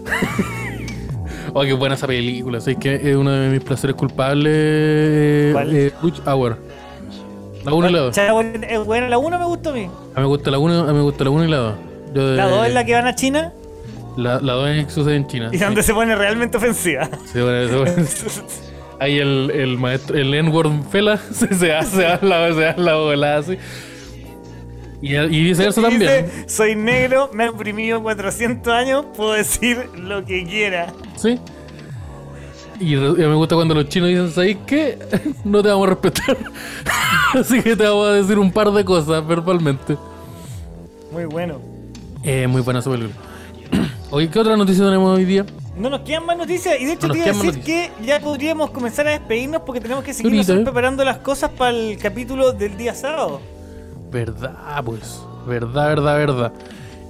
[1.52, 2.60] oh, qué buena esa película.
[2.60, 4.52] ¿sabes que es uno de mis placeres culpables.
[4.54, 6.58] Eh, Rush Hour.
[7.64, 8.14] La 1 y la 2.
[8.14, 9.84] Cha, weón, es buena, la 1 me gustó a mí.
[9.84, 11.74] A mí me gusta la 1 a mí me gusta la 1 y la 2.
[12.14, 13.52] Yo de- La 2 es la que van a China
[14.16, 15.48] La, la 2 es sucede en China.
[15.52, 17.08] y donde se pone realmente ofensiva.
[17.32, 17.84] Sí, bueno, eso-
[19.00, 22.94] Ahí el, el maestro, el N-word fela, se, se hace, se la, se da la
[22.96, 23.56] volada así.
[25.02, 26.26] Y, y viceversa Y también.
[26.26, 30.94] dice, soy negro, me he oprimido 400 años, puedo decir lo que quiera.
[31.16, 31.38] Sí.
[32.80, 34.98] Y, me gusta cuando los chinos dicen, ¿sabes qué?
[35.44, 36.36] No te vamos a respetar.
[37.34, 39.96] Así que te vamos a decir un par de cosas verbalmente.
[41.10, 41.60] Muy bueno.
[42.24, 43.14] Eh, muy buena su película.
[44.10, 45.44] Oye, ¿qué otra noticia tenemos hoy día?
[45.76, 48.20] No nos quedan más noticias y de hecho No te iba a decir que ya
[48.20, 50.60] podríamos comenzar a despedirnos porque tenemos que seguir ¿eh?
[50.62, 53.40] preparando las cosas para el capítulo del día sábado.
[54.12, 55.22] Verdad, pues.
[55.46, 56.52] Verdad, verdad, verdad.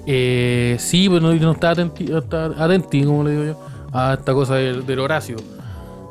[0.07, 3.61] Eh, sí, pues no, no estaba atenti, atenti, como le digo yo,
[3.93, 5.37] a esta cosa del, del Horacio.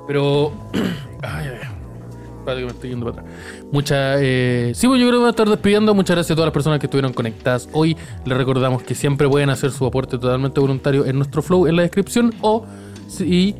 [0.07, 0.51] Pero.
[1.23, 1.71] ay, ay,
[2.45, 3.35] que me estoy yendo para atrás.
[3.71, 5.93] Mucha, eh, sí, pues yo creo que voy a estar despidiendo.
[5.93, 7.95] Muchas gracias a todas las personas que estuvieron conectadas hoy.
[8.25, 11.83] Les recordamos que siempre pueden hacer su aporte totalmente voluntario en nuestro flow en la
[11.83, 12.65] descripción o
[13.07, 13.55] si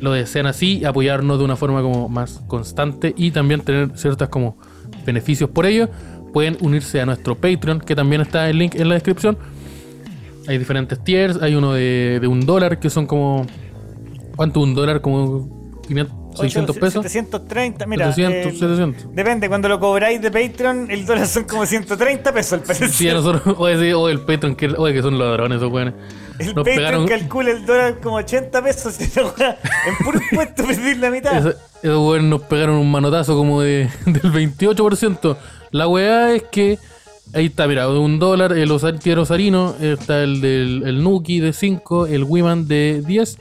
[0.00, 4.56] lo desean así, apoyarnos de una forma como más constante y también tener ciertas como
[5.04, 5.88] beneficios por ello.
[6.32, 9.38] Pueden unirse a nuestro Patreon, que también está el link en la descripción.
[10.46, 13.46] Hay diferentes tiers, hay uno de, de un dólar, que son como...
[14.36, 15.00] ¿Cuánto un dólar?
[15.00, 17.02] Como 500, 600 Ocho, pesos.
[17.02, 18.12] 730, mira.
[18.12, 19.14] 700, eh, 700.
[19.14, 22.88] Depende, cuando lo cobráis de Patreon, el dólar son como 130 pesos al parecer.
[22.90, 25.94] Sí, a nosotros, oye, el Patreon, que, oye, que son ladrones esos weones.
[26.38, 31.36] El Nos pegaron, calcula el dólar como 80 pesos en puro impuesto perdí la mitad.
[31.36, 35.36] Eso- esos weones nos pegaron un manotazo como de, del 28%.
[35.70, 36.78] La weá es que.
[37.34, 42.06] Ahí está, mira, un dólar, el osar, osarino, está el del el Nuki de 5,
[42.06, 43.36] el Wiman de 10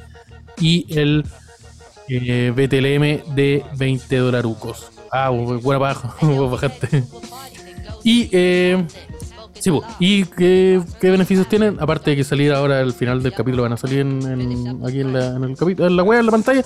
[0.59, 1.23] y el
[2.09, 4.91] eh, BTLM de 20 dolarucos.
[5.11, 7.03] Ah, abajo, vos bajaste.
[8.03, 8.85] Y, eh,
[9.59, 11.77] sí, po, ¿y qué, qué beneficios tienen?
[11.79, 15.01] Aparte de que salir ahora al final del capítulo, van a salir en, en- aquí
[15.01, 16.63] en la, en el capítulo, en la web, en la pantalla.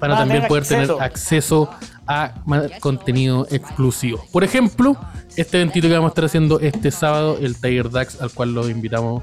[0.00, 0.94] Van a Van a también poder acceso.
[0.94, 1.70] tener acceso
[2.06, 2.32] a
[2.80, 4.24] contenido exclusivo.
[4.32, 4.96] Por ejemplo,
[5.36, 8.68] este eventito que vamos a estar haciendo este sábado, el Tiger Dax, al cual los
[8.70, 9.22] invitamos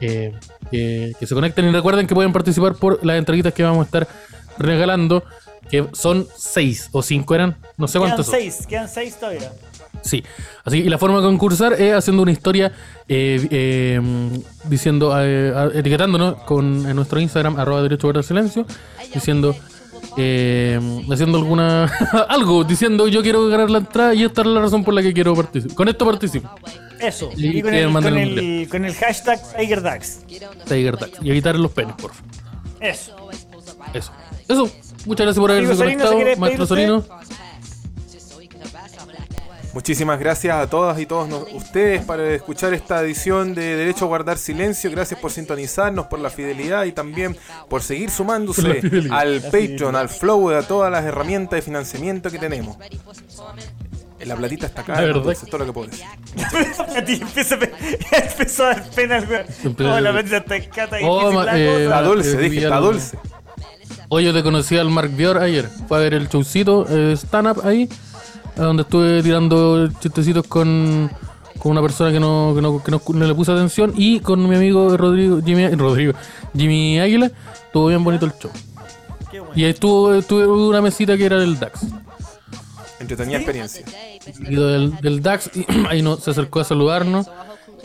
[0.00, 0.32] eh,
[0.70, 3.84] que, que se conecten y recuerden que pueden participar por las entraditas que vamos a
[3.84, 4.08] estar
[4.56, 5.24] regalando,
[5.70, 8.34] que son seis o cinco eran, no sé Quedan cuántos son.
[8.36, 9.52] 6, quedan 6 todavía.
[10.04, 10.22] Sí,
[10.64, 12.72] así que y la forma de concursar es haciendo una historia
[13.08, 14.00] eh, eh,
[14.68, 18.66] diciendo, eh, etiquetándonos con, en nuestro Instagram, arroba derecho guardar silencio,
[19.14, 19.56] diciendo,
[20.18, 20.78] eh,
[21.10, 21.84] haciendo alguna,
[22.28, 25.14] algo, diciendo yo quiero ganar la entrada y esta es la razón por la que
[25.14, 25.74] quiero participar.
[25.74, 26.50] Con esto participo,
[27.00, 27.30] Eso.
[27.34, 30.26] Y Y, con, el, manden con, un el, con el hashtag TigerDax.
[30.66, 32.30] Tiger Dax, y evitar los penes, por favor.
[32.80, 33.16] Eso.
[33.94, 34.12] Eso,
[34.48, 34.70] eso.
[35.06, 37.04] Muchas gracias por haberse Amigo Solino, ¿se conectado, maestro Solino.
[39.74, 44.08] Muchísimas gracias a todas y todos nos- ustedes para escuchar esta edición de Derecho a
[44.08, 44.88] Guardar Silencio.
[44.90, 47.36] Gracias por sintonizarnos, por la fidelidad y también
[47.68, 52.38] por seguir sumándose la al Patreon, al Flow, a todas las herramientas de financiamiento que
[52.38, 52.76] tenemos.
[54.24, 55.32] La platita está acá, La verdad.
[55.32, 56.06] es todo lo que puedo decir.
[56.96, 57.72] a ti empieza a, pe-
[58.12, 59.44] empezó a dar pena el weón.
[59.64, 61.84] Empieza- Oh, la mente está escata y Oh, la eh.
[61.84, 63.18] Está dulce, eh, dije, está dulce.
[64.08, 65.68] Hoy yo te conocí al Mark Bior ayer.
[65.88, 67.86] Fue a ver el showcito eh, stand-up ahí,
[68.56, 71.10] a donde estuve tirando chistecitos con,
[71.58, 74.48] con una persona que no, que no, que no- no le puse atención y con
[74.48, 76.12] mi amigo Rodrigo, Jimmy, Rodrigo,
[76.56, 77.30] Jimmy Águila.
[77.66, 78.50] Estuvo bien bonito el show.
[79.30, 79.54] Qué bueno.
[79.56, 81.80] Y ahí estuvo, estuve una mesita que era del DAX.
[83.00, 83.84] Entretenida experiencia.
[84.40, 87.26] Y del, del DAX, y ahí no, se acercó a saludarnos.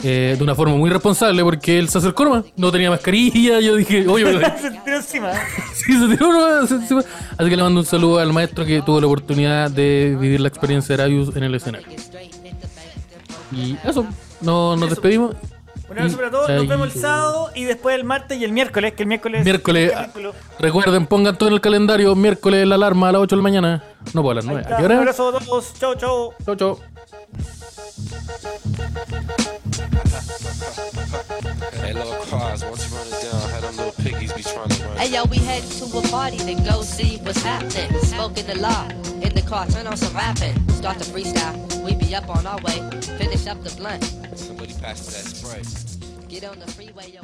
[0.03, 3.75] Eh, de una forma muy responsable porque él se acercó nomás, no tenía mascarilla, yo
[3.75, 5.31] dije, oye, pero Se tiró encima.
[5.73, 6.75] Sí, se tiró nomás, se-
[7.37, 10.47] Así que le mando un saludo al maestro que tuvo la oportunidad de vivir la
[10.47, 11.87] experiencia de Arabius en el escenario.
[13.51, 14.05] Y eso,
[14.41, 15.35] no, nos despedimos.
[15.89, 16.49] Un abrazo para todos.
[16.49, 18.93] Nos vemos el sábado y después el martes y el miércoles.
[18.93, 19.43] Que el miércoles.
[19.43, 22.15] Miércoles, el ah, recuerden, pongan todo en el calendario.
[22.15, 23.83] Miércoles la alarma a las 8 de la mañana.
[24.13, 24.61] No puedo a las Ahí 9.
[24.61, 24.75] está.
[24.75, 25.39] ¿A qué Un abrazo a
[26.55, 26.79] todos.
[31.93, 32.25] Chau, chau.
[32.25, 32.69] Chau, chau.
[32.69, 34.97] Once run it down, had them little piggies be trying to run.
[34.97, 37.91] Hey yo, we head to a party to go see what's happening.
[38.01, 38.87] Smoking the law
[39.21, 40.55] in the car, turn on some rapping.
[40.69, 42.77] Start to freestyle, we be up on our way.
[43.17, 44.03] Finish up the blunt,
[44.35, 46.27] Somebody pass that Sprite.
[46.29, 47.21] get on the freeway, yo.